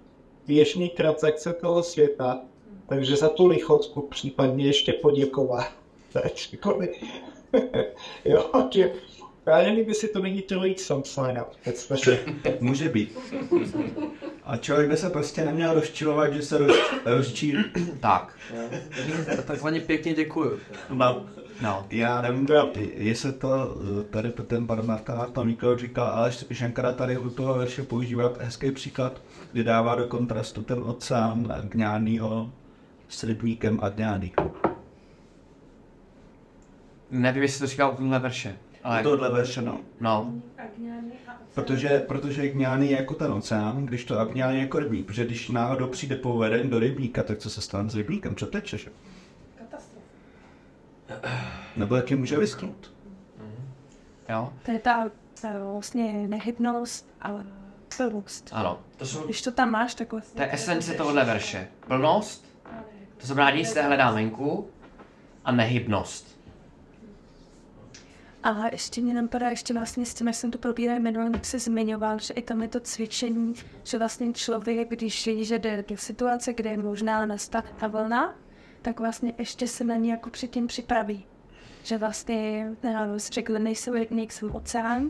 běžné 0.48 0.90
transakce 0.90 1.54
toho 1.54 1.84
světa, 1.84 2.42
takže 2.90 3.16
za 3.16 3.30
tu 3.30 3.46
lichotku 3.48 4.02
případně 4.02 4.66
ještě 4.66 4.94
poděkovat. 4.94 5.66
By- 6.80 6.92
jo, 8.26 8.52
že 8.74 8.92
právě 9.44 9.70
nevím, 9.72 9.90
jestli 9.90 10.08
to 10.08 10.20
není 10.20 10.42
trojí 10.42 10.78
samsána. 10.78 11.46
Může 12.60 12.90
být. 12.90 13.18
A 14.44 14.58
člověk 14.58 14.90
by 14.90 14.98
se 14.98 15.10
prostě 15.10 15.46
neměl 15.46 15.74
rozčilovat, 15.74 16.34
že 16.34 16.42
se 16.42 16.58
roz, 16.58 16.76
rozčí... 17.06 17.56
Tak. 18.02 18.38
Takzvaně 19.48 19.80
pěkně 19.80 20.14
děkuju. 20.14 20.60
No, 20.90 21.26
No. 21.62 21.86
já 21.90 22.22
nevím, 22.22 22.48
jestli 22.96 23.34
to 23.34 23.78
eh, 24.00 24.04
tady 24.04 24.32
ten 24.32 24.68
Parmarta 24.68 25.26
to 25.34 25.46
Mikl 25.46 25.78
říkal, 25.78 26.08
ale 26.08 26.32
Shankara 26.32 26.92
tady 26.94 27.18
u 27.18 27.30
toho 27.30 27.54
verše 27.54 27.84
používat 27.84 28.42
hezký 28.42 28.72
příklad, 28.72 29.22
kdy 29.52 29.64
dává 29.64 29.96
do 29.96 30.08
kontrastu 30.08 30.64
ten 30.64 30.80
oceán 30.84 31.44
Gňánýho 31.64 32.52
s 33.08 33.24
rybníkem 33.24 33.80
a 33.82 33.90
Gňány. 33.90 34.32
Nevím, 37.12 37.44
jestli 37.44 37.60
to 37.60 37.68
říkal 37.68 37.92
v 37.92 37.98
tomhle 37.98 38.20
verše. 38.20 38.58
Ale- 38.84 39.04
tohle 39.04 39.32
verše, 39.32 39.62
no. 39.62 39.80
No, 40.02 40.34
Protože, 41.54 42.00
protože 42.08 42.50
Gňány 42.50 42.88
je 42.88 42.98
jako 42.98 43.14
ten 43.14 43.32
oceán, 43.32 43.86
když 43.86 44.06
to 44.06 44.20
Agňány 44.20 44.56
je 44.56 44.62
jako 44.62 44.80
rybník. 44.80 45.06
Protože 45.06 45.26
když 45.26 45.50
náhodou 45.50 45.88
přijde 45.88 46.16
povodeň 46.16 46.70
do 46.70 46.80
rybníka, 46.80 47.24
tak 47.24 47.38
co 47.38 47.50
se 47.50 47.62
stane 47.62 47.90
s 47.90 47.96
rybníkem? 47.96 48.36
Co 48.36 48.46
teče, 48.46 48.78
že? 48.78 48.90
Nebo 51.76 51.96
jak 51.96 52.12
je 52.12 52.18
může 52.18 52.38
vyschnout? 52.38 52.94
jo, 54.30 54.54
To 54.66 54.72
je 54.72 54.80
ta, 54.80 55.12
ta 55.42 55.50
vlastně 55.72 56.28
nehybnost 56.28 57.10
a 57.22 57.30
plnost. 57.98 58.50
ano. 58.52 58.80
To, 58.98 59.06
jsou, 59.06 59.26
Když 59.26 59.42
to 59.42 59.52
tam 59.52 59.72
máš, 59.72 59.96
tak 59.96 60.08
to 60.08 60.16
vlastně... 60.16 60.44
je 60.44 60.54
esence 60.54 60.94
tohohle 60.94 61.26
verše. 61.26 61.68
Plnost, 61.88 62.46
to 63.18 63.28
znamená 63.28 63.52
nic 63.58 63.74
nehledá 63.76 64.12
venku, 64.12 64.70
a 65.46 65.52
nehybnost. 65.52 66.36
A 68.44 68.68
ještě 68.72 69.02
mě 69.02 69.14
napadá, 69.14 69.50
ještě 69.50 69.74
vlastně 69.74 70.06
s 70.06 70.14
tím, 70.14 70.28
jak 70.28 70.36
jsem 70.36 70.52
to 70.52 70.58
probíral 70.58 71.00
minule, 71.00 71.30
tak 71.30 71.46
se 71.46 71.60
zmiňoval, 71.60 72.20
že 72.20 72.34
i 72.34 72.42
tam 72.42 72.62
je 72.62 72.68
to 72.68 72.80
cvičení, 72.80 73.54
že 73.84 73.98
vlastně 73.98 74.34
člověk, 74.34 74.90
když 74.90 75.28
ví, 75.28 75.46
že 75.46 75.60
jde 75.60 75.84
do 75.88 75.98
situace, 75.98 76.54
kde 76.54 76.70
je 76.70 76.78
možná 76.78 77.26
nastat 77.26 77.66
ta 77.80 77.88
vlna, 77.88 78.36
tak 78.86 79.00
vlastně 79.00 79.34
ještě 79.38 79.68
se 79.68 79.84
na 79.84 79.96
ní 79.96 80.10
jako 80.10 80.30
předtím 80.30 80.68
připraví. 80.68 81.26
Že 81.84 81.98
vlastně 81.98 82.72
řekl, 83.32 83.60
nejsou 83.60 83.94
jsem 84.30 84.56
oceán, 84.56 85.10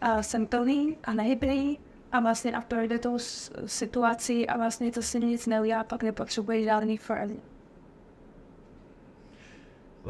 a 0.00 0.22
jsem 0.22 0.46
plný 0.46 0.96
a 1.04 1.12
nehybný 1.12 1.78
a 2.12 2.20
vlastně 2.20 2.56
a 2.56 2.60
projde 2.60 2.98
tou 2.98 3.18
situací 3.66 4.48
a 4.48 4.56
vlastně 4.56 4.90
to 4.90 5.02
si 5.02 5.20
nic 5.20 5.46
neudělá, 5.46 5.84
pak 5.84 6.02
nepotřebuje 6.02 6.64
žádný 6.64 6.96
firm. 6.96 7.40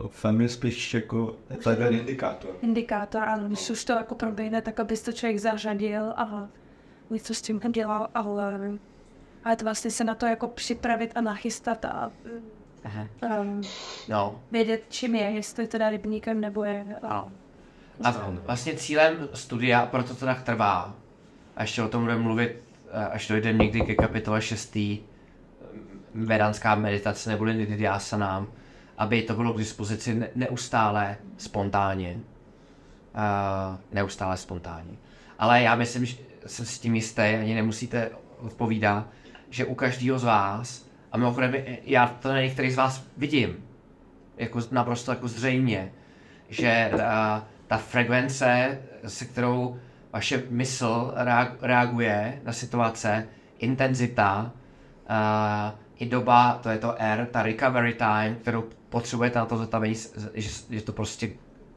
Fem 0.08 0.40
je 0.40 0.48
spíš 0.48 0.94
jako 0.94 1.36
takhle 1.64 1.88
indikátor. 1.88 2.56
indikátor, 2.62 3.22
ano, 3.22 3.48
když 3.48 3.70
už 3.70 3.84
to 3.84 3.92
jako 3.92 4.14
proběhne, 4.14 4.62
tak 4.62 4.80
abys 4.80 5.02
to 5.02 5.12
člověk 5.12 5.38
zařadil 5.38 6.04
a 6.16 6.48
něco 7.10 7.34
s 7.34 7.42
tím 7.42 7.60
dělal, 7.70 8.08
ale, 8.14 8.78
ale 9.44 9.56
to 9.56 9.64
vlastně 9.64 9.90
se 9.90 10.04
na 10.04 10.14
to 10.14 10.26
jako 10.26 10.48
připravit 10.48 11.12
a 11.14 11.20
nachystat 11.20 11.84
a 11.84 12.12
Aha. 12.84 13.06
um, 13.40 13.62
No, 14.08 14.40
vědět, 14.50 14.82
čím 14.88 15.14
je, 15.14 15.30
jestli 15.30 15.66
teda 15.66 15.90
rybníkem 15.90 16.40
nebo 16.40 16.64
je. 16.64 16.86
ano. 17.02 17.32
A 18.04 18.14
vlastně 18.46 18.74
cílem 18.74 19.28
studia, 19.34 19.86
proto 19.86 20.14
to 20.14 20.24
tak 20.24 20.42
trvá, 20.42 20.94
a 21.56 21.62
ještě 21.62 21.82
o 21.82 21.88
tom 21.88 22.02
budeme 22.02 22.22
mluvit, 22.22 22.62
eh, 22.92 23.06
až 23.06 23.28
dojde 23.28 23.52
někdy 23.52 23.80
ke 23.80 23.94
kapitole 23.94 24.42
6. 24.42 24.76
vedanská 26.14 26.74
meditace 26.74 27.30
nebude 27.30 27.54
nidhyásanám, 27.54 28.46
aby 28.98 29.22
to 29.22 29.34
bylo 29.34 29.52
k 29.52 29.58
dispozici 29.58 30.14
ne- 30.14 30.28
neustále 30.34 31.16
spontánně. 31.36 32.16
Uh, 33.14 33.76
neustále 33.92 34.36
spontánně. 34.36 34.96
Ale 35.38 35.62
já 35.62 35.74
myslím, 35.74 36.04
že 36.04 36.16
jsem 36.46 36.66
si 36.66 36.80
tím 36.80 36.94
jistý, 36.94 37.22
ani 37.22 37.54
nemusíte 37.54 38.10
odpovídat, 38.38 39.06
že 39.50 39.64
u 39.64 39.74
každého 39.74 40.18
z 40.18 40.24
vás, 40.24 40.86
mimochodem 41.18 41.54
já 41.84 42.06
to 42.06 42.28
na 42.28 42.40
některých 42.40 42.72
z 42.72 42.76
vás 42.76 43.06
vidím, 43.16 43.64
jako 44.36 44.60
naprosto 44.70 45.12
jako 45.12 45.28
zřejmě, 45.28 45.92
že 46.48 46.90
ta, 46.96 47.46
ta 47.66 47.76
frekvence, 47.76 48.78
se 49.06 49.24
kterou 49.24 49.78
vaše 50.12 50.42
mysl 50.50 51.14
reag- 51.16 51.56
reaguje 51.60 52.40
na 52.44 52.52
situace, 52.52 53.28
intenzita, 53.58 54.50
uh, 55.10 55.78
i 55.98 56.06
doba, 56.06 56.58
to 56.62 56.68
je 56.68 56.78
to 56.78 56.94
R, 56.98 57.26
ta 57.30 57.42
recovery 57.42 57.94
time, 57.94 58.34
kterou 58.34 58.64
potřebujete 58.88 59.38
na 59.38 59.44
to 59.46 59.56
zotavení, 59.56 59.94
že, 60.34 60.50
že 60.70 60.82
to 60.82 60.92
prostě 60.92 61.30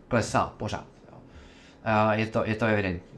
klesá 0.08 0.54
pořád. 0.58 0.86
Jo. 1.12 1.18
Uh, 1.18 2.12
je, 2.12 2.28
to, 2.28 2.46
je 2.46 2.56
to 2.56 2.66
evidentní. 2.66 3.11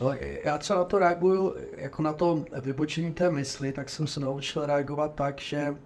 No, 0.00 0.12
já 0.44 0.58
třeba 0.58 0.78
na 0.78 0.84
to 0.84 0.98
reaguju, 0.98 1.54
jako 1.76 2.02
na 2.02 2.12
to 2.12 2.44
vybočení 2.60 3.12
té 3.12 3.30
mysli, 3.30 3.72
tak 3.72 3.90
jsem 3.90 4.06
se 4.06 4.20
naučil 4.20 4.66
reagovat 4.66 5.14
tak, 5.14 5.40
že 5.40 5.76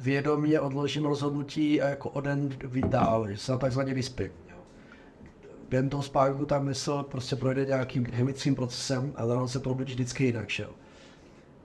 vědomě 0.00 0.60
odložím 0.60 1.04
rozhodnutí 1.04 1.82
a 1.82 1.88
jako 1.88 2.10
o 2.10 2.20
den 2.20 2.48
víc 2.64 2.86
dál, 2.88 3.28
že 3.28 3.36
se 3.36 3.52
na 3.52 3.58
takzvaně 3.58 3.94
vyspím. 3.94 4.30
Během 5.68 5.88
toho 5.88 6.02
spánku 6.02 6.46
ta 6.46 6.58
mysl 6.58 7.02
prostě 7.02 7.36
projde 7.36 7.64
nějakým 7.64 8.04
chemickým 8.04 8.54
procesem 8.54 9.12
a 9.16 9.26
ráno 9.26 9.48
se 9.48 9.60
probudí 9.60 9.92
vždycky 9.92 10.24
jinak, 10.24 10.50
že. 10.50 10.66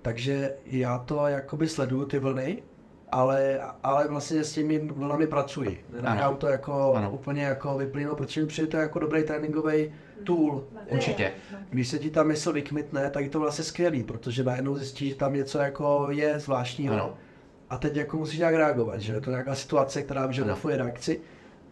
Takže 0.01 0.53
já 0.65 0.97
to 0.97 1.27
jakoby 1.27 1.67
sleduju 1.67 2.05
ty 2.05 2.19
vlny, 2.19 2.63
ale, 3.11 3.59
ale 3.83 4.07
vlastně 4.07 4.43
s 4.43 4.53
těmi 4.53 4.79
vlnami 4.79 5.27
pracuji. 5.27 5.85
Nenechám 6.01 6.35
to 6.35 6.47
jako 6.47 6.93
Ano. 6.93 7.11
úplně 7.11 7.43
jako 7.43 7.77
vyplynout, 7.77 8.17
protože 8.17 8.41
mi 8.41 8.47
přijde 8.47 8.67
to 8.67 8.77
jako 8.77 8.99
dobrý 8.99 9.23
tréninkový 9.23 9.93
tool. 10.23 10.63
Určitě. 10.87 11.31
Když 11.69 11.87
se 11.87 11.99
ti 11.99 12.09
ta 12.09 12.23
mysl 12.23 12.53
vykmitne, 12.53 13.09
tak 13.09 13.23
je 13.23 13.29
to 13.29 13.39
vlastně 13.39 13.63
skvělý, 13.63 14.03
protože 14.03 14.43
najednou 14.43 14.75
zjistíš, 14.75 15.09
že 15.09 15.15
tam 15.15 15.33
něco 15.33 15.57
jako 15.57 16.07
je 16.09 16.39
zvláštního. 16.39 16.93
Ano. 16.93 17.13
A 17.69 17.77
teď 17.77 17.95
jako 17.95 18.17
musíš 18.17 18.39
nějak 18.39 18.55
reagovat, 18.55 19.01
že 19.01 19.13
je 19.13 19.21
to 19.21 19.29
nějaká 19.29 19.55
situace, 19.55 20.01
která 20.01 20.25
vyžaduje 20.25 20.77
reakci. 20.77 21.19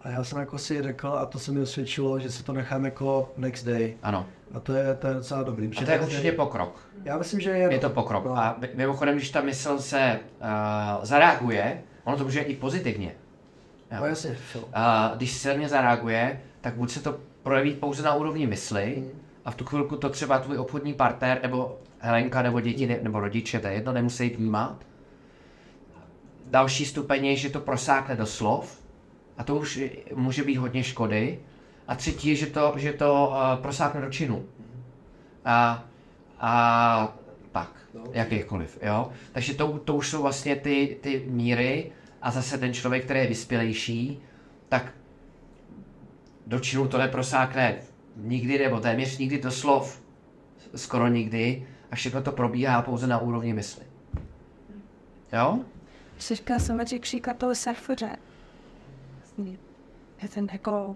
A 0.02 0.10
já 0.10 0.24
jsem 0.24 0.40
jako 0.40 0.58
si 0.58 0.82
řekl, 0.82 1.08
a 1.08 1.26
to 1.26 1.40
se 1.40 1.52
mi 1.52 1.62
osvědčilo, 1.62 2.20
že 2.20 2.32
si 2.32 2.44
to 2.44 2.54
nechám 2.54 2.86
jako 2.86 3.32
next 3.38 3.66
day. 3.66 3.98
Ano. 4.04 4.26
A 4.54 4.60
to 4.60 4.74
je, 4.74 4.96
to 4.96 5.08
je 5.08 5.14
docela 5.14 5.44
dobrý. 5.44 5.68
A 5.68 5.86
to 5.86 5.92
je 5.92 5.98
next 5.98 6.06
určitě 6.08 6.32
day- 6.32 6.36
pokrok. 6.36 6.80
Já 7.04 7.18
myslím, 7.18 7.40
že 7.40 7.50
je, 7.50 7.74
Je 7.74 7.80
to 7.80 7.90
pokrok. 7.90 8.26
No. 8.26 8.38
A 8.38 8.56
mi- 8.60 8.70
mimochodem, 8.76 9.16
když 9.16 9.30
ta 9.30 9.42
mysl 9.42 9.80
se 9.80 10.20
uh, 10.42 11.06
zareaguje, 11.06 11.82
ono 12.04 12.18
to 12.18 12.24
může 12.24 12.42
i 12.42 12.56
pozitivně. 12.56 13.12
No 14.00 14.06
jasně, 14.06 14.38
jo. 14.56 14.64
A 14.74 15.12
když 15.16 15.32
silně 15.32 15.70
zareaguje, 15.70 16.42
tak 16.62 16.74
buď 16.76 16.92
se 16.92 17.00
to 17.04 17.18
projeví 17.44 17.74
pouze 17.74 18.04
na 18.04 18.14
úrovni 18.16 18.48
mysli 18.48 19.04
a 19.46 19.52
v 19.52 19.56
tu 19.56 19.66
chvilku 19.66 19.96
to 19.98 20.10
třeba 20.10 20.40
tvůj 20.40 20.58
obchodní 20.58 20.94
partner 20.94 21.40
nebo 21.44 21.78
Helenka 22.00 22.42
nebo 22.42 22.60
děti 22.60 22.88
ne- 22.88 23.00
nebo 23.02 23.20
rodiče, 23.20 23.60
to 23.60 23.68
je 23.68 23.74
jedno, 23.74 23.94
nemusí 23.94 24.30
vnímat. 24.30 24.76
Další 26.46 26.86
stupeň 26.86 27.26
je, 27.26 27.36
že 27.36 27.50
to 27.50 27.60
prosákne 27.60 28.16
do 28.16 28.26
slov 28.26 28.79
a 29.40 29.44
to 29.44 29.56
už 29.56 29.80
může 30.16 30.44
být 30.44 30.56
hodně 30.56 30.84
škody. 30.84 31.40
A 31.88 31.96
třetí 31.96 32.30
je, 32.30 32.36
že 32.36 32.46
to, 32.46 32.74
že 32.78 32.94
to 32.94 33.28
uh, 33.30 33.62
prosákne 33.62 34.02
do 34.02 34.10
činu. 34.10 34.46
A, 35.46 35.86
a 36.40 37.18
tak, 37.52 37.72
jakýkoliv, 38.12 38.80
jo. 38.82 39.12
Takže 39.32 39.54
to, 39.54 39.80
to 39.80 39.96
už 39.96 40.10
jsou 40.10 40.22
vlastně 40.22 40.56
ty, 40.56 40.98
ty 41.02 41.24
míry 41.28 41.92
a 42.22 42.32
zase 42.32 42.58
ten 42.58 42.74
člověk, 42.74 43.04
který 43.04 43.20
je 43.20 43.28
vyspělejší, 43.28 44.20
tak 44.70 44.94
do 46.48 46.60
činu 46.60 46.88
to 46.88 46.98
neprosákne 46.98 47.76
nikdy 48.16 48.60
nebo 48.60 48.80
téměř 48.80 49.18
nikdy 49.18 49.42
do 49.42 49.52
slov, 49.52 50.02
skoro 50.76 51.08
nikdy, 51.08 51.68
a 51.92 51.96
všechno 51.96 52.22
to 52.22 52.32
probíhá 52.32 52.82
pouze 52.82 53.08
na 53.08 53.18
úrovni 53.18 53.54
mysli. 53.54 53.84
Jo? 55.34 55.60
Jsi 56.18 56.36
říkal 56.36 56.60
jsem 56.60 56.88
že 56.88 57.00
příklad 57.00 57.38
toho 57.38 57.56
surfera. 57.56 58.29
Vlastně 59.40 59.70
je 60.22 60.30
ten 60.30 60.48
jako, 60.54 60.96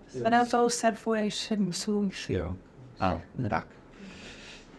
to 0.52 0.70
surfuješ, 0.70 1.54
musíš. 1.58 2.30
jo. 2.30 2.56
Ano, 3.00 3.22
tak. 3.50 3.68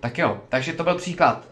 Tak 0.01 0.19
jo, 0.19 0.41
takže 0.49 0.73
to 0.73 0.85
byl 0.85 0.95
příklad. 0.95 1.49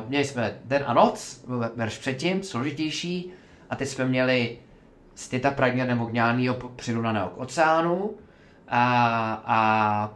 Uh, 0.00 0.08
měli 0.08 0.24
jsme 0.24 0.58
den 0.64 0.84
a 0.86 0.94
noc, 0.94 1.44
byl 1.46 1.70
verš 1.76 1.98
předtím, 1.98 2.42
složitější, 2.42 3.32
a 3.70 3.76
teď 3.76 3.88
jsme 3.88 4.04
měli 4.06 4.58
Stita 5.14 5.50
Pragna 5.50 5.84
nebo 5.84 6.04
Gňánýho 6.04 6.54
přirovnaného 6.54 7.28
k 7.28 7.38
oceánu 7.38 8.10
a, 8.68 8.84
a, 9.44 10.14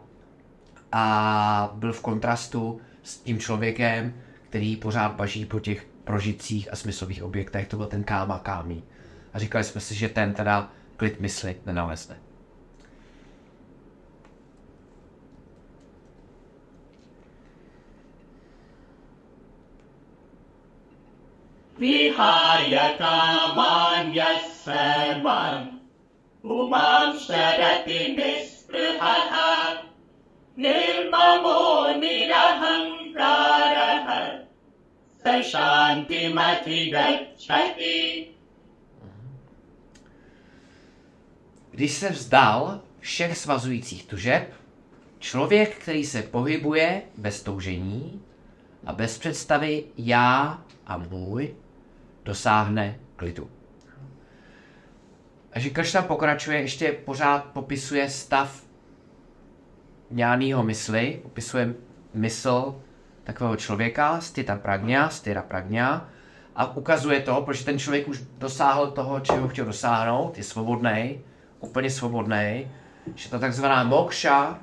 a 0.91 1.71
byl 1.73 1.93
v 1.93 2.01
kontrastu 2.01 2.81
s 3.03 3.17
tím 3.17 3.39
člověkem, 3.39 4.13
který 4.49 4.75
pořád 4.75 5.11
baží 5.11 5.45
po 5.45 5.59
těch 5.59 5.87
prožitcích 6.03 6.73
a 6.73 6.75
smyslových 6.75 7.23
objektech, 7.23 7.67
to 7.67 7.77
byl 7.77 7.85
ten 7.85 8.03
káma 8.03 8.39
kámí. 8.39 8.83
A 9.33 9.39
říkali 9.39 9.63
jsme 9.63 9.81
si, 9.81 9.95
že 9.95 10.09
ten 10.09 10.33
teda 10.33 10.71
klid 10.98 11.20
mysli 11.20 11.54
nenalezne. 11.66 12.16
विहार्य 21.80 22.78
कामान्यः 23.00 24.38
सर्वम् 24.64 25.68
उमां 26.56 27.06
शरति 27.18 28.00
निःस्पृहः 28.18 29.32
निर्ममो 30.58 31.60
निरहङ्कारः 32.00 34.08
स 35.22 35.24
शान्तिमधिगच्छति 35.52 37.96
Když 41.75 41.93
se 41.93 42.09
vzdal 42.09 42.81
všech 42.99 43.37
svazujících 43.37 44.05
tužeb, 44.05 44.53
člověk, 45.19 45.75
který 45.75 46.05
se 46.05 46.21
pohybuje 46.21 47.01
bez 47.17 47.43
toužení 47.43 48.21
a 48.85 48.93
bez 48.93 49.17
představy 49.17 49.83
já 49.97 50.61
a 50.87 50.97
můj, 50.97 51.55
dosáhne 52.25 52.99
klidu. 53.15 53.49
A 55.53 55.59
že 55.59 55.69
Kršna 55.69 56.01
pokračuje, 56.01 56.59
ještě 56.59 56.91
pořád 56.91 57.45
popisuje 57.45 58.09
stav 58.09 58.63
ňánýho 60.11 60.63
mysli, 60.63 61.21
opisuje 61.23 61.73
mysl 62.13 62.81
takového 63.23 63.55
člověka, 63.55 64.21
stita 64.21 64.55
pragňa, 64.55 65.09
styra 65.09 65.41
pragňa, 65.41 66.09
a 66.55 66.77
ukazuje 66.77 67.19
to, 67.19 67.41
protože 67.41 67.65
ten 67.65 67.79
člověk 67.79 68.07
už 68.07 68.23
dosáhl 68.37 68.91
toho, 68.91 69.19
čeho 69.19 69.47
chtěl 69.47 69.65
dosáhnout, 69.65 70.37
je 70.37 70.43
svobodný, 70.43 71.19
úplně 71.59 71.89
svobodný, 71.89 72.67
že 73.15 73.29
to 73.29 73.39
takzvaná 73.39 73.83
mokša, 73.83 74.59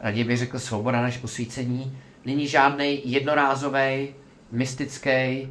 raději 0.00 0.24
bych 0.24 0.38
řekl 0.38 0.58
svoboda 0.58 1.02
než 1.02 1.16
posvícení, 1.16 1.98
není 2.24 2.48
žádný 2.48 3.10
jednorázový, 3.10 4.14
mystický, 4.50 5.48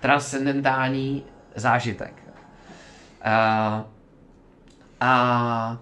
transcendentální 0.00 1.24
zážitek. 1.54 2.22
A, 3.22 3.84
a 5.00 5.78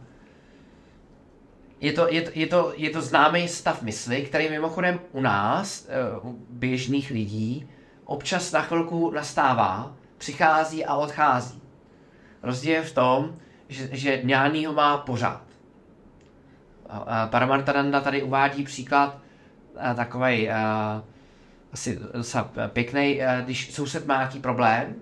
je 1.80 1.92
to, 1.92 2.08
je, 2.10 2.22
to, 2.22 2.30
je, 2.34 2.46
to, 2.46 2.72
je 2.76 2.90
to 2.90 3.02
známý 3.02 3.48
stav 3.48 3.82
mysli, 3.82 4.22
který 4.22 4.50
mimochodem 4.50 5.00
u 5.12 5.20
nás, 5.20 5.86
eh, 5.88 6.18
u 6.22 6.38
běžných 6.50 7.10
lidí, 7.10 7.68
občas 8.04 8.52
na 8.52 8.62
chvilku 8.62 9.10
nastává, 9.10 9.96
přichází 10.18 10.84
a 10.84 10.94
odchází. 10.94 11.62
Rozdíl 12.46 12.72
je 12.72 12.82
v 12.82 12.94
tom, 12.94 13.36
že, 13.68 13.88
že 13.92 14.20
ňáný 14.24 14.66
ho 14.66 14.72
má 14.72 14.98
pořád. 14.98 15.42
Paramartananda 17.30 18.00
tady 18.00 18.22
uvádí 18.22 18.62
příklad 18.62 19.18
takový 19.94 20.50
asi 21.72 21.98
docela 22.14 22.50
pěkný, 22.68 23.20
když 23.44 23.74
soused 23.74 24.06
má 24.06 24.16
nějaký 24.16 24.38
problém, 24.38 24.94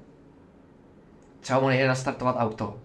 třeba 1.41 1.61
mu 1.61 1.69
nejde 1.69 1.89
nastartovat 1.89 2.37
auto, 2.39 2.81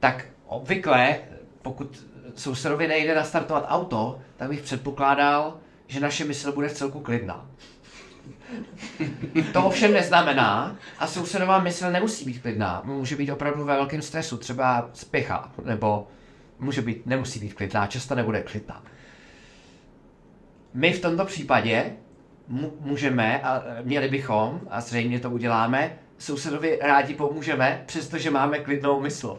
tak 0.00 0.26
obvykle, 0.46 1.18
pokud 1.62 2.06
sousedovi 2.34 2.88
nejde 2.88 3.14
nastartovat 3.14 3.64
auto, 3.68 4.18
tak 4.36 4.48
bych 4.48 4.62
předpokládal, 4.62 5.58
že 5.86 6.00
naše 6.00 6.24
mysl 6.24 6.52
bude 6.52 6.68
v 6.68 6.72
celku 6.72 7.00
klidná. 7.00 7.46
To 9.52 9.64
ovšem 9.64 9.92
neznamená, 9.92 10.76
a 10.98 11.06
sousedová 11.06 11.58
mysl 11.58 11.90
nemusí 11.90 12.24
být 12.24 12.42
klidná, 12.42 12.82
může 12.84 13.16
být 13.16 13.30
opravdu 13.30 13.64
ve 13.64 13.74
velkém 13.74 14.02
stresu, 14.02 14.36
třeba 14.36 14.90
spěchá, 14.92 15.52
nebo 15.64 16.08
může 16.58 16.82
být, 16.82 17.06
nemusí 17.06 17.40
být 17.40 17.54
klidná, 17.54 17.86
často 17.86 18.14
nebude 18.14 18.42
klidná. 18.42 18.82
My 20.74 20.92
v 20.92 21.00
tomto 21.00 21.24
případě 21.24 21.92
můžeme, 22.80 23.42
a 23.42 23.62
měli 23.82 24.08
bychom, 24.08 24.60
a 24.70 24.80
zřejmě 24.80 25.20
to 25.20 25.30
uděláme, 25.30 25.98
sousedovi 26.18 26.78
rádi 26.82 27.14
pomůžeme, 27.14 27.82
přestože 27.86 28.30
máme 28.30 28.58
klidnou 28.58 29.00
mysl. 29.00 29.38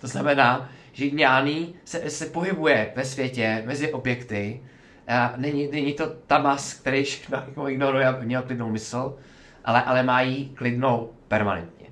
To 0.00 0.06
znamená, 0.06 0.68
že 0.92 1.10
ňáný 1.10 1.74
se, 1.84 2.10
se 2.10 2.26
pohybuje 2.26 2.92
ve 2.96 3.04
světě 3.04 3.62
mezi 3.66 3.92
objekty, 3.92 4.62
a 5.08 5.34
není, 5.36 5.68
není 5.72 5.94
to 5.94 6.06
tamas, 6.26 6.74
který 6.74 7.04
všechno 7.04 7.38
jako 7.38 7.68
ignoruje, 7.68 8.06
aby 8.06 8.26
měl 8.26 8.42
klidnou 8.42 8.70
mysl, 8.70 9.18
ale, 9.64 9.82
ale 9.82 10.02
má 10.02 10.20
jí 10.20 10.48
klidnou 10.48 11.12
permanentně. 11.28 11.86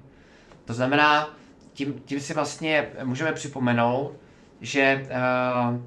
To 0.65 0.75
znamená, 0.75 1.35
tím, 1.73 2.03
tím 2.05 2.21
si 2.21 2.35
vlastně 2.35 2.89
můžeme 3.05 3.33
připomenout, 3.33 4.13
že 4.61 5.07
uh, 5.07 5.81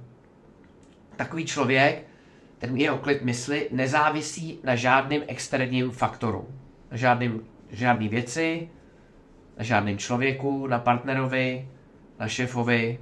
takový 1.15 1.45
člověk, 1.45 2.03
ten 2.57 2.77
jeho 2.77 2.97
klid 2.97 3.21
mysli, 3.21 3.69
nezávisí 3.71 4.59
na 4.63 4.75
žádným 4.75 5.23
externím 5.27 5.91
faktoru. 5.91 6.47
Na 6.91 6.97
žádným, 6.97 7.45
žádný 7.69 8.09
věci, 8.09 8.69
na 9.57 9.63
žádným 9.63 9.97
člověku, 9.97 10.67
na 10.67 10.79
partnerovi, 10.79 11.69
na 12.19 12.27
šéfovi. 12.27 12.99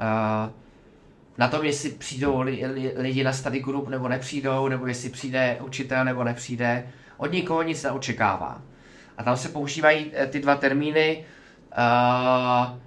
Uh, 0.00 0.63
na 1.38 1.48
tom, 1.48 1.64
jestli 1.64 1.90
přijdou 1.90 2.40
li, 2.40 2.66
li, 2.66 2.92
lidi 2.96 3.24
na 3.24 3.32
study 3.32 3.60
group 3.60 3.88
nebo 3.88 4.08
nepřijdou, 4.08 4.68
nebo 4.68 4.86
jestli 4.86 5.10
přijde 5.10 5.58
učitel 5.64 6.04
nebo 6.04 6.24
nepřijde. 6.24 6.86
Od 7.16 7.32
nikoho 7.32 7.62
nic 7.62 7.82
neočekává. 7.82 8.62
A 9.18 9.22
tam 9.22 9.36
se 9.36 9.48
používají 9.48 10.10
eh, 10.14 10.26
ty 10.26 10.40
dva 10.40 10.56
termíny. 10.56 11.24
Uh, 11.78 12.78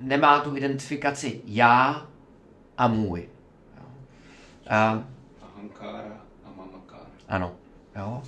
nemá 0.00 0.40
tu 0.40 0.56
identifikaci 0.56 1.40
já 1.44 2.06
a 2.78 2.88
můj. 2.88 3.28
Uh, 4.70 5.02
Ahankára 5.42 6.20
a 6.44 6.48
mamakára. 6.56 7.06
ano. 7.28 7.52
Jo. 7.96 8.22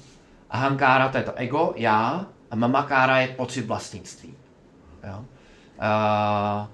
Ahankára 0.51 1.09
to 1.09 1.17
je 1.19 1.23
to 1.25 1.35
ego, 1.35 1.73
já, 1.77 2.27
a 2.51 2.57
mamakára 2.57 3.19
je 3.21 3.29
pocit 3.29 3.67
vlastnictví. 3.67 4.35
Jo. 5.09 5.19
Uh, 5.19 6.67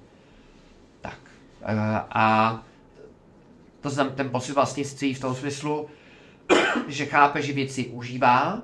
a 2.10 2.62
to 3.80 3.90
znamená 3.90 4.16
ten 4.16 4.30
pocit 4.30 4.52
vlastnictví 4.52 5.14
v 5.14 5.20
tom 5.20 5.34
smyslu, 5.34 5.88
že 6.88 7.06
chápe, 7.06 7.42
že 7.42 7.52
věci 7.52 7.86
užívá, 7.86 8.62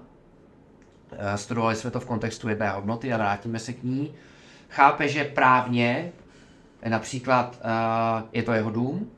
Eh, 1.19 1.39
studovali 1.39 1.77
jsme 1.77 1.91
to 1.91 2.01
v 2.01 2.07
kontextu 2.07 2.49
jedné 2.49 2.71
hodnoty 2.71 3.13
a 3.13 3.17
vrátíme 3.17 3.59
se 3.59 3.73
k 3.73 3.83
ní, 3.83 4.15
chápe, 4.69 5.09
že 5.09 5.25
právně, 5.25 6.13
eh, 6.83 6.91
například 6.91 7.61
je 8.33 8.43
to 8.43 8.53
jeho 8.53 8.71
dům, 8.71 9.11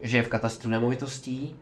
že 0.00 0.16
je 0.16 0.22
v 0.22 0.28
katastru 0.28 0.70
nemovitostí, 0.70 1.56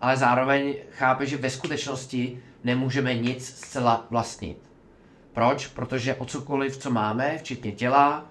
ale 0.00 0.16
zároveň 0.16 0.74
chápe, 0.90 1.26
že 1.26 1.36
ve 1.36 1.50
skutečnosti 1.50 2.42
nemůžeme 2.64 3.14
nic 3.14 3.46
zcela 3.46 4.06
vlastnit. 4.10 4.58
Proč? 5.32 5.66
Protože 5.66 6.14
o 6.14 6.24
cokoliv, 6.24 6.76
co 6.76 6.90
máme, 6.90 7.38
včetně 7.38 7.72
těla, 7.72 8.26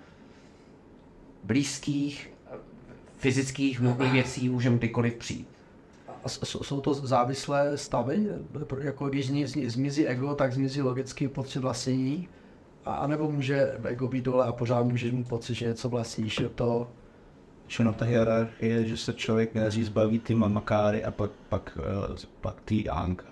blízkých, 1.43 2.30
fyzických, 3.18 3.80
hmotných 3.80 4.11
věcí, 4.11 4.49
můžeme 4.49 4.78
kdykoliv 4.78 5.13
přijít. 5.15 5.47
A 6.24 6.30
jsou 6.30 6.82
to 6.82 6.93
závislé 6.93 7.78
stavy? 7.78 8.28
Jako 8.80 9.09
když 9.09 9.32
zmizí 9.68 10.07
ego, 10.07 10.36
tak 10.36 10.53
zmizí 10.53 10.82
logický 10.82 11.28
pocit 11.28 11.59
vlastnění? 11.59 12.28
A 12.86 12.93
a 12.93 13.07
nebo 13.07 13.32
může 13.32 13.72
ego 13.84 14.07
být 14.07 14.24
dole 14.26 14.45
a 14.45 14.51
pořád 14.51 14.84
může 14.84 15.11
mít 15.11 15.28
pocit, 15.28 15.53
že 15.53 15.68
něco 15.68 15.89
vlastníš? 15.89 16.39
Je 16.39 16.49
to 16.49 16.89
Že 17.68 17.84
na 17.84 17.91
ta 17.91 18.05
hierarchie, 18.05 18.86
že 18.86 18.97
se 18.97 19.13
člověk 19.13 19.53
nejdřív 19.55 19.86
zbaví 19.86 20.20
ty 20.20 20.36
mamakáry 20.36 21.03
a 21.03 21.11
pak, 21.11 21.32
pak, 21.49 21.78
eh, 22.13 22.15
pak 22.41 22.61
ty 22.65 22.89
ankáry. 22.89 23.32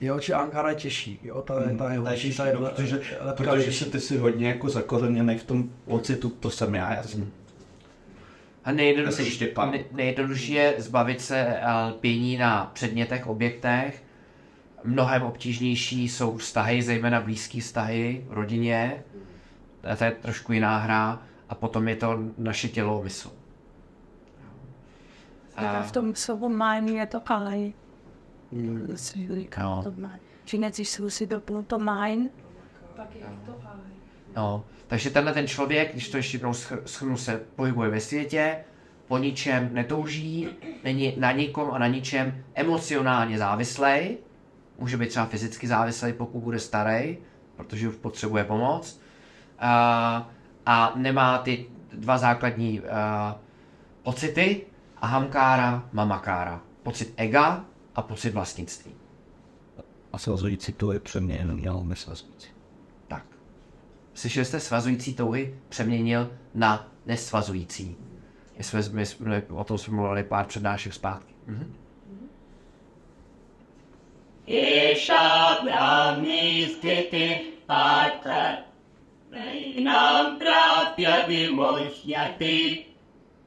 Jo, 0.00 0.20
či 0.20 0.32
Ankara 0.32 0.68
je 0.70 0.74
těžší, 0.76 1.18
jo, 1.22 1.42
ta, 1.42 1.62
je- 1.70 1.76
ta 1.76 1.92
je 1.92 1.98
horší, 1.98 2.36
ta 2.36 2.46
je 2.46 2.56
protože, 2.56 2.96
lepka 3.20 3.32
protože 3.44 3.56
větší. 3.56 3.84
se 3.84 3.90
ty 3.90 4.00
si 4.00 4.18
hodně 4.18 4.48
jako 4.48 4.68
zakořeněný 4.68 5.38
v 5.38 5.44
tom 5.44 5.70
pocitu, 5.84 6.28
to 6.30 6.50
jsem 6.50 6.74
já, 6.74 6.94
já 6.94 7.02
jsem 7.02 7.30
A 8.64 8.72
nejjednodušší, 8.72 9.48
nej- 9.70 9.84
nejjednodušší 9.92 10.52
je 10.52 10.74
zbavit 10.78 11.20
se 11.20 11.38
eh, 11.38 11.86
lpění 11.88 12.36
na 12.36 12.70
předmětech, 12.72 13.26
objektech. 13.26 14.04
Mnohem 14.84 15.22
obtížnější 15.22 16.08
jsou 16.08 16.36
vztahy, 16.36 16.82
zejména 16.82 17.20
blízké 17.20 17.60
vztahy 17.60 18.24
v 18.28 18.32
rodině. 18.32 19.02
To 19.98 20.04
je 20.04 20.10
trošku 20.10 20.52
jiná 20.52 20.78
hra. 20.78 21.22
A 21.48 21.54
potom 21.54 21.88
je 21.88 21.96
to 21.96 22.18
naše 22.38 22.68
tělo, 22.68 23.02
mysl. 23.02 23.32
A 25.56 25.82
v 25.82 25.92
tom 25.92 26.14
slovu 26.14 26.48
mine 26.48 26.92
je 26.92 27.06
to. 27.06 27.20
Hmm. 28.52 28.96
Jo. 29.58 29.80
to 29.84 29.90
mine. 29.90 30.20
Či 30.44 30.58
nejdřív 30.58 30.88
si 31.08 31.26
doplnul 31.26 31.62
to 31.62 31.78
mine, 31.78 32.28
pak 32.96 33.14
je 33.14 33.26
to 33.46 33.52
I. 33.52 33.92
No, 34.36 34.64
takže 34.86 35.10
tenhle 35.10 35.32
ten 35.32 35.46
člověk, 35.46 35.92
když 35.92 36.08
to 36.08 36.16
ještě 36.16 36.36
jednou 36.36 36.50
schr- 36.50 36.82
schrnu, 36.84 37.16
se 37.16 37.40
pohybuje 37.56 37.90
ve 37.90 38.00
světě, 38.00 38.56
po 39.08 39.18
ničem 39.18 39.70
netouží, 39.72 40.48
není 40.84 41.14
na 41.16 41.32
nikom 41.32 41.70
a 41.70 41.78
na 41.78 41.86
ničem 41.86 42.44
emocionálně 42.54 43.38
závislej, 43.38 44.18
může 44.78 44.96
být 44.96 45.08
třeba 45.08 45.26
fyzicky 45.26 45.66
závislý, 45.66 46.12
pokud 46.12 46.40
bude 46.40 46.58
starý, 46.58 47.18
protože 47.56 47.88
už 47.88 47.94
potřebuje 47.94 48.44
pomoc, 48.44 49.00
a, 49.58 50.30
a 50.66 50.92
nemá 50.96 51.38
ty 51.38 51.66
dva 51.92 52.18
základní 52.18 52.80
a, 52.80 53.36
pocity, 54.02 54.66
ahamkára, 54.96 55.88
mamakára, 55.92 56.60
pocit 56.82 57.14
ega 57.16 57.64
a 57.94 58.02
pocit 58.02 58.30
vlastnictví. 58.30 58.92
a 60.12 60.18
svazující 60.18 60.72
to 60.72 60.92
je 60.92 61.00
přeměněn, 61.00 61.54
měl 61.56 61.84
nesvazující 61.84 62.51
Tak. 64.11 64.19
Slyšeli 64.19 64.45
jste 64.45 64.59
svazující 64.59 65.13
touhy 65.13 65.55
přeměnil 65.69 66.31
na 66.55 66.91
nesvazující. 67.05 67.95
My 68.57 68.63
jsme, 68.63 68.81
my 68.91 69.05
jsme, 69.05 69.43
o 69.49 69.63
tom 69.63 69.77
jsme 69.77 69.95
mluvili 69.95 70.23
pár 70.23 70.45
přednášek 70.45 70.93
zpátky. 70.93 71.33
Mhm. 71.47 71.73
एषा 74.49 75.23
ब्राह्मी 75.63 76.67
स्थितिः 76.71 77.31
पार्थ 77.69 78.27
नैनां 79.33 80.23
प्राप्य 80.39 81.07
विमुह्यते 81.27 82.55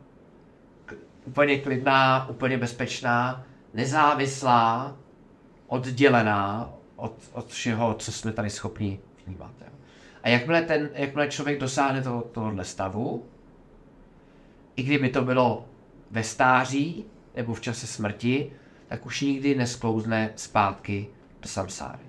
k- 0.87 0.97
úplně 1.25 1.59
klidná, 1.59 2.29
úplně 2.29 2.59
bezpečná, 2.59 3.45
nezávislá, 3.75 4.97
oddělená 5.67 6.71
od, 6.97 7.15
od 7.33 7.49
všeho, 7.49 7.95
co 7.95 8.13
jsme 8.13 8.33
tady 8.33 8.51
schopni 8.51 9.01
vnímat. 9.27 9.53
A 10.23 10.29
jakmile, 10.29 10.63
ten, 10.63 10.91
jakmile 10.95 11.29
člověk 11.29 11.61
dosáhne 11.61 12.03
toho, 12.03 12.23
tohohle 12.23 12.65
stavu, 12.65 13.27
i 14.79 14.83
kdyby 14.83 15.09
to 15.09 15.23
bylo 15.23 15.65
ve 16.11 16.23
stáří 16.23 17.05
nebo 17.37 17.55
v 17.55 17.61
čase 17.61 17.87
smrti, 17.87 18.53
tak 18.89 19.07
už 19.07 19.21
nikdy 19.21 19.55
nesklouzne 19.55 20.31
zpátky 20.37 21.07
do 21.43 21.49
samsáry. 21.49 22.05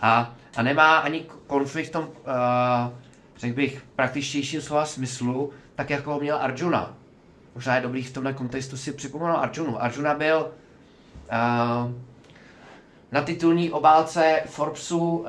A, 0.00 0.34
a 0.56 0.62
nemá 0.62 0.98
ani 0.98 1.26
konflikt 1.46 1.88
v 1.88 1.90
tom, 1.90 2.04
uh, 2.04 2.92
řekl 3.36 3.56
bych, 3.56 3.82
praktičtějším 3.96 4.60
slova 4.60 4.86
smyslu, 4.86 5.50
tak 5.74 5.90
jako 5.90 6.12
ho 6.12 6.20
měl 6.20 6.36
Arjuna. 6.36 6.94
Možná 7.54 7.76
je 7.76 7.82
dobrý 7.82 8.02
v 8.02 8.12
tomhle 8.12 8.32
kontextu 8.32 8.76
si 8.76 8.92
připomenout 8.92 9.36
Arjunu. 9.36 9.82
Arjuna 9.82 10.14
byl 10.14 10.40
uh, 10.40 11.92
na 13.12 13.22
titulní 13.24 13.70
obálce 13.70 14.42
Forbesu 14.46 14.98
uh, 14.98 15.26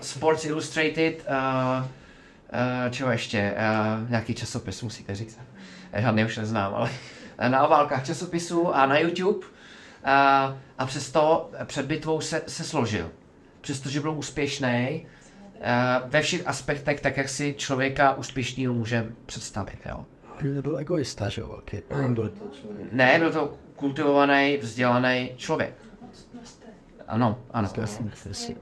Sports 0.00 0.44
Illustrated, 0.44 1.26
uh, 1.28 1.84
uh, 1.84 2.90
čeho 2.90 3.10
ještě, 3.10 3.54
uh, 4.02 4.10
nějaký 4.10 4.34
časopis 4.34 4.82
musíte 4.82 5.14
říct. 5.14 5.38
Žádný 5.96 6.24
už 6.24 6.36
neznám, 6.36 6.74
ale 6.74 6.90
na 7.48 7.66
obálkách 7.66 8.06
časopisů 8.06 8.74
a 8.74 8.86
na 8.86 8.98
YouTube. 8.98 9.38
Uh, 9.38 10.56
a 10.78 10.86
přesto 10.86 11.50
před 11.64 11.86
bitvou 11.86 12.20
se, 12.20 12.42
se 12.46 12.64
složil. 12.64 13.10
Přestože 13.60 14.00
byl 14.00 14.12
úspěšný, 14.12 15.06
ve 16.06 16.22
všech 16.22 16.46
aspektech, 16.46 17.00
tak 17.00 17.16
jak 17.16 17.28
si 17.28 17.54
člověka 17.58 18.14
úspěšného 18.14 18.74
může 18.74 19.12
představit. 19.26 19.78
Jo. 19.86 20.06
Byl 20.62 20.78
egoista, 20.78 21.28
že 21.28 21.40
jo. 21.40 21.58
Byl 21.88 22.32
Ne, 22.92 23.18
byl 23.18 23.32
to 23.32 23.54
kultivovaný, 23.76 24.56
vzdělaný 24.56 25.32
člověk. 25.36 25.74
Ano, 27.08 27.38
ano. 27.50 27.68
Jasně, 27.76 28.10
jasně. 28.26 28.56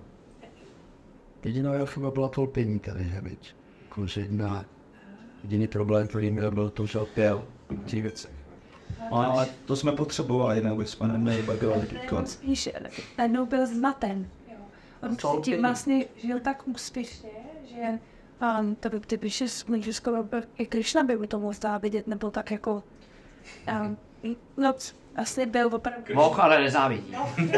Jediná 1.45 1.74
jeho 1.74 1.87
chyba 1.87 2.11
byla 2.11 2.28
tolpění 2.28 2.78
tady, 2.78 3.05
že 3.05 3.20
viď. 3.20 3.55
Jakože 3.83 4.20
jedna, 4.20 4.64
jediný 5.43 5.68
problém, 5.68 6.09
který 6.09 6.30
měl, 6.30 6.51
byl 6.51 6.70
to, 6.70 6.86
že 6.86 6.99
opěl 6.99 7.45
ty 7.90 8.01
věci. 8.01 8.28
Ale 9.11 9.47
to 9.64 9.76
jsme 9.76 9.93
potřebovali, 9.93 10.61
nebo 10.62 10.82
jsme 10.82 11.09
neměli 11.09 11.43
bugovat 11.43 11.84
konc. 12.09 12.30
Spíš 12.30 12.68
najednou 13.18 13.47
byl 13.47 13.66
zmaten. 13.66 14.28
On 15.03 15.16
předtím 15.16 15.62
vlastně 15.62 16.05
žil 16.16 16.40
tak 16.40 16.68
úspěšně, 16.68 17.30
že 17.74 17.99
um, 18.61 18.74
to 18.74 18.88
by 18.90 19.01
ty 19.01 19.18
píše, 19.18 19.47
že 19.78 19.93
skoro 19.93 20.22
byl- 20.22 20.43
i 20.59 20.66
Krishna 20.66 21.03
by 21.03 21.16
mu 21.16 21.26
to 21.26 21.38
mohl 21.38 21.53
závidět, 21.53 22.07
nebo 22.07 22.30
tak 22.30 22.51
jako 22.51 22.82
um, 23.82 23.97
no, 24.57 24.74
asi 25.16 25.47
byl 25.47 25.66
opravdu 25.74 26.14
Mohl, 26.14 26.43
ale 26.43 26.61
nezávidí. 26.62 27.16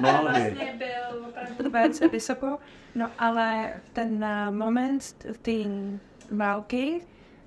No 0.00 0.08
ale 0.18 0.32
vlastně 0.40 0.74
byl 0.78 1.26
opravdu 1.28 1.70
velice 1.70 2.08
vysoko, 2.08 2.58
no 2.94 3.10
ale 3.18 3.72
ten 3.92 4.24
uh, 4.24 4.54
moment 4.54 5.26
té 5.42 5.52
války, 6.30 7.00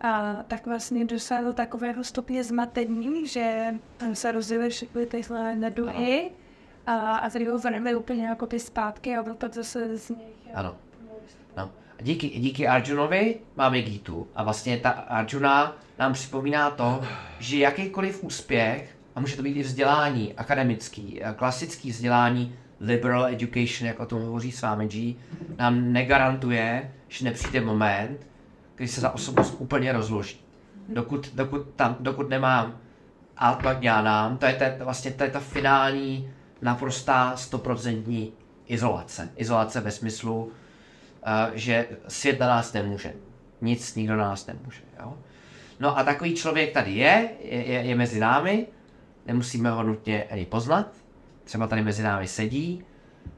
a 0.03 0.35
tak 0.47 0.65
vlastně 0.65 1.05
dosáhl 1.05 1.53
takového 1.53 2.03
stupně 2.03 2.43
zmatení, 2.43 3.27
že 3.27 3.75
eh, 3.99 4.15
se 4.15 4.31
rozjeli 4.31 4.69
všechny 4.69 5.05
tyhle 5.05 5.55
neduhy 5.55 6.31
a, 6.87 6.93
a 7.15 7.29
tady 7.29 7.45
ho 7.45 7.57
vrhli 7.57 7.95
úplně 7.95 8.25
jako 8.25 8.45
ty 8.47 8.59
zpátky 8.59 9.17
a 9.17 9.23
byl 9.23 9.35
to 9.35 9.47
zase 9.51 9.97
z 9.97 10.09
nich. 10.09 10.19
Ano. 10.53 10.75
No. 11.57 11.71
A 11.99 12.01
díky, 12.01 12.29
díky 12.29 12.67
Arjunovi 12.67 13.39
máme 13.55 13.81
Gitu. 13.81 14.27
A 14.35 14.43
vlastně 14.43 14.77
ta 14.77 14.89
Arjuna 14.89 15.77
nám 15.99 16.13
připomíná 16.13 16.71
to, 16.71 17.03
že 17.39 17.57
jakýkoliv 17.57 18.23
úspěch, 18.23 18.95
a 19.15 19.19
může 19.19 19.35
to 19.35 19.43
být 19.43 19.57
i 19.57 19.63
vzdělání, 19.63 20.33
akademický, 20.33 21.23
eh, 21.23 21.33
klasický 21.33 21.91
vzdělání, 21.91 22.55
liberal 22.83 23.25
education, 23.25 23.87
jak 23.87 23.99
o 23.99 24.05
tom 24.05 24.21
hovoří 24.21 24.51
s 24.51 24.61
vámi 24.61 24.87
G, 24.87 25.15
nám 25.57 25.93
negarantuje, 25.93 26.93
že 27.07 27.25
nepřijde 27.25 27.61
moment, 27.61 28.27
kdy 28.75 28.87
se 28.87 29.01
za 29.01 29.11
osobnost 29.11 29.55
úplně 29.59 29.91
rozloží. 29.91 30.39
Dokud, 30.89 31.31
dokud, 31.35 31.67
tam, 31.75 31.97
dokud 31.99 32.29
nemám 32.29 32.77
Atma 33.37 33.71
Jnanám, 33.71 34.37
to 34.37 34.45
je 34.45 34.53
ta, 34.53 34.83
vlastně 34.83 35.11
to 35.11 35.23
je 35.23 35.29
ta 35.29 35.39
finální, 35.39 36.29
naprostá, 36.61 37.35
stoprocentní 37.35 38.33
izolace. 38.67 39.29
Izolace 39.35 39.81
ve 39.81 39.91
smyslu, 39.91 40.43
uh, 40.43 40.51
že 41.53 41.87
svět 42.07 42.39
na 42.39 42.47
nás 42.47 42.73
nemůže. 42.73 43.13
Nic 43.61 43.95
nikdo 43.95 44.15
na 44.15 44.29
nás 44.29 44.47
nemůže. 44.47 44.81
Jo? 44.99 45.17
No 45.79 45.97
a 45.97 46.03
takový 46.03 46.35
člověk 46.35 46.73
tady 46.73 46.91
je, 46.91 47.29
je, 47.41 47.65
je, 47.65 47.79
je 47.79 47.95
mezi 47.95 48.19
námi, 48.19 48.67
nemusíme 49.25 49.71
ho 49.71 49.83
nutně 49.83 50.23
ani 50.23 50.45
poznat, 50.45 51.02
třeba 51.43 51.67
tady 51.67 51.83
mezi 51.83 52.03
námi 52.03 52.27
sedí 52.27 52.83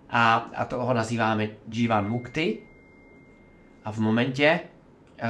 a, 0.10 0.36
a 0.56 0.66
toho 0.66 0.94
nazýváme 0.94 1.48
Jivan 1.72 2.10
Mukti. 2.10 2.60
A 3.86 3.92
v 3.92 3.98
momentě, 3.98 4.60
uh, 5.24 5.30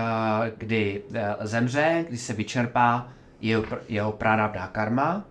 kdy 0.58 1.04
uh, 1.10 1.18
zemře, 1.42 2.06
kdy 2.08 2.18
se 2.18 2.34
vyčerpá 2.34 3.10
jeho, 3.42 3.64
jeho 3.90 4.12
prarabdha 4.12 4.68
karma, 4.68 5.26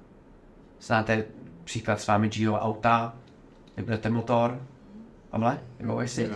znáte 0.80 1.24
příklad 1.64 2.00
s 2.00 2.06
vámi 2.06 2.28
Gio 2.28 2.54
auta, 2.54 3.14
vypnete 3.76 4.10
motor, 4.10 4.60
Pavle, 5.30 5.60
vybavuješ 5.80 6.10
si? 6.10 6.30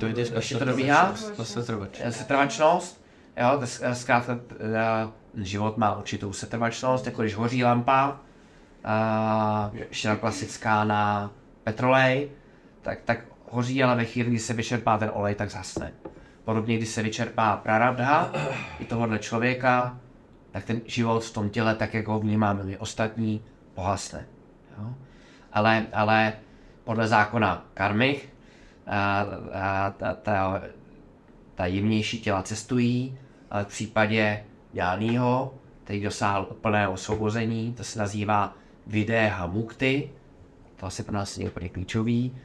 to 0.00 0.06
jde 0.08 0.22
Ještě 0.34 0.56
to 0.56 0.64
dobíhá? 0.64 1.14
To. 1.36 1.44
Eh, 2.00 2.12
setrvačnost, 2.12 3.04
jo, 3.36 3.60
zkrátka 3.92 4.38
eh, 4.60 5.42
život 5.44 5.76
má 5.76 5.96
určitou 5.98 6.32
setrvačnost, 6.32 7.06
jako 7.06 7.22
když 7.22 7.34
hoří 7.34 7.64
lampa, 7.64 8.20
a 8.84 9.70
ještě 9.88 10.08
na 10.08 10.16
klasická 10.16 10.84
na 10.84 11.30
petrolej, 11.64 12.30
tak, 12.82 12.98
tak 13.04 13.18
hoří, 13.50 13.82
ale 13.82 13.96
ve 13.96 14.04
chvíli, 14.04 14.28
kdy 14.28 14.38
se 14.38 14.54
vyčerpá 14.54 14.98
ten 14.98 15.10
olej, 15.14 15.34
tak 15.34 15.50
zhasne. 15.50 15.92
Podobně, 16.44 16.76
když 16.76 16.88
se 16.88 17.02
vyčerpá 17.02 17.56
prarabdha 17.56 18.32
i 18.78 18.84
tohohle 18.84 19.18
člověka, 19.18 19.98
tak 20.50 20.64
ten 20.64 20.80
život 20.86 21.24
v 21.24 21.32
tom 21.32 21.50
těle, 21.50 21.74
tak 21.74 21.94
jako 21.94 22.12
ho 22.12 22.20
vnímáme 22.20 22.64
my 22.64 22.78
ostatní, 22.78 23.44
pohasne. 23.74 24.26
Jo? 24.78 24.94
Ale, 25.52 25.86
ale 25.92 26.32
podle 26.84 27.08
zákona 27.08 27.66
karmy 27.74 28.20
a, 28.86 29.26
a, 29.52 29.90
ta, 29.90 30.14
ta, 30.14 30.62
ta 31.54 31.66
jemnější 31.66 32.20
těla 32.20 32.42
cestují, 32.42 33.18
ale 33.50 33.64
v 33.64 33.66
případě 33.66 34.44
Jánýho, 34.74 35.54
který 35.84 36.00
dosáhl 36.00 36.46
úplného 36.50 36.92
osvobození, 36.92 37.74
to 37.76 37.84
se 37.84 37.98
nazývá 37.98 38.54
videha 38.86 39.46
mukty, 39.46 40.10
to 40.76 40.86
asi 40.86 41.02
pro 41.02 41.14
nás 41.14 41.38
je 41.38 41.50
úplně 41.50 41.68
klíčový, 41.68 42.36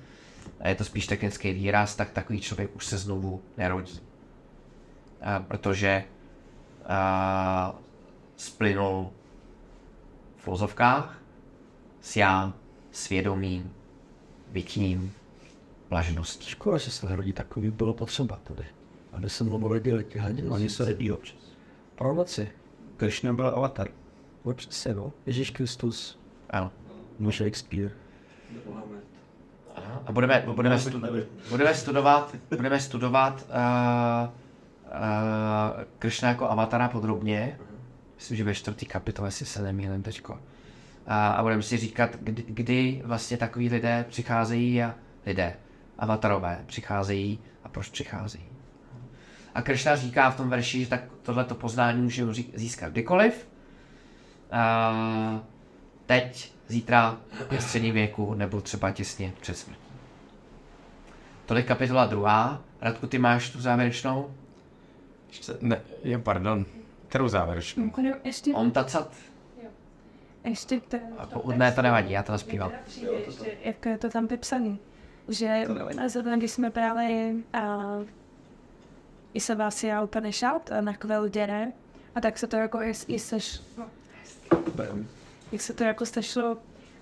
a 0.59 0.69
je 0.69 0.75
to 0.75 0.83
spíš 0.83 1.07
technický 1.07 1.53
výraz, 1.53 1.95
tak 1.95 2.09
takový 2.09 2.41
člověk 2.41 2.75
už 2.75 2.85
se 2.85 2.97
znovu 2.97 3.41
nerodí. 3.57 3.99
A 5.21 5.39
protože 5.39 6.03
a, 6.85 7.79
splynul 8.35 9.09
v 10.38 10.47
vozovkách 10.47 11.21
s 12.01 12.15
já, 12.15 12.53
svědomím, 12.91 13.73
bytím, 14.51 15.13
blažeností. 15.89 16.45
Škoda, 16.45 16.77
že 16.77 16.91
se 16.91 17.09
nerodí 17.09 17.33
takový, 17.33 17.71
bylo 17.71 17.93
potřeba 17.93 18.39
tady. 18.43 18.65
Aby 19.11 19.29
se 19.29 19.43
mluvilo 19.43 19.71
lidi 19.71 20.03
těch 20.03 20.21
hladin, 20.21 20.51
oni 20.51 20.69
se 20.69 20.85
rodí 20.85 21.11
občas. 21.11 21.39
Proroci. 21.95 22.51
Krishna 22.97 23.33
byl 23.33 23.47
avatar. 23.47 23.88
Přesně, 24.55 24.93
no. 24.93 25.13
Ježíš 25.25 25.49
Kristus, 25.49 26.19
Ano. 26.49 26.71
no 27.19 27.31
Shakespeare. 27.31 27.91
A 30.05 30.11
budeme, 30.11 30.43
budeme, 30.45 30.79
budeme 31.49 31.73
studovat, 31.73 32.35
budeme 32.49 32.79
studovat 32.79 33.47
uh, 33.49 34.29
uh, 34.85 35.83
Krishna 35.99 36.29
jako 36.29 36.49
avatara 36.49 36.89
podrobně. 36.89 37.59
Myslím, 38.15 38.37
že 38.37 38.43
ve 38.43 38.55
čtvrtý 38.55 38.85
kapitole, 38.85 39.27
jestli 39.27 39.45
se 39.45 39.61
nemýlím 39.61 40.03
teďko. 40.03 40.39
A, 41.07 41.27
a 41.27 41.43
budeme 41.43 41.63
si 41.63 41.77
říkat, 41.77 42.15
kdy, 42.19 42.43
kdy 42.47 43.01
vlastně 43.05 43.37
takový 43.37 43.69
lidé 43.69 44.05
přicházejí 44.09 44.83
a 44.83 44.95
lidé, 45.25 45.55
avatarové, 45.97 46.63
přicházejí 46.65 47.39
a 47.63 47.69
proč 47.69 47.89
přicházejí. 47.89 48.45
A 49.55 49.61
Krishna 49.61 49.95
říká 49.95 50.29
v 50.29 50.37
tom 50.37 50.49
verši, 50.49 50.83
že 50.83 50.89
tak 50.89 51.03
tohleto 51.21 51.55
poznání 51.55 52.01
může 52.01 52.25
zí- 52.25 52.51
získat 52.53 52.91
kdykoliv. 52.91 53.47
A 54.51 55.41
teď, 56.08 56.53
zítra, 56.68 57.18
ve 57.49 57.62
středním 57.62 57.93
věku, 57.93 58.34
nebo 58.34 58.62
třeba 58.62 58.91
těsně 58.91 59.34
před 59.41 59.58
smrtí. 59.58 59.82
Tolik 61.45 61.66
kapitola 61.68 62.05
druhá. 62.05 62.62
Radku, 62.82 63.08
ty 63.08 63.18
máš 63.18 63.49
tu 63.49 63.62
závěrečnou? 63.62 64.32
Ještě, 65.28 65.53
ne, 65.62 65.82
je, 66.03 66.18
pardon, 66.18 66.66
kterou 67.08 67.28
závěrečnou? 67.28 67.82
Mimochodem, 67.82 68.14
ještě, 68.24 68.53
On 68.53 68.72
tacat. 68.72 69.12
ještě 70.43 70.80
to, 70.80 70.97
A 71.18 71.26
pokud 71.26 71.58
ne, 71.58 71.72
to 71.72 71.82
nevadí, 71.82 72.12
já 72.12 72.24
to 72.24 72.34
ještě, 72.34 73.58
jak 73.64 73.86
je 73.86 73.97
to 73.97 74.10
tam 74.10 74.28
vypsané. 74.28 74.78
Že 75.30 75.66
zrovna 76.08 76.36
když 76.36 76.51
jsme 76.51 76.70
brali 76.70 77.36
a 77.53 77.84
i 79.34 79.39
se 79.39 79.55
vás 79.55 79.84
já 79.84 80.01
úplně 80.01 80.34
šát 80.34 80.70
na 80.82 80.93
kvelděne, 80.93 81.74
a 82.16 82.22
tak 82.22 82.38
se 82.38 82.47
to 82.47 82.55
jako 82.55 82.82
i, 82.82 82.93
i 83.08 83.20
seš, 83.20 83.62
no, 83.78 83.89
jak 85.51 85.61
se 85.61 85.73
to 85.73 85.83
jako 85.83 86.05
stešlo, 86.05 86.57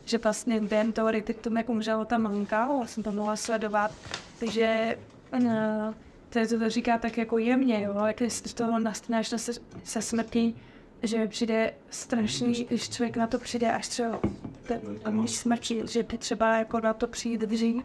že 0.06 0.18
vlastně 0.18 0.60
během 0.62 0.94
retreatu 1.08 1.58
jak 1.58 1.70
umřela 1.70 2.06
ta 2.06 2.18
maminka, 2.18 2.70
já 2.82 2.88
jsem 2.88 3.04
to 3.04 3.12
mohla 3.12 3.36
sledovat, 3.36 3.92
takže 4.40 4.98
uh, 5.34 5.94
to, 6.30 6.40
je, 6.40 6.48
to, 6.48 6.60
to 6.60 6.70
říká 6.70 6.98
tak 6.98 7.18
jako 7.18 7.38
jemně, 7.38 7.82
jo, 7.82 8.06
jak 8.06 8.22
z 8.28 8.54
toho 8.54 8.80
nastaneš 8.80 9.28
se, 9.28 9.54
se 9.84 10.02
smrtí, 10.02 10.56
že 11.04 11.28
přijde 11.28 11.74
strašný, 11.90 12.66
když 12.70 12.90
člověk 12.90 13.18
na 13.18 13.28
to 13.28 13.40
přijde 13.40 13.72
až 13.72 13.88
třeba 13.88 14.20
ten 14.68 14.82
když 15.10 15.36
smrtí, 15.36 15.82
že 15.92 16.04
by 16.04 16.18
třeba 16.18 16.58
jako 16.58 16.80
na 16.80 16.94
to 16.94 17.08
přijít 17.08 17.42
dřív, 17.42 17.84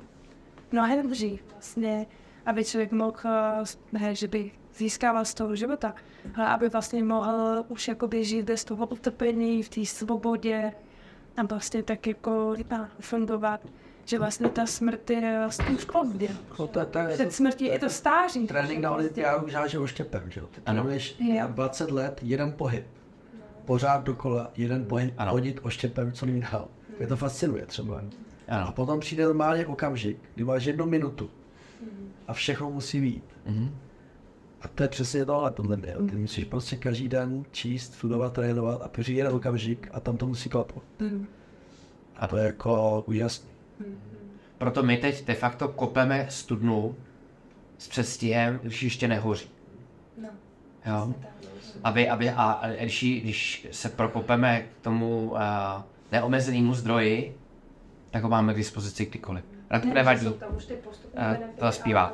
mnohem 0.72 1.10
dřív 1.10 1.42
vlastně, 1.52 2.06
aby 2.46 2.64
člověk 2.64 2.92
mohl, 2.92 3.16
eh, 3.24 3.64
ne, 3.92 4.14
že 4.14 4.28
by 4.28 4.50
získával 4.84 5.24
z 5.24 5.34
toho 5.34 5.56
života, 5.56 5.94
ale 6.34 6.46
aby 6.46 6.68
vlastně 6.68 7.04
mohl 7.04 7.64
už 7.68 7.88
jakoby 7.88 8.24
žít 8.24 8.42
bez 8.42 8.64
toho 8.64 8.86
utrpení, 8.86 9.62
v 9.62 9.68
té 9.68 9.84
svobodě 9.86 10.72
a 11.36 11.42
vlastně 11.42 11.82
tak 11.82 12.06
jako 12.06 12.54
a, 12.70 12.88
fungovat, 13.00 13.60
že 14.04 14.18
vlastně 14.18 14.48
ta 14.48 14.66
smrt 14.66 15.10
je 15.10 15.36
vlastně 15.38 15.64
už 15.76 15.84
pozdě. 15.84 16.28
No 16.58 16.66
to, 16.66 16.84
to 16.84 16.98
je 16.98 17.08
Před 17.14 17.32
smrtí 17.32 17.64
je 17.64 17.78
to 17.78 17.88
stáří. 17.90 18.46
trénink 18.46 18.80
na 18.80 18.90
olympiádu 18.90 19.48
žáže 19.48 19.78
oštěpem, 19.78 20.30
že 20.30 20.40
jo? 20.40 20.46
Ty 20.46 20.60
Ano. 20.66 20.80
trénuješ 20.82 21.16
Jo. 21.20 21.46
20 21.48 21.90
let, 21.90 22.20
jeden 22.22 22.52
pohyb. 22.52 22.86
Pořád 23.64 24.04
dokola, 24.04 24.50
jeden 24.56 24.84
pohyb, 24.84 25.14
Ano. 25.18 25.32
hodit 25.32 25.60
oštěpem, 25.62 26.12
co 26.12 26.26
není 26.26 26.40
dál. 26.52 26.68
Mě 26.98 27.06
to 27.06 27.16
fascinuje 27.16 27.66
třeba. 27.66 28.02
A 28.48 28.56
Ano. 28.56 28.72
potom 28.72 29.00
přijde 29.00 29.24
normálně 29.24 29.66
okamžik, 29.66 30.16
kdy 30.34 30.44
máš 30.44 30.64
jednu 30.64 30.86
minutu 30.86 31.30
a 32.28 32.32
všechno 32.32 32.70
musí 32.70 33.00
být. 33.00 33.24
Mhm. 33.46 33.70
A 34.60 34.68
to 34.68 34.82
je 34.82 34.88
přesně 34.88 35.24
tohle, 35.24 35.50
podle 35.50 35.76
mě. 35.76 35.94
Ty 36.10 36.16
musíš 36.16 36.44
prostě 36.44 36.76
každý 36.76 37.08
den 37.08 37.44
číst, 37.52 37.94
studovat, 37.94 38.32
trénovat 38.32 38.82
a 38.82 38.88
přijde 38.88 39.20
jeden 39.20 39.34
okamžik 39.34 39.88
a 39.92 40.00
tam 40.00 40.16
to 40.16 40.26
musí 40.26 40.48
klapnout. 40.48 40.84
A 42.16 42.26
to 42.26 42.36
je 42.36 42.44
jako 42.44 43.04
úžasný. 43.06 43.50
Proto 44.58 44.82
my 44.82 44.96
teď 44.96 45.26
de 45.26 45.34
facto 45.34 45.68
kopeme 45.68 46.26
studnu 46.30 46.96
s 47.78 47.88
předstihem, 47.88 48.60
když 48.62 48.82
ještě 48.82 49.08
nehoří. 49.08 49.48
Jo? 50.86 51.14
Aby, 51.84 52.08
aby, 52.08 52.30
a 52.30 52.42
a 52.42 52.68
když, 52.68 53.20
když 53.22 53.68
se 53.70 53.88
prokopeme 53.88 54.60
k 54.62 54.84
tomu 54.84 55.30
uh, 55.30 55.38
neomezenému 56.12 56.74
zdroji, 56.74 57.36
tak 58.10 58.22
ho 58.22 58.28
máme 58.28 58.54
k 58.54 58.56
dispozici 58.56 59.06
kdykoliv. 59.06 59.44
Radku 59.70 59.92
nevadí. 59.92 60.26
A 61.16 61.34
to 61.34 61.64
zaspívá. 61.64 62.12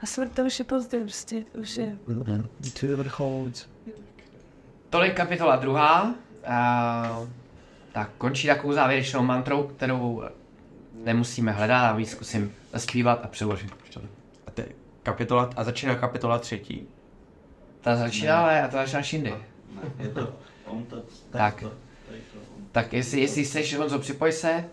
A 0.00 0.06
smrt 0.06 0.32
to 0.32 0.42
už 0.42 0.58
je 0.58 0.64
pozdě, 0.64 1.00
prostě, 1.00 1.44
to 1.52 1.58
už 1.58 1.76
je. 1.76 1.96
To 2.80 2.86
je 2.86 2.96
vrchol. 2.96 3.50
Tolik 4.90 5.14
kapitola 5.14 5.56
druhá. 5.56 6.02
Uh, 6.04 7.28
tak 7.92 8.10
končí 8.18 8.46
takovou 8.46 8.72
závěrečnou 8.72 9.22
mantrou, 9.22 9.62
kterou 9.62 10.22
nemusíme 11.04 11.52
hledat, 11.52 11.90
a 11.90 11.92
víc 11.92 12.10
zkusím 12.10 12.54
zaspívat 12.72 13.24
a 13.24 13.28
přeložit. 13.28 13.72
A, 14.46 14.50
to 14.50 14.60
je 14.60 14.68
kapitola, 15.02 15.50
a 15.56 15.64
začíná 15.64 15.94
kapitola 15.94 16.38
třetí. 16.38 16.88
Ta 17.80 17.96
začíná, 17.96 18.40
ale 18.42 18.62
a 18.62 18.68
to 18.68 18.90
začíná. 18.90 19.30
Je 19.98 20.08
to, 20.08 20.34
on 20.66 20.84
to, 20.84 21.02
Tak. 21.30 21.60
to, 21.60 21.72
Tak 22.72 22.92
jestli, 22.92 23.20
jestli 23.20 23.44
chceš, 23.44 23.76
Honzo, 23.76 23.98
připoj 23.98 24.32
se. 24.32 24.64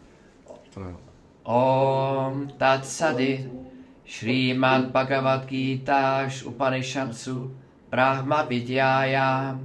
Om 1.44 2.48
Tat 2.58 2.86
Sadi 2.86 3.50
Šrýmad 4.06 4.92
Bhagavad 4.92 5.48
Gita 5.48 6.30
Upanishadsu 6.46 7.50
Brahma 7.90 8.44
Vidyayam 8.44 9.60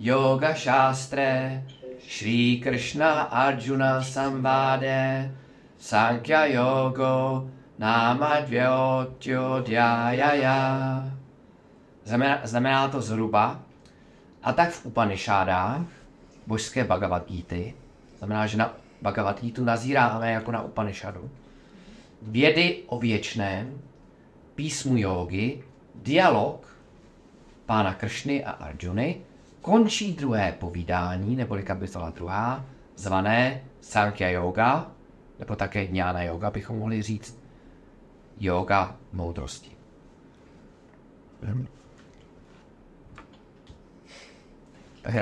Yoga 0.00 0.54
Shastre 0.54 1.62
Shri 2.00 2.60
Krishna 2.60 3.28
Arjuna 3.30 4.00
Samvade 4.00 5.30
Sankhya 5.78 6.48
Yogo 6.48 7.48
Nama 7.78 8.40
Dvyotyodhyaya 8.42 11.18
Znamená, 12.08 12.40
znamená 12.44 12.88
to 12.88 13.02
zhruba. 13.02 13.60
A 14.42 14.52
tak 14.52 14.70
v 14.70 14.86
Upanishádách 14.86 15.80
božské 16.46 16.84
Bhagavad 16.84 17.28
Gita, 17.28 17.76
znamená, 18.18 18.46
že 18.46 18.56
na 18.56 18.72
Bhagavad 19.02 19.40
Gita 19.40 19.62
nazíráme 19.62 20.32
jako 20.32 20.52
na 20.52 20.62
Upanishadu, 20.62 21.30
vědy 22.22 22.82
o 22.86 22.98
věčném, 22.98 23.78
písmu 24.54 24.96
jógy, 24.96 25.62
dialog 25.94 26.76
pána 27.66 27.94
Kršny 27.94 28.44
a 28.44 28.50
Arjuny, 28.50 29.16
končí 29.62 30.12
druhé 30.12 30.52
povídání, 30.52 31.36
neboli 31.36 31.62
kapitola 31.62 32.10
druhá, 32.10 32.64
zvané 32.96 33.60
Sankhya 33.80 34.28
Yoga, 34.28 34.90
nebo 35.38 35.56
také 35.56 35.84
Jnana 35.84 36.22
Yoga, 36.22 36.50
bychom 36.50 36.78
mohli 36.78 37.02
říct, 37.02 37.38
yoga 38.40 38.96
moudrosti. 39.12 39.70
Tak 45.02 45.14